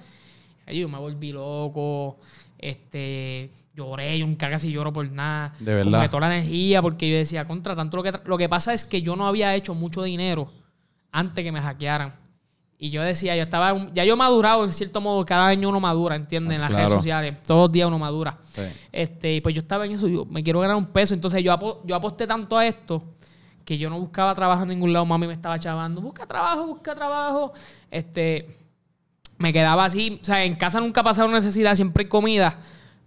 Y 0.66 0.80
yo 0.80 0.88
me 0.88 0.98
volví 0.98 1.30
loco. 1.30 2.18
Este. 2.58 3.52
Lloré, 3.72 4.18
yo 4.18 4.26
nunca 4.26 4.50
casi 4.50 4.72
lloro 4.72 4.92
por 4.92 5.08
nada. 5.12 5.54
De 5.60 5.72
verdad. 5.72 6.02
que 6.02 6.08
toda 6.08 6.28
la 6.28 6.36
energía, 6.36 6.82
porque 6.82 7.08
yo 7.08 7.16
decía, 7.16 7.44
contra 7.44 7.76
tanto 7.76 7.96
lo 7.96 8.02
que. 8.02 8.12
Lo 8.24 8.36
que 8.36 8.48
pasa 8.48 8.74
es 8.74 8.84
que 8.84 9.00
yo 9.02 9.14
no 9.14 9.28
había 9.28 9.54
hecho 9.54 9.72
mucho 9.74 10.02
dinero 10.02 10.50
antes 11.12 11.44
que 11.44 11.52
me 11.52 11.60
hackearan. 11.60 12.12
Y 12.76 12.90
yo 12.90 13.02
decía, 13.02 13.36
yo 13.36 13.42
estaba, 13.42 13.92
ya 13.94 14.04
yo 14.04 14.14
he 14.14 14.16
madurado, 14.16 14.64
en 14.64 14.72
cierto 14.72 15.00
modo, 15.00 15.24
cada 15.24 15.46
año 15.46 15.68
uno 15.68 15.78
madura, 15.78 16.16
¿entiendes? 16.16 16.56
En 16.56 16.62
las 16.62 16.70
Claro. 16.70 16.86
redes 16.86 16.96
sociales, 16.98 17.42
todos 17.44 17.68
los 17.68 17.72
días 17.72 17.86
uno 17.86 17.98
madura. 17.98 18.38
Sí. 18.52 18.62
Este, 18.90 19.34
y 19.36 19.40
pues 19.42 19.54
yo 19.54 19.60
estaba 19.60 19.84
en 19.86 19.92
eso, 19.92 20.08
yo 20.08 20.24
me 20.24 20.42
quiero 20.42 20.58
ganar 20.60 20.76
un 20.76 20.86
peso, 20.86 21.12
entonces 21.14 21.42
yo, 21.44 21.52
apo- 21.52 21.82
yo 21.84 21.94
aposté 21.94 22.26
tanto 22.26 22.56
a 22.58 22.66
esto 22.66 23.04
que 23.70 23.78
yo 23.78 23.88
no 23.88 24.00
buscaba 24.00 24.34
trabajo 24.34 24.64
en 24.64 24.70
ningún 24.70 24.92
lado, 24.92 25.06
mami 25.06 25.28
me 25.28 25.32
estaba 25.32 25.56
chavando, 25.60 26.00
busca 26.00 26.26
trabajo, 26.26 26.66
busca 26.66 26.92
trabajo. 26.92 27.52
Este, 27.88 28.58
me 29.38 29.52
quedaba 29.52 29.84
así, 29.84 30.18
o 30.20 30.24
sea, 30.24 30.44
en 30.44 30.56
casa 30.56 30.80
nunca 30.80 31.04
pasaba 31.04 31.30
necesidad, 31.32 31.76
siempre 31.76 32.02
hay 32.02 32.08
comida, 32.08 32.58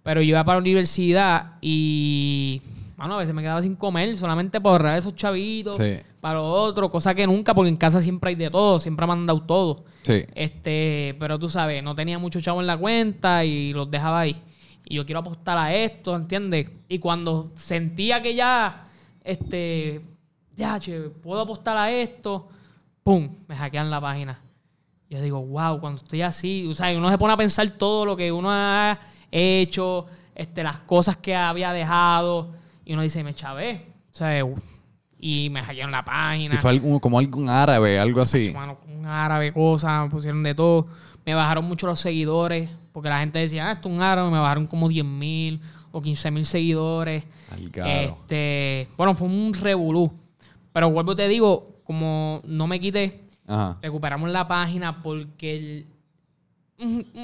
pero 0.03 0.21
yo 0.21 0.29
iba 0.29 0.43
para 0.45 0.55
la 0.55 0.61
universidad 0.61 1.55
y, 1.59 2.61
bueno, 2.95 3.15
a 3.15 3.17
veces 3.17 3.33
me 3.33 3.41
quedaba 3.41 3.61
sin 3.61 3.75
comer, 3.75 4.15
solamente 4.15 4.61
por 4.61 4.71
ahorrar 4.71 4.97
esos 4.99 5.13
chavitos, 5.17 5.75
Sí. 5.75 5.97
para 6.21 6.35
lo 6.35 6.49
otro, 6.49 6.89
cosa 6.89 7.13
que 7.13 7.27
nunca, 7.27 7.53
porque 7.53 7.67
en 7.67 7.75
casa 7.75 8.01
siempre 8.01 8.29
hay 8.29 8.35
de 8.35 8.49
todo, 8.49 8.79
siempre 8.79 9.05
me 9.05 9.11
han 9.11 9.25
dado 9.25 9.41
todo. 9.43 9.83
Sí. 10.03 10.23
Este, 10.33 11.13
pero 11.19 11.37
tú 11.37 11.49
sabes, 11.49 11.83
no 11.83 11.93
tenía 11.93 12.19
mucho 12.19 12.39
chavo 12.39 12.61
en 12.61 12.67
la 12.67 12.77
cuenta 12.77 13.43
y 13.43 13.73
los 13.73 13.91
dejaba 13.91 14.21
ahí. 14.21 14.41
Y 14.85 14.95
yo 14.95 15.05
quiero 15.05 15.19
apostar 15.19 15.57
a 15.57 15.75
esto, 15.75 16.15
¿entiendes? 16.15 16.69
Y 16.87 16.99
cuando 16.99 17.51
sentía 17.55 18.21
que 18.21 18.33
ya, 18.33 18.87
este, 19.25 20.01
ya, 20.55 20.79
che, 20.79 20.99
puedo 21.09 21.41
apostar 21.41 21.77
a 21.77 21.91
esto, 21.91 22.47
¡pum! 23.03 23.29
Me 23.47 23.55
hackean 23.55 23.89
la 23.89 23.99
página. 24.01 24.39
Yo 25.09 25.21
digo, 25.21 25.41
wow, 25.45 25.79
cuando 25.79 26.01
estoy 26.01 26.21
así, 26.21 26.65
o 26.67 26.73
sea, 26.73 26.95
uno 26.97 27.09
se 27.11 27.17
pone 27.17 27.33
a 27.33 27.37
pensar 27.37 27.69
todo 27.71 28.05
lo 28.05 28.15
que 28.17 28.31
uno 28.31 28.49
ha 28.51 28.97
hecho, 29.31 30.05
este, 30.33 30.63
las 30.63 30.79
cosas 30.79 31.17
que 31.17 31.35
había 31.35 31.71
dejado, 31.71 32.51
y 32.85 32.93
uno 32.93 33.01
dice, 33.03 33.23
me 33.23 33.33
chavé, 33.35 33.85
o 34.11 34.15
sea, 34.15 34.43
y 35.19 35.49
me 35.51 35.61
hackearon 35.61 35.91
la 35.91 36.03
página. 36.03 36.55
Y 36.55 36.57
fue 36.57 36.71
algún- 36.71 36.99
como 36.99 37.19
algún 37.19 37.47
árabe, 37.49 37.99
algo 37.99 38.21
así. 38.21 38.51
Con 38.51 38.75
un 38.99 39.05
árabe, 39.05 39.53
cosas, 39.53 40.03
me 40.03 40.09
pusieron 40.09 40.41
de 40.43 40.53
todo. 40.55 40.87
Me 41.25 41.33
bajaron 41.33 41.63
mucho 41.65 41.87
los 41.87 41.99
seguidores, 41.99 42.69
porque 42.91 43.07
la 43.09 43.19
gente 43.19 43.39
decía, 43.39 43.69
ah, 43.69 43.71
esto 43.73 43.89
es 43.89 43.95
un 43.95 44.01
árabe, 44.01 44.29
me 44.31 44.39
bajaron 44.39 44.65
como 44.67 44.89
10 44.89 45.05
mil 45.05 45.61
o 45.91 46.01
15 46.01 46.31
mil 46.31 46.45
seguidores. 46.45 47.25
Al 47.51 47.69
garo. 47.69 47.89
Este, 47.89 48.89
bueno, 48.97 49.13
fue 49.15 49.27
un 49.27 49.53
revolú. 49.53 50.11
Pero 50.73 50.89
vuelvo 50.91 51.13
y 51.13 51.15
te 51.15 51.27
digo, 51.27 51.79
como 51.83 52.41
no 52.45 52.67
me 52.67 52.79
quité, 52.79 53.21
Ajá. 53.47 53.77
recuperamos 53.81 54.29
la 54.31 54.47
página 54.47 55.01
porque 55.01 55.55
el, 55.55 55.87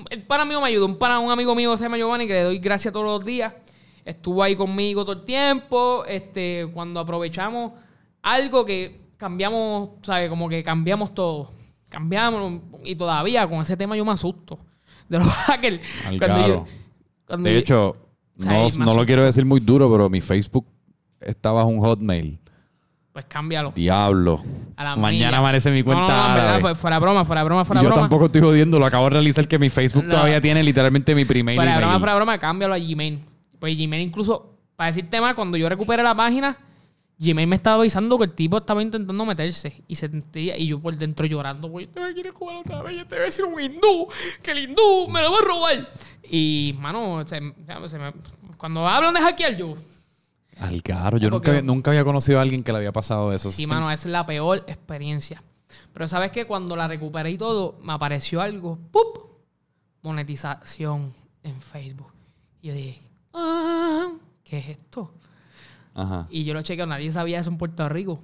el 0.10 0.24
pana 0.24 0.46
mío 0.46 0.62
me 0.62 0.68
ayudó. 0.68 0.86
Un 0.86 0.98
pana, 0.98 1.20
un 1.20 1.32
amigo 1.32 1.56
mío 1.56 1.72
que 1.72 1.78
se 1.78 1.84
llama 1.84 1.98
Giovanni, 1.98 2.28
que 2.28 2.34
le 2.34 2.44
doy 2.44 2.60
gracias 2.60 2.94
todos 2.94 3.06
los 3.06 3.26
días. 3.26 3.54
Estuvo 4.06 4.42
ahí 4.44 4.56
conmigo 4.56 5.04
todo 5.04 5.18
el 5.20 5.26
tiempo. 5.26 6.06
Este, 6.06 6.68
cuando 6.74 7.00
aprovechamos 7.00 7.74
algo 8.22 8.66
que 8.66 9.02
cambiamos, 9.18 9.90
¿sabes? 10.04 10.30
Como 10.30 10.48
que 10.48 10.64
cambiamos 10.64 11.14
todo. 11.14 11.52
Cambiamos 11.90 12.62
y 12.84 12.96
todavía 12.96 13.48
con 13.48 13.60
ese 13.62 13.76
tema 13.76 13.98
yo 13.98 14.06
me 14.06 14.12
asusto. 14.12 14.60
De 15.10 15.18
los 15.18 15.28
hackers. 15.48 15.82
Al 16.06 16.18
Cuando 16.20 16.38
garo. 16.38 16.48
yo- 16.48 16.66
cuando 17.28 17.48
De 17.50 17.54
yo- 17.56 17.60
hecho, 17.60 17.96
no, 18.38 18.70
no 18.80 18.94
lo 18.94 19.06
quiero 19.06 19.24
decir 19.24 19.44
muy 19.46 19.60
duro, 19.60 19.92
pero 19.92 20.10
mi 20.10 20.22
Facebook 20.22 20.66
estaba 21.20 21.66
un 21.66 21.80
Hotmail. 21.80 22.40
Pues 23.22 23.34
cámbialo. 23.34 23.72
Diablo. 23.76 24.44
A 24.76 24.84
la 24.84 24.96
Mañana 24.96 25.28
milla. 25.32 25.40
aparece 25.40 25.72
mi 25.72 25.84
cuenta 25.84 26.08
no, 26.08 26.24
árabe. 26.24 26.76
fuera 26.76 27.00
broma, 27.00 27.26
fuera 27.26 27.44
broma, 27.44 27.66
fuera 27.66 27.82
Y 27.82 27.84
yo 27.84 27.90
broma. 27.90 28.04
tampoco 28.04 28.26
estoy 28.26 28.42
jodiendo, 28.42 28.80
lo 28.80 28.86
acabo 28.86 29.06
de 29.06 29.10
realizar 29.12 29.48
que 29.48 29.60
mi 29.60 29.70
Facebook 29.70 30.06
No. 30.06 30.12
todavía 30.12 30.40
tiene 30.40 30.64
literalmente 30.64 31.14
mi 31.16 31.26
primer 31.26 31.56
Fuera 31.56 31.72
email. 31.72 31.86
broma, 31.86 32.00
fuera 32.00 32.16
broma, 32.16 32.38
cámbialo 32.38 32.74
a 32.74 32.80
Gmail. 32.80 33.20
Pues 33.60 33.78
Gmail 33.78 34.02
incluso, 34.08 34.54
para 34.76 34.92
decirte 34.92 35.20
más, 35.20 35.34
cuando 35.34 35.58
yo 35.58 35.68
recuperé 35.68 36.02
la 36.02 36.16
página, 36.16 36.58
Gmail 37.18 37.48
me 37.48 37.58
estaba 37.58 37.82
avisando 37.82 38.18
que 38.18 38.24
el 38.24 38.32
tipo 38.32 38.58
estaba 38.60 38.82
intentando 38.82 39.26
meterse. 39.26 39.84
Y 39.90 39.96
se 39.96 40.08
sentía, 40.08 40.58
y 40.58 40.68
yo 40.68 40.80
por 40.80 40.96
dentro 40.96 41.26
llorando, 41.26 41.68
güey, 41.68 41.88
te 41.88 42.00
me 42.00 42.14
quiere 42.14 42.32
jugar 42.32 42.56
otra 42.58 42.82
vez, 42.82 43.06
te 43.06 43.16
voy 43.16 43.24
a 43.24 43.26
decir 43.26 43.44
un 43.44 43.60
hindú, 43.60 44.08
que 44.42 44.52
el 44.52 44.60
hindú 44.60 45.10
me 45.10 45.22
lo 45.22 45.32
va 45.34 45.40
a 45.40 45.42
robar. 45.42 45.90
Y, 46.32 46.74
mano, 46.80 47.22
se- 47.28 47.42
se 47.90 48.00
me- 48.00 48.14
cuando 48.56 48.88
hablan 48.88 49.14
de 49.14 49.20
hackear, 49.20 49.58
yo, 49.58 49.76
Al 50.60 50.84
caro, 50.84 51.18
yo 51.18 51.30
nunca, 51.30 51.62
nunca 51.62 51.92
había 51.92 52.04
conocido 52.04 52.40
a 52.40 52.42
alguien 52.42 52.64
que 52.64 52.72
le 52.72 52.80
había 52.80 52.92
pasado 52.92 53.32
eso. 53.32 53.50
sí, 53.50 53.66
mano, 53.66 53.90
es 53.92 54.06
la 54.06 54.26
peor 54.26 54.64
experiencia. 54.68 55.42
Pero 55.94 56.08
sabes 56.08 56.32
que 56.32 56.46
cuando 56.46 56.76
la 56.76 56.88
recuperé 56.88 57.32
y 57.32 57.38
todo, 57.38 57.78
me 57.82 57.94
apareció 57.94 58.42
algo, 58.42 58.78
¡pup! 58.92 59.20
Monetización 60.02 61.14
en 61.44 61.62
Facebook. 61.62 62.12
Y 62.62 62.68
yo 62.68 62.74
dije, 62.74 63.02
ah, 63.34 64.12
¿qué 64.44 64.58
es 64.58 64.70
esto? 64.70 65.14
Ajá. 65.94 66.28
Y 66.30 66.44
yo 66.44 66.54
lo 66.54 66.62
chequeo, 66.62 66.86
nadie 66.86 67.12
sabía 67.12 67.40
eso 67.40 67.50
en 67.50 67.58
Puerto 67.58 67.88
Rico. 67.88 68.22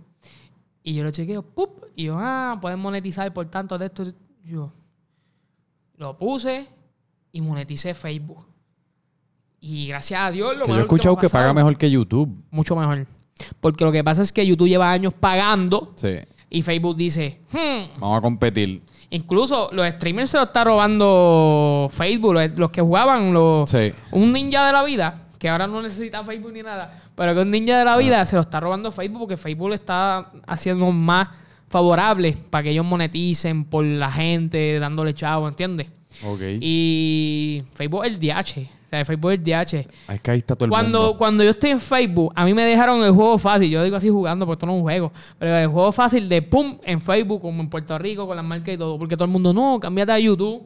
Y 0.84 0.94
yo 0.94 1.04
lo 1.04 1.12
chequeo, 1.12 1.42
¡pup! 1.42 1.86
Y 1.96 2.06
yo, 2.06 2.18
ah, 2.20 2.58
pueden 2.62 2.80
monetizar 2.80 3.32
por 3.34 3.50
tanto 3.50 3.78
de 3.78 3.86
esto. 3.88 4.04
Yo 4.44 4.72
lo 5.98 6.18
puse 6.18 6.68
y 7.32 7.42
moneticé 7.42 7.94
Facebook. 7.94 8.46
Y 9.68 9.88
gracias 9.88 10.22
a 10.22 10.30
Dios, 10.30 10.56
lo 10.56 10.66
Que 10.66 10.72
yo 10.74 10.78
he 10.78 10.82
escuchado 10.82 11.18
ha 11.18 11.20
que 11.22 11.28
paga 11.28 11.52
mejor 11.52 11.76
que 11.76 11.90
YouTube. 11.90 12.30
Mucho 12.52 12.76
mejor. 12.76 13.08
Porque 13.60 13.84
lo 13.84 13.92
que 13.92 14.04
pasa 14.04 14.22
es 14.22 14.32
que 14.32 14.46
YouTube 14.46 14.68
lleva 14.68 14.92
años 14.92 15.12
pagando 15.16 15.92
Sí. 15.96 16.20
y 16.52 16.62
Facebook 16.62 16.96
dice, 16.96 17.42
hmm. 17.52 18.00
Vamos 18.00 18.20
a 18.20 18.22
competir. 18.22 18.84
Incluso 19.10 19.70
los 19.72 19.88
streamers 19.94 20.30
se 20.30 20.38
lo 20.38 20.44
está 20.44 20.64
robando 20.66 21.90
Facebook, 21.92 22.36
los, 22.36 22.52
los 22.58 22.70
que 22.70 22.82
jugaban, 22.82 23.34
los, 23.34 23.68
Sí. 23.68 23.92
un 24.12 24.32
ninja 24.32 24.68
de 24.68 24.72
la 24.72 24.84
vida, 24.84 25.30
que 25.40 25.50
ahora 25.50 25.66
no 25.66 25.82
necesita 25.82 26.24
Facebook 26.24 26.54
ni 26.54 26.62
nada, 26.62 27.02
pero 27.16 27.34
que 27.34 27.42
un 27.42 27.50
ninja 27.50 27.80
de 27.80 27.86
la 27.86 27.98
vida 27.98 28.24
se 28.28 28.36
lo 28.36 28.44
está 28.44 28.60
robando 28.60 28.92
Facebook 28.92 29.22
porque 29.22 29.38
Facebook 29.38 29.70
le 29.70 29.76
está 29.76 30.30
haciendo 30.46 30.92
más 30.92 31.30
favorable 31.70 32.38
para 32.52 32.62
que 32.66 32.70
ellos 32.70 32.86
moneticen 32.86 33.66
por 33.66 33.84
la 33.84 34.12
gente, 34.12 34.78
dándole 34.78 35.16
chavo, 35.16 35.48
¿entiendes? 35.48 35.88
Ok. 36.24 36.42
Y 36.62 37.64
Facebook 37.74 38.06
es 38.06 38.14
el 38.14 38.20
DH. 38.20 38.70
Sea, 38.96 39.06
Facebook 39.06 39.32
es 39.32 39.44
DH. 39.44 39.88
Es 40.10 40.22
que 40.22 40.32
ahí 40.32 40.40
está 40.40 40.56
todo 40.56 40.66
el 40.66 40.72
Cuando, 40.72 41.00
mundo. 41.00 41.18
cuando 41.18 41.44
yo 41.44 41.50
estoy 41.50 41.72
en 41.72 41.80
Facebook, 41.80 42.32
a 42.36 42.46
mí 42.46 42.54
me 42.54 42.64
dejaron 42.64 43.04
el 43.04 43.12
juego 43.12 43.38
fácil. 43.38 43.70
Yo 43.70 43.84
digo 43.84 43.96
así 43.98 44.10
jugando, 44.10 44.46
porque 44.46 44.58
esto 44.58 44.66
no 44.66 44.74
es 44.74 44.78
un 44.78 44.84
juego. 44.84 45.12
Pero 45.38 45.56
el 45.58 45.68
juego 45.68 45.92
fácil 45.92 46.30
de 46.30 46.42
pum 46.42 46.78
en 46.84 47.02
Facebook, 47.02 47.42
como 47.42 47.62
en 47.62 47.70
Puerto 47.70 47.98
Rico, 47.98 48.26
con 48.26 48.36
las 48.36 48.46
marcas 48.46 48.76
y 48.76 48.78
todo. 48.78 48.98
Porque 48.98 49.16
todo 49.16 49.26
el 49.26 49.32
mundo, 49.32 49.54
no, 49.54 49.80
cámbiate 49.80 50.12
a 50.12 50.20
YouTube, 50.20 50.64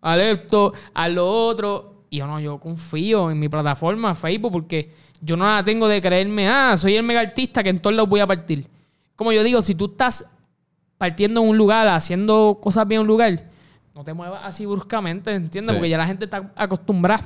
a 0.00 0.16
esto, 0.18 0.72
a 0.94 1.08
lo 1.08 1.28
otro. 1.30 2.04
Y 2.10 2.18
yo 2.18 2.26
no, 2.26 2.40
yo 2.40 2.58
confío 2.58 3.30
en 3.30 3.38
mi 3.38 3.48
plataforma, 3.48 4.14
Facebook, 4.14 4.52
porque 4.52 4.92
yo 5.20 5.36
no 5.36 5.44
la 5.44 5.62
tengo 5.62 5.86
de 5.86 6.00
creerme, 6.00 6.48
ah, 6.48 6.76
soy 6.76 6.96
el 6.96 7.02
mega 7.02 7.20
artista 7.20 7.62
que 7.62 7.68
en 7.68 7.78
todos 7.78 7.94
lados 7.94 8.08
voy 8.08 8.20
a 8.20 8.26
partir. 8.26 8.66
Como 9.14 9.32
yo 9.32 9.42
digo, 9.42 9.60
si 9.62 9.74
tú 9.74 9.86
estás 9.86 10.26
partiendo 10.98 11.42
en 11.42 11.48
un 11.50 11.56
lugar, 11.56 11.86
haciendo 11.88 12.58
cosas 12.60 12.88
bien 12.88 13.00
en 13.00 13.02
un 13.02 13.08
lugar, 13.08 13.44
no 13.94 14.02
te 14.02 14.14
muevas 14.14 14.40
así 14.44 14.66
bruscamente, 14.66 15.32
¿entiendes? 15.32 15.72
Sí. 15.72 15.76
Porque 15.76 15.88
ya 15.90 15.98
la 15.98 16.06
gente 16.06 16.24
está 16.24 16.52
acostumbrada. 16.56 17.22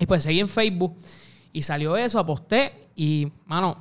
Y 0.00 0.06
pues 0.06 0.22
seguí 0.24 0.40
en 0.40 0.48
Facebook 0.48 0.96
y 1.52 1.62
salió 1.62 1.96
eso, 1.96 2.18
aposté 2.18 2.72
y, 2.96 3.30
mano, 3.46 3.76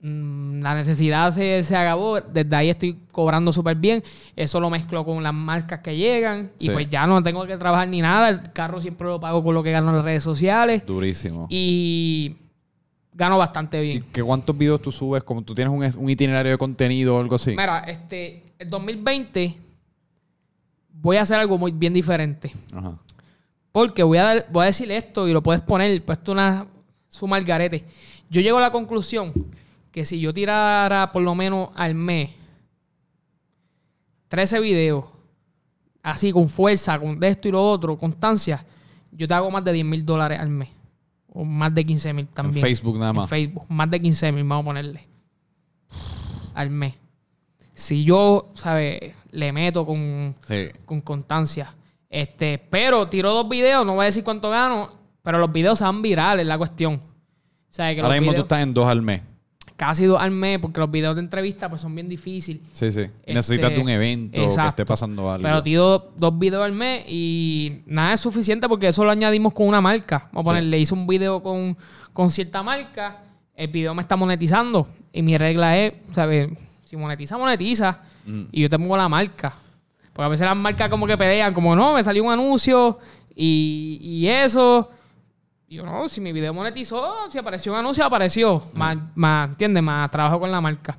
mm, 0.00 0.60
la 0.62 0.74
necesidad 0.74 1.34
se, 1.34 1.62
se 1.64 1.76
acabó. 1.76 2.20
Desde 2.20 2.56
ahí 2.56 2.70
estoy 2.70 2.98
cobrando 3.12 3.52
súper 3.52 3.76
bien. 3.76 4.02
Eso 4.34 4.58
lo 4.58 4.70
mezclo 4.70 5.04
con 5.04 5.22
las 5.22 5.34
marcas 5.34 5.80
que 5.80 5.96
llegan 5.96 6.50
y 6.58 6.70
pues 6.70 6.88
ya 6.88 7.06
no 7.06 7.22
tengo 7.22 7.46
que 7.46 7.56
trabajar 7.56 7.88
ni 7.88 8.00
nada. 8.00 8.30
El 8.30 8.52
carro 8.52 8.80
siempre 8.80 9.06
lo 9.06 9.20
pago 9.20 9.44
con 9.44 9.54
lo 9.54 9.62
que 9.62 9.70
gano 9.70 9.90
en 9.90 9.96
las 9.96 10.04
redes 10.04 10.22
sociales 10.22 10.84
Durísimo. 10.86 11.46
y 11.50 12.36
gano 13.12 13.36
bastante 13.36 13.84
¿Y 13.84 13.88
bien. 13.92 14.04
qué 14.12 14.22
cuántos 14.22 14.56
videos 14.56 14.80
tú 14.80 14.90
subes? 14.90 15.22
Como 15.22 15.42
tú 15.42 15.54
tienes 15.54 15.72
un, 15.72 16.02
un 16.02 16.08
itinerario 16.10 16.52
de 16.52 16.58
contenido 16.58 17.16
o 17.16 17.20
algo 17.20 17.34
así. 17.36 17.50
Mira, 17.50 17.80
este, 17.80 18.44
el 18.58 18.70
2020 18.70 19.58
voy 20.94 21.16
a 21.18 21.22
hacer 21.22 21.38
algo 21.38 21.58
muy 21.58 21.72
bien 21.72 21.92
diferente. 21.92 22.52
Ajá. 22.74 22.94
Porque 23.72 24.02
voy 24.02 24.18
a, 24.18 24.22
dar- 24.24 24.46
voy 24.50 24.62
a 24.62 24.66
decir 24.66 24.90
esto 24.90 25.28
y 25.28 25.32
lo 25.32 25.42
puedes 25.42 25.62
poner, 25.62 26.04
puesto 26.04 26.32
una 26.32 26.66
suma 27.08 27.36
al 27.36 27.44
garete. 27.44 27.84
Yo 28.28 28.40
llego 28.40 28.58
a 28.58 28.62
la 28.62 28.72
conclusión 28.72 29.32
que 29.92 30.04
si 30.04 30.20
yo 30.20 30.32
tirara 30.34 31.10
por 31.12 31.22
lo 31.22 31.34
menos 31.34 31.70
al 31.74 31.94
mes 31.94 32.30
13 34.28 34.60
videos, 34.60 35.04
así 36.02 36.32
con 36.32 36.48
fuerza, 36.48 36.98
con 36.98 37.18
de 37.18 37.28
esto 37.28 37.48
y 37.48 37.50
lo 37.52 37.68
otro, 37.68 37.98
constancia, 37.98 38.64
yo 39.12 39.26
te 39.26 39.34
hago 39.34 39.50
más 39.50 39.64
de 39.64 39.72
10 39.72 39.84
mil 39.84 40.04
dólares 40.06 40.38
al 40.38 40.48
mes. 40.50 40.68
O 41.32 41.44
más 41.44 41.72
de 41.74 41.84
15 41.84 42.12
mil 42.12 42.26
también. 42.28 42.60
Facebook 42.64 42.98
nada 42.98 43.10
En 43.10 43.16
más. 43.16 43.28
Facebook. 43.28 43.64
Más 43.68 43.90
de 43.90 44.00
15 44.00 44.32
mil, 44.32 44.44
vamos 44.44 44.62
a 44.62 44.66
ponerle. 44.66 45.06
Al 46.54 46.70
mes. 46.70 46.94
Si 47.74 48.04
yo, 48.04 48.50
¿sabes? 48.54 49.14
Le 49.30 49.52
meto 49.52 49.86
con, 49.86 50.34
Sí. 50.48 50.66
con 50.84 51.00
constancia. 51.00 51.74
Este, 52.10 52.58
pero 52.70 53.08
tiro 53.08 53.32
dos 53.32 53.48
videos, 53.48 53.86
no 53.86 53.94
voy 53.94 54.02
a 54.02 54.06
decir 54.06 54.24
cuánto 54.24 54.50
gano, 54.50 54.90
pero 55.22 55.38
los 55.38 55.50
videos 55.52 55.78
se 55.78 55.84
van 55.84 56.02
virales, 56.02 56.42
es 56.42 56.48
la 56.48 56.58
cuestión. 56.58 56.94
O 56.94 57.72
sea, 57.72 57.94
que 57.94 58.00
Ahora 58.00 58.18
mismo 58.20 58.34
tú 58.34 58.42
estás 58.42 58.60
en 58.62 58.74
dos 58.74 58.86
al 58.88 59.00
mes. 59.00 59.22
casi 59.76 60.04
dos 60.04 60.20
al 60.20 60.32
mes, 60.32 60.58
porque 60.58 60.80
los 60.80 60.90
videos 60.90 61.14
de 61.14 61.22
entrevista 61.22 61.68
pues 61.68 61.80
son 61.80 61.94
bien 61.94 62.08
difíciles. 62.08 62.60
Sí, 62.72 62.90
sí. 62.90 63.00
Este, 63.02 63.32
Necesitas 63.34 63.70
de 63.70 63.78
un 63.78 63.88
evento 63.88 64.38
que 64.38 64.66
esté 64.68 64.84
pasando 64.84 65.30
algo. 65.30 65.42
Pero 65.46 65.62
tiro 65.62 66.10
dos 66.16 66.36
videos 66.38 66.64
al 66.64 66.72
mes 66.72 67.04
y 67.08 67.80
nada 67.86 68.12
es 68.14 68.20
suficiente 68.20 68.68
porque 68.68 68.88
eso 68.88 69.04
lo 69.04 69.10
añadimos 69.12 69.54
con 69.54 69.68
una 69.68 69.80
marca. 69.80 70.28
Vamos 70.32 70.42
a 70.42 70.50
ponerle, 70.50 70.78
hice 70.80 70.92
un 70.94 71.06
video 71.06 71.42
con, 71.42 71.78
con 72.12 72.28
cierta 72.28 72.62
marca, 72.62 73.22
el 73.54 73.68
video 73.68 73.94
me 73.94 74.02
está 74.02 74.16
monetizando 74.16 74.88
y 75.12 75.22
mi 75.22 75.38
regla 75.38 75.78
es, 75.78 75.92
¿sabes? 76.12 76.48
Si 76.84 76.96
monetiza, 76.96 77.38
monetiza 77.38 78.00
Mm. 78.26 78.42
y 78.52 78.60
yo 78.60 78.68
te 78.68 78.78
pongo 78.78 78.96
la 78.98 79.08
marca. 79.08 79.54
Porque 80.20 80.26
a 80.26 80.28
veces 80.28 80.46
las 80.46 80.54
marcas 80.56 80.90
como 80.90 81.06
que 81.06 81.16
pelean, 81.16 81.54
como 81.54 81.74
no, 81.74 81.94
me 81.94 82.04
salió 82.04 82.22
un 82.22 82.30
anuncio 82.30 82.98
y, 83.34 83.98
y 84.02 84.28
eso. 84.28 84.90
Y 85.66 85.76
yo, 85.76 85.86
no, 85.86 86.10
si 86.10 86.20
mi 86.20 86.30
video 86.30 86.52
monetizó, 86.52 87.10
si 87.30 87.38
apareció 87.38 87.72
un 87.72 87.78
anuncio, 87.78 88.04
apareció. 88.04 88.62
Más, 88.74 88.98
más, 89.14 89.48
¿entiendes? 89.48 89.82
Más 89.82 90.10
trabajo 90.10 90.38
con 90.38 90.52
la 90.52 90.60
marca. 90.60 90.98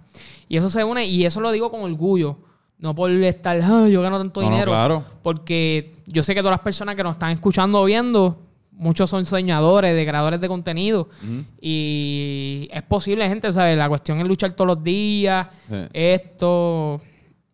Y 0.50 0.58
eso 0.58 0.72
se 0.72 0.84
une, 0.84 1.06
y 1.06 1.24
eso 1.24 1.40
lo 1.40 1.52
digo 1.52 1.70
con 1.70 1.84
orgullo. 1.84 2.36
No 2.80 2.96
por 2.96 3.12
estar, 3.12 3.62
"Ah, 3.62 3.88
yo 3.88 4.02
gano 4.02 4.18
tanto 4.18 4.42
No, 4.42 4.48
no, 4.48 4.52
dinero. 4.54 4.72
claro. 4.72 5.04
Porque 5.22 5.94
yo 6.08 6.24
sé 6.24 6.34
que 6.34 6.40
todas 6.42 6.54
las 6.56 6.62
personas 6.62 6.96
que 6.96 7.04
nos 7.04 7.14
están 7.14 7.30
escuchando 7.30 7.80
o 7.80 7.86
viendo, 7.86 8.42
muchos 8.72 9.08
son 9.08 9.24
soñadores, 9.28 9.96
de 9.96 10.04
creadores 10.04 10.42
de 10.42 10.48
contenido. 10.48 11.10
Y 11.62 12.68
es 12.72 12.82
posible, 12.82 13.30
gente, 13.30 13.54
¿sabes? 13.54 13.78
La 13.78 13.88
cuestión 13.88 14.20
es 14.20 14.28
luchar 14.28 14.54
todos 14.54 14.68
los 14.70 14.84
días, 14.84 15.48
Sí. 15.70 15.76
esto. 15.94 17.00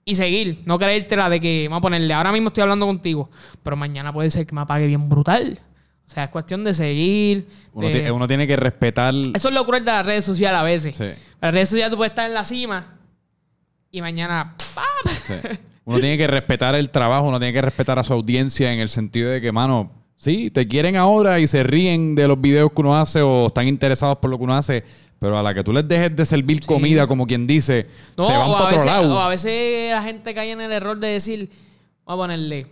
Y 0.09 0.15
seguir, 0.15 0.61
no 0.65 0.79
creértela 0.79 1.29
de 1.29 1.41
que, 1.41 1.67
vamos 1.67 1.79
a 1.79 1.81
ponerle, 1.81 2.13
ahora 2.13 2.31
mismo 2.31 2.47
estoy 2.47 2.61
hablando 2.61 2.85
contigo, 2.85 3.29
pero 3.61 3.75
mañana 3.75 4.13
puede 4.13 4.31
ser 4.31 4.47
que 4.47 4.55
me 4.55 4.61
apague 4.61 4.87
bien 4.87 5.09
brutal. 5.09 5.59
O 6.05 6.09
sea, 6.09 6.23
es 6.23 6.29
cuestión 6.29 6.63
de 6.63 6.73
seguir. 6.73 7.49
Uno, 7.73 7.89
de- 7.89 8.09
uno 8.13 8.25
tiene 8.25 8.47
que 8.47 8.55
respetar. 8.55 9.13
Eso 9.33 9.49
es 9.49 9.53
lo 9.53 9.65
cruel 9.65 9.83
de 9.83 9.91
las 9.91 10.05
redes 10.05 10.23
sociales 10.23 10.57
a 10.57 10.63
veces. 10.63 10.95
Sí. 10.95 11.09
Las 11.41 11.53
redes 11.53 11.67
sociales 11.67 11.91
tú 11.91 11.97
puedes 11.97 12.11
estar 12.11 12.25
en 12.25 12.33
la 12.33 12.45
cima 12.45 12.95
y 13.91 13.99
mañana 14.01 14.55
¡pam! 14.73 15.13
Sí. 15.27 15.33
Uno 15.83 15.99
tiene 15.99 16.17
que 16.17 16.27
respetar 16.27 16.73
el 16.75 16.89
trabajo, 16.89 17.27
uno 17.27 17.37
tiene 17.39 17.51
que 17.51 17.61
respetar 17.61 17.99
a 17.99 18.03
su 18.05 18.13
audiencia 18.13 18.71
en 18.71 18.79
el 18.79 18.87
sentido 18.87 19.29
de 19.29 19.41
que, 19.41 19.51
mano, 19.51 19.91
sí, 20.15 20.49
te 20.51 20.69
quieren 20.69 20.95
ahora 20.95 21.41
y 21.41 21.47
se 21.47 21.63
ríen 21.63 22.15
de 22.15 22.29
los 22.29 22.39
videos 22.39 22.71
que 22.73 22.81
uno 22.81 22.95
hace 22.97 23.21
o 23.21 23.47
están 23.47 23.67
interesados 23.67 24.17
por 24.19 24.29
lo 24.29 24.37
que 24.37 24.43
uno 24.45 24.55
hace, 24.55 24.85
pero 25.19 25.37
a 25.37 25.43
la 25.43 25.53
que 25.53 25.63
tú 25.63 25.73
les 25.73 25.87
dejes 25.87 26.15
de 26.15 26.25
servir 26.25 26.65
comida, 26.65 27.07
como 27.07 27.25
quien 27.25 27.47
dice, 27.47 27.87
No, 28.15 28.25
se 28.25 28.33
van 28.33 28.41
para 28.51 28.59
a 28.59 28.63
otro 28.63 28.75
veces, 28.77 28.85
lado. 28.85 29.15
o 29.15 29.19
a 29.19 29.29
veces 29.29 29.91
la 29.91 30.03
gente 30.03 30.33
cae 30.33 30.51
en 30.51 30.61
el 30.61 30.71
error 30.71 30.97
de 30.99 31.07
decir, 31.07 31.49
vamos 32.05 32.23
a 32.23 32.27
ponerle, 32.27 32.67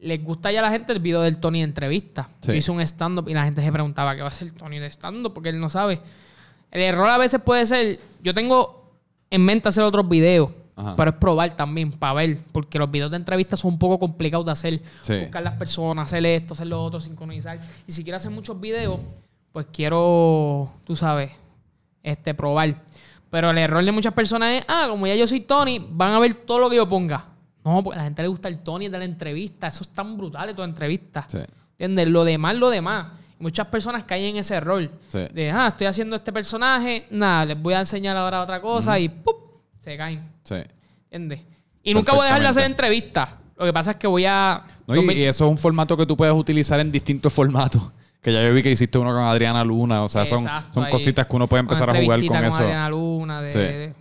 les 0.00 0.22
gusta 0.24 0.50
ya 0.50 0.60
a 0.60 0.62
la 0.62 0.70
gente 0.70 0.92
el 0.92 0.98
video 0.98 1.20
del 1.22 1.38
Tony 1.38 1.58
de 1.58 1.64
entrevista. 1.64 2.28
Sí. 2.44 2.52
Hizo 2.52 2.72
un 2.72 2.80
stand-up 2.80 3.28
y 3.28 3.34
la 3.34 3.44
gente 3.44 3.62
se 3.62 3.70
preguntaba, 3.72 4.14
¿qué 4.14 4.22
va 4.22 4.28
a 4.28 4.32
hacer 4.32 4.50
Tony 4.52 4.78
de 4.78 4.90
stand-up? 4.90 5.32
Porque 5.32 5.48
él 5.50 5.60
no 5.60 5.68
sabe. 5.68 6.00
El 6.70 6.80
error 6.82 7.08
a 7.08 7.18
veces 7.18 7.40
puede 7.44 7.66
ser, 7.66 8.00
yo 8.22 8.34
tengo 8.34 8.90
en 9.30 9.44
mente 9.44 9.68
hacer 9.68 9.84
otros 9.84 10.08
videos, 10.08 10.50
Ajá. 10.74 10.94
pero 10.96 11.10
es 11.10 11.16
probar 11.16 11.54
también, 11.56 11.92
para 11.92 12.14
ver, 12.14 12.38
porque 12.50 12.78
los 12.78 12.90
videos 12.90 13.10
de 13.10 13.18
entrevista 13.18 13.56
son 13.56 13.74
un 13.74 13.78
poco 13.78 13.98
complicados 13.98 14.44
de 14.46 14.52
hacer. 14.52 14.80
Sí. 15.02 15.20
Buscar 15.20 15.42
las 15.42 15.54
personas, 15.54 16.06
hacer 16.06 16.24
esto, 16.26 16.54
hacer 16.54 16.66
lo 16.66 16.82
otro, 16.82 17.00
sincronizar. 17.00 17.60
Y 17.86 17.92
si 17.92 18.02
quiero 18.02 18.16
hacer 18.16 18.30
muchos 18.30 18.60
videos, 18.60 18.98
pues 19.52 19.66
quiero, 19.72 20.72
tú 20.84 20.96
sabes, 20.96 21.30
este, 22.02 22.34
probar. 22.34 22.74
Pero 23.30 23.50
el 23.50 23.58
error 23.58 23.84
de 23.84 23.92
muchas 23.92 24.12
personas 24.12 24.52
es, 24.54 24.64
ah, 24.68 24.86
como 24.88 25.06
ya 25.06 25.14
yo 25.14 25.26
soy 25.26 25.40
Tony, 25.40 25.86
van 25.90 26.12
a 26.12 26.18
ver 26.18 26.34
todo 26.34 26.58
lo 26.58 26.70
que 26.70 26.76
yo 26.76 26.88
ponga. 26.88 27.26
No, 27.64 27.82
porque 27.82 27.96
a 27.96 27.98
la 27.98 28.04
gente 28.04 28.22
le 28.22 28.28
gusta 28.28 28.48
el 28.48 28.58
Tony 28.58 28.88
de 28.88 28.98
la 28.98 29.04
entrevista. 29.04 29.68
Eso 29.68 29.84
es 29.84 29.88
tan 29.90 30.16
brutal 30.16 30.48
de 30.48 30.54
tu 30.54 30.62
entrevista. 30.62 31.26
Sí. 31.28 31.38
¿Entiendes? 31.72 32.08
Lo 32.08 32.24
demás, 32.24 32.56
lo 32.56 32.70
demás. 32.70 33.06
Y 33.38 33.42
muchas 33.42 33.66
personas 33.68 34.04
caen 34.04 34.24
en 34.24 34.36
ese 34.36 34.54
error. 34.54 34.90
Sí. 35.10 35.18
De, 35.32 35.50
ah, 35.50 35.68
estoy 35.68 35.86
haciendo 35.86 36.16
este 36.16 36.32
personaje, 36.32 37.06
nada, 37.10 37.46
les 37.46 37.60
voy 37.60 37.74
a 37.74 37.80
enseñar 37.80 38.16
ahora 38.16 38.42
otra 38.42 38.60
cosa 38.60 38.98
y 38.98 39.08
¡pum! 39.08 39.36
se 39.78 39.96
caen. 39.96 40.28
Sí. 40.42 40.56
¿Entiendes? 41.10 41.40
Y 41.82 41.94
nunca 41.94 42.12
voy 42.12 42.22
a 42.22 42.24
dejar 42.26 42.42
de 42.42 42.48
hacer 42.48 42.64
entrevistas. 42.64 43.30
Lo 43.56 43.64
que 43.64 43.72
pasa 43.72 43.92
es 43.92 43.96
que 43.96 44.06
voy 44.06 44.24
a... 44.26 44.64
No, 44.86 44.96
y, 44.96 45.12
y 45.12 45.22
eso 45.22 45.44
es 45.44 45.50
un 45.50 45.58
formato 45.58 45.96
que 45.96 46.04
tú 46.04 46.16
puedes 46.16 46.34
utilizar 46.34 46.80
en 46.80 46.90
distintos 46.90 47.32
formatos. 47.32 47.82
Que 48.22 48.32
ya 48.32 48.42
yo 48.42 48.54
vi 48.54 48.62
que 48.62 48.70
hiciste 48.70 48.96
uno 48.98 49.10
con 49.12 49.22
Adriana 49.24 49.64
Luna. 49.64 50.04
O 50.04 50.08
sea, 50.08 50.24
son, 50.24 50.40
Exacto, 50.42 50.74
son 50.74 50.84
ahí. 50.84 50.90
cositas 50.92 51.26
que 51.26 51.36
uno 51.36 51.48
puede 51.48 51.60
empezar 51.60 51.90
Una 51.90 51.98
a 51.98 52.02
jugar 52.02 52.18
entrevistita 52.20 52.38
con 52.38 52.48
eso. 52.54 52.62
Adriana 52.62 52.88
Luna, 52.88 53.42
de, 53.42 53.50
Sí. 53.50 53.58
de- 53.58 53.94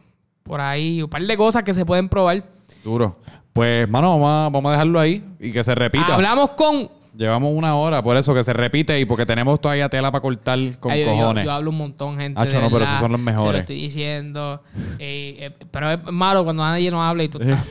por 0.43 0.61
ahí, 0.61 1.01
un 1.01 1.09
par 1.09 1.22
de 1.24 1.38
cosas 1.38 1.63
que 1.63 1.74
se 1.74 1.86
pueden 1.86 2.07
probar. 2.07 2.43
Duro. 2.84 3.17
Pues, 3.53 3.89
mano, 3.89 4.11
vamos 4.11 4.30
a, 4.30 4.49
vamos 4.49 4.69
a 4.69 4.72
dejarlo 4.74 4.99
ahí 4.99 5.24
y 5.39 5.51
que 5.51 5.63
se 5.63 5.74
repita. 5.76 6.13
Hablamos 6.15 6.51
con... 6.51 6.89
Llevamos 7.17 7.51
una 7.53 7.76
hora, 7.76 8.01
por 8.01 8.15
eso 8.15 8.34
que 8.34 8.41
se 8.43 8.53
repite 8.53 8.97
y 8.97 9.03
porque 9.03 9.26
tenemos 9.26 9.59
todavía 9.59 9.89
tela 9.89 10.09
para 10.11 10.22
cortar 10.22 10.57
con 10.80 10.91
Ay, 10.93 11.01
yo- 11.01 11.07
yo- 11.07 11.11
cojones. 11.11 11.43
Yo, 11.43 11.51
hablo 11.51 11.69
un 11.72 11.78
montón, 11.78 12.17
gente. 12.17 12.39
Hacho, 12.39 12.61
no, 12.61 12.69
pero 12.69 12.86
esos 12.86 12.99
son 12.99 13.11
los 13.11 13.19
mejores. 13.19 13.51
lo 13.53 13.57
estoy 13.59 13.76
diciendo. 13.82 14.61
Eh, 14.99 15.36
eh, 15.39 15.65
pero 15.72 15.91
es 15.91 15.99
malo 16.05 16.43
cuando 16.45 16.63
nadie 16.63 16.89
no 16.89 17.03
habla 17.03 17.24
y 17.24 17.28
tú 17.28 17.39
estás. 17.41 17.65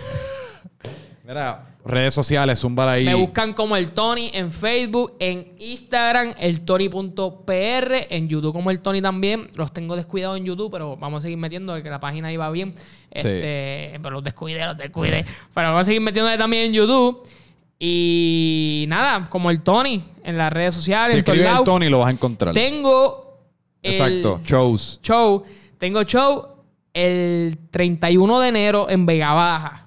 Mira, 1.26 1.64
redes 1.85 2.14
sociales, 2.14 2.59
zumbar 2.61 2.89
ahí. 2.89 3.05
Me 3.05 3.14
buscan 3.14 3.55
como 3.55 3.76
el 3.76 3.93
Tony 3.93 4.31
en 4.35 4.53
Facebook, 4.53 5.14
en 5.18 5.53
Instagram, 5.59 6.35
el 6.39 6.61
Tony.pr, 6.62 8.07
en 8.11 8.28
YouTube 8.28 8.53
como 8.53 8.70
el 8.70 8.81
Tony 8.81 9.01
también. 9.01 9.51
Los 9.55 9.72
tengo 9.72 9.97
descuidados 9.97 10.39
en 10.39 10.45
YouTube, 10.45 10.70
pero 10.70 10.97
vamos 10.97 11.18
a 11.18 11.22
seguir 11.22 11.39
metiendo 11.39 11.72
porque 11.72 11.91
la 11.91 12.01
página 12.01 12.33
iba 12.33 12.51
bien. 12.51 12.74
Este, 13.11 13.99
Pero 14.03 14.11
los 14.11 14.24
descuidé, 14.24 14.64
los 14.66 14.76
descuidé. 14.76 15.24
Pero 15.55 15.68
vamos 15.68 15.83
a 15.83 15.85
seguir 15.85 16.01
metiéndole 16.01 16.39
también 16.39 16.66
en 16.66 16.72
YouTube. 16.74 17.26
Y 17.78 18.85
nada, 18.89 19.26
como 19.31 19.51
el 19.51 19.62
Tony 19.62 20.03
en 20.22 20.37
las 20.37 20.53
redes 20.53 20.74
sociales, 20.74 21.12
Si 21.12 21.18
en 21.18 21.24
escribes 21.24 21.59
el. 21.59 21.64
Tony 21.64 21.89
lo 21.89 22.01
vas 22.01 22.09
a 22.09 22.12
encontrar. 22.12 22.55
Tengo 22.55 23.39
el 23.83 23.93
Exacto, 23.93 24.41
shows. 24.45 25.01
show. 25.03 25.43
Tengo 25.78 26.03
show 26.05 26.47
el 26.93 27.57
31 27.70 28.41
de 28.41 28.49
enero 28.49 28.91
en 28.91 29.07
Vega 29.07 29.33
Baja. 29.33 29.87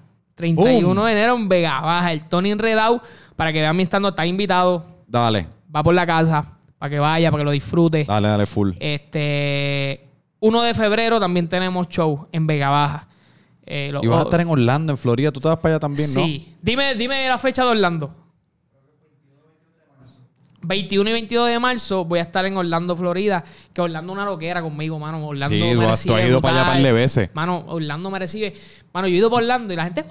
31 0.54 0.94
Boom. 0.94 1.06
de 1.06 1.12
enero 1.14 1.36
en 1.36 1.48
Vega 1.50 1.80
Baja. 1.82 2.12
El 2.12 2.26
Tony 2.26 2.52
Enredado, 2.52 3.02
para 3.36 3.54
que 3.54 3.60
vean 3.62 3.76
mi 3.76 3.84
estando, 3.84 4.10
está 4.10 4.26
invitado. 4.26 4.86
Dale, 5.08 5.48
Va 5.76 5.82
por 5.84 5.96
la 5.96 6.06
casa, 6.06 6.46
para 6.78 6.90
que 6.90 7.00
vaya, 7.00 7.32
para 7.32 7.42
que 7.42 7.46
lo 7.46 7.52
disfrute. 7.52 8.04
dale, 8.06 8.28
dale 8.28 8.46
full. 8.46 8.72
Este 8.80 10.08
1 10.40 10.62
de 10.64 10.74
febrero 10.74 11.20
también 11.20 11.48
tenemos 11.48 11.88
show 11.88 12.28
en 12.32 12.46
Vega 12.48 12.70
Baja. 12.70 13.08
Eh, 13.66 13.90
lo- 13.94 14.04
y 14.04 14.08
vas 14.08 14.20
a 14.20 14.24
estar 14.24 14.42
en 14.42 14.50
Orlando, 14.50 14.92
en 14.92 14.98
Florida. 14.98 15.32
Tú 15.32 15.40
te 15.40 15.48
vas 15.48 15.58
para 15.58 15.76
allá 15.76 15.80
también, 15.80 16.14
¿no? 16.14 16.26
Sí. 16.26 16.54
Dime, 16.62 16.96
dime 16.96 17.28
la 17.30 17.38
fecha 17.38 17.64
de 17.64 17.72
Orlando. 17.72 18.14
21 20.64 21.10
y 21.10 21.14
22 21.14 21.50
de 21.50 21.60
marzo 21.60 22.06
voy 22.06 22.20
a 22.20 22.24
estar 22.24 22.46
en 22.46 22.58
Orlando, 22.58 22.96
Florida. 22.96 23.44
Que 23.74 23.82
Orlando 23.82 24.14
es 24.14 24.18
una 24.18 24.26
loquera 24.26 24.62
conmigo, 24.62 24.98
mano. 25.00 25.26
Orlando 25.28 25.56
Sí, 25.56 25.62
me 25.62 25.70
has- 25.72 25.76
tú 25.76 25.90
recibe 25.90 26.22
has 26.24 26.30
ido 26.30 26.42
para 26.42 26.62
allá 26.62 26.72
par 26.74 26.82
de 26.82 26.92
veces. 26.92 27.30
Mano, 27.34 27.64
Orlando 27.68 28.10
me 28.10 28.20
recibe. 28.20 28.54
Mano, 28.94 29.08
yo 29.08 29.16
he 29.16 29.18
ido 29.18 29.30
por 29.30 29.42
Orlando 29.44 29.74
y 29.74 29.76
la 29.78 29.84
gente. 29.86 30.06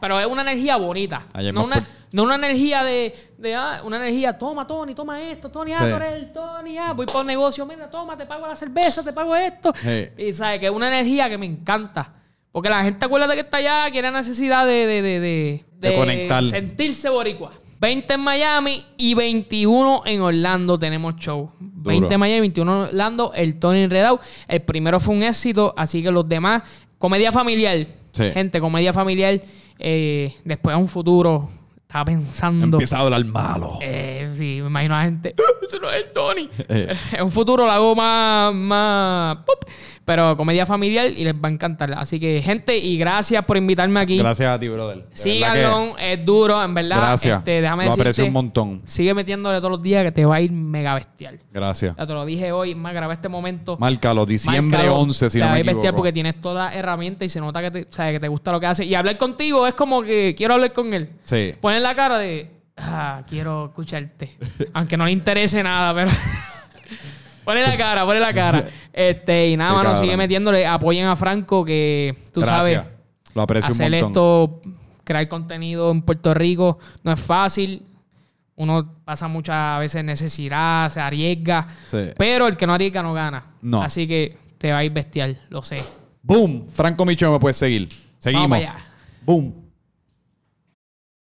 Pero 0.00 0.18
es 0.18 0.26
una 0.26 0.42
energía 0.42 0.76
bonita. 0.76 1.26
No 1.52 1.64
una, 1.64 1.76
por- 1.76 1.84
no 2.12 2.22
una 2.24 2.34
energía 2.34 2.82
de, 2.82 3.14
de, 3.38 3.54
ah, 3.54 3.82
una 3.84 3.96
energía, 3.98 4.36
toma, 4.36 4.66
Tony, 4.66 4.94
toma 4.94 5.20
esto, 5.22 5.48
Tony, 5.50 5.72
ah, 5.72 5.78
Sí. 5.78 6.04
el 6.14 6.32
Tony, 6.32 6.76
ah, 6.76 6.92
voy 6.92 7.06
por 7.06 7.24
negocio, 7.24 7.64
mira, 7.66 7.88
toma, 7.88 8.16
te 8.16 8.26
pago 8.26 8.46
la 8.46 8.56
cerveza, 8.56 9.02
te 9.02 9.12
pago 9.12 9.36
esto. 9.36 9.72
Y 10.18 10.32
sabes 10.32 10.58
que 10.58 10.66
es 10.66 10.72
una 10.72 10.88
energía 10.88 11.28
que 11.30 11.38
me 11.38 11.46
encanta. 11.46 12.14
Porque 12.50 12.68
la 12.68 12.82
gente, 12.82 13.04
acuérdate 13.06 13.34
que 13.34 13.40
está 13.40 13.58
allá, 13.58 13.90
quiere 13.90 14.10
necesidad 14.10 14.66
de, 14.66 14.86
de, 14.86 15.02
de, 15.02 15.20
de, 15.20 15.64
De 15.78 15.96
conectar. 15.96 16.42
sentirse 16.42 17.08
boricua. 17.08 17.52
20 17.82 18.14
en 18.14 18.20
Miami 18.20 18.84
y 18.96 19.14
21 19.14 20.02
en 20.06 20.20
Orlando 20.20 20.78
tenemos 20.78 21.16
show. 21.16 21.50
20 21.58 22.14
en 22.14 22.20
Miami, 22.20 22.40
21 22.42 22.72
en 22.72 22.88
Orlando, 22.90 23.32
el 23.34 23.58
Tony 23.58 23.80
Enredado. 23.80 24.20
El 24.46 24.62
primero 24.62 25.00
fue 25.00 25.16
un 25.16 25.24
éxito, 25.24 25.74
así 25.76 26.00
que 26.00 26.12
los 26.12 26.28
demás, 26.28 26.62
comedia 26.96 27.32
familiar. 27.32 27.84
Sí. 28.12 28.30
Gente, 28.30 28.60
comedia 28.60 28.92
familiar. 28.92 29.40
eh, 29.80 30.32
después 30.44 30.74
a 30.74 30.76
un 30.76 30.86
futuro, 30.86 31.48
estaba 31.92 32.04
pensando. 32.06 32.76
Empieza 32.78 32.96
a 32.96 33.00
hablar 33.02 33.22
malo. 33.26 33.78
Eh, 33.82 34.30
sí, 34.34 34.58
me 34.62 34.68
imagino 34.68 34.94
a 34.94 34.98
la 35.00 35.04
gente. 35.04 35.34
"Ah, 35.38 35.42
Eso 35.66 35.78
no 35.78 35.90
es 35.90 36.04
el 36.06 36.12
Tony. 36.12 36.48
Eh. 36.68 36.96
En 37.12 37.24
un 37.24 37.30
futuro 37.30 37.66
lo 37.66 37.70
hago 37.70 37.94
más. 37.94 38.54
más 38.54 39.36
pop, 39.44 39.64
pero 40.04 40.36
comedia 40.36 40.64
familiar 40.66 41.06
y 41.10 41.22
les 41.24 41.34
va 41.34 41.48
a 41.48 41.52
encantar. 41.52 41.92
Así 41.92 42.18
que, 42.18 42.40
gente, 42.42 42.76
y 42.78 42.96
gracias 42.98 43.44
por 43.44 43.56
invitarme 43.58 44.00
aquí. 44.00 44.16
Gracias 44.18 44.48
a 44.48 44.58
ti, 44.58 44.68
brother. 44.68 45.04
Que- 45.10 45.16
Síganlo, 45.16 45.96
es 45.98 46.24
duro, 46.24 46.62
en 46.62 46.74
verdad. 46.74 46.96
Gracias. 46.98 47.38
Este, 47.38 47.60
déjame 47.60 47.84
Lo 47.86 47.92
aprecio 47.92 48.24
un 48.24 48.32
montón. 48.32 48.80
Sigue 48.84 49.12
metiéndole 49.14 49.58
todos 49.58 49.72
los 49.72 49.82
días 49.82 50.02
que 50.02 50.12
te 50.12 50.24
va 50.24 50.36
a 50.36 50.40
ir 50.40 50.50
mega 50.50 50.94
bestial. 50.94 51.38
Gracias. 51.52 51.94
Ya 51.96 52.06
te 52.06 52.12
lo 52.14 52.24
dije 52.24 52.50
hoy, 52.52 52.74
más 52.74 52.94
grabé 52.94 53.12
este 53.14 53.28
momento. 53.28 53.76
Márcalo, 53.78 54.24
diciembre 54.26 54.78
Márcalo, 54.78 54.98
11, 55.00 55.30
si 55.30 55.38
te 55.38 55.44
no 55.44 55.52
me 55.52 55.60
ir 55.60 55.66
bestial 55.66 55.78
equivoco. 55.78 55.96
porque 55.96 56.12
tienes 56.12 56.40
todas 56.40 56.68
las 56.70 56.76
herramientas 56.76 57.26
y 57.26 57.28
se 57.28 57.40
nota 57.40 57.60
que 57.60 57.70
te, 57.70 57.84
que 57.86 58.20
te 58.20 58.28
gusta 58.28 58.50
lo 58.50 58.58
que 58.60 58.66
hace. 58.66 58.84
Y 58.84 58.94
hablar 58.94 59.16
contigo 59.18 59.66
es 59.66 59.74
como 59.74 60.02
que 60.02 60.34
quiero 60.36 60.54
hablar 60.54 60.72
con 60.72 60.92
él. 60.94 61.10
Sí. 61.24 61.52
Poner 61.60 61.81
la 61.82 61.94
cara 61.94 62.18
de, 62.18 62.50
ah, 62.76 63.22
quiero 63.28 63.66
escucharte. 63.66 64.36
Aunque 64.72 64.96
no 64.96 65.04
le 65.04 65.12
interese 65.12 65.62
nada, 65.62 65.94
pero... 65.94 66.10
Pone 67.44 67.60
la 67.62 67.76
cara, 67.76 68.04
pone 68.06 68.20
la 68.20 68.32
cara. 68.32 68.68
Este, 68.92 69.48
y 69.50 69.56
nada, 69.56 69.70
Qué 69.70 69.76
mano, 69.76 69.88
cabrón. 69.88 70.04
sigue 70.04 70.16
metiéndole. 70.16 70.64
Apoyen 70.64 71.06
a 71.06 71.16
Franco, 71.16 71.64
que 71.64 72.14
tú 72.32 72.40
Gracias. 72.40 72.84
sabes, 72.84 72.92
Lo 73.34 73.42
aprecio 73.42 73.72
hacer 73.72 73.88
un 73.88 73.94
esto, 73.94 74.60
crear 75.02 75.26
contenido 75.26 75.90
en 75.90 76.02
Puerto 76.02 76.34
Rico 76.34 76.78
no 77.02 77.12
es 77.12 77.18
fácil. 77.20 77.82
Uno 78.54 78.94
pasa 79.04 79.26
muchas 79.26 79.80
veces 79.80 80.04
necesidad, 80.04 80.88
se 80.90 81.00
arriesga. 81.00 81.66
Sí. 81.88 82.10
Pero 82.16 82.46
el 82.46 82.56
que 82.56 82.66
no 82.66 82.74
arriesga 82.74 83.02
no 83.02 83.12
gana. 83.12 83.44
No. 83.60 83.82
Así 83.82 84.06
que 84.06 84.38
te 84.58 84.70
va 84.70 84.78
a 84.78 84.84
ir 84.84 84.92
bestial, 84.92 85.40
lo 85.48 85.62
sé. 85.62 85.82
Boom. 86.22 86.68
Franco 86.70 87.04
Micho 87.04 87.32
me 87.32 87.40
puedes 87.40 87.56
seguir. 87.56 87.88
Seguimos. 88.18 88.50
Vamos 88.50 88.60
para 88.66 88.74
allá. 88.74 88.84
Boom. 89.22 89.61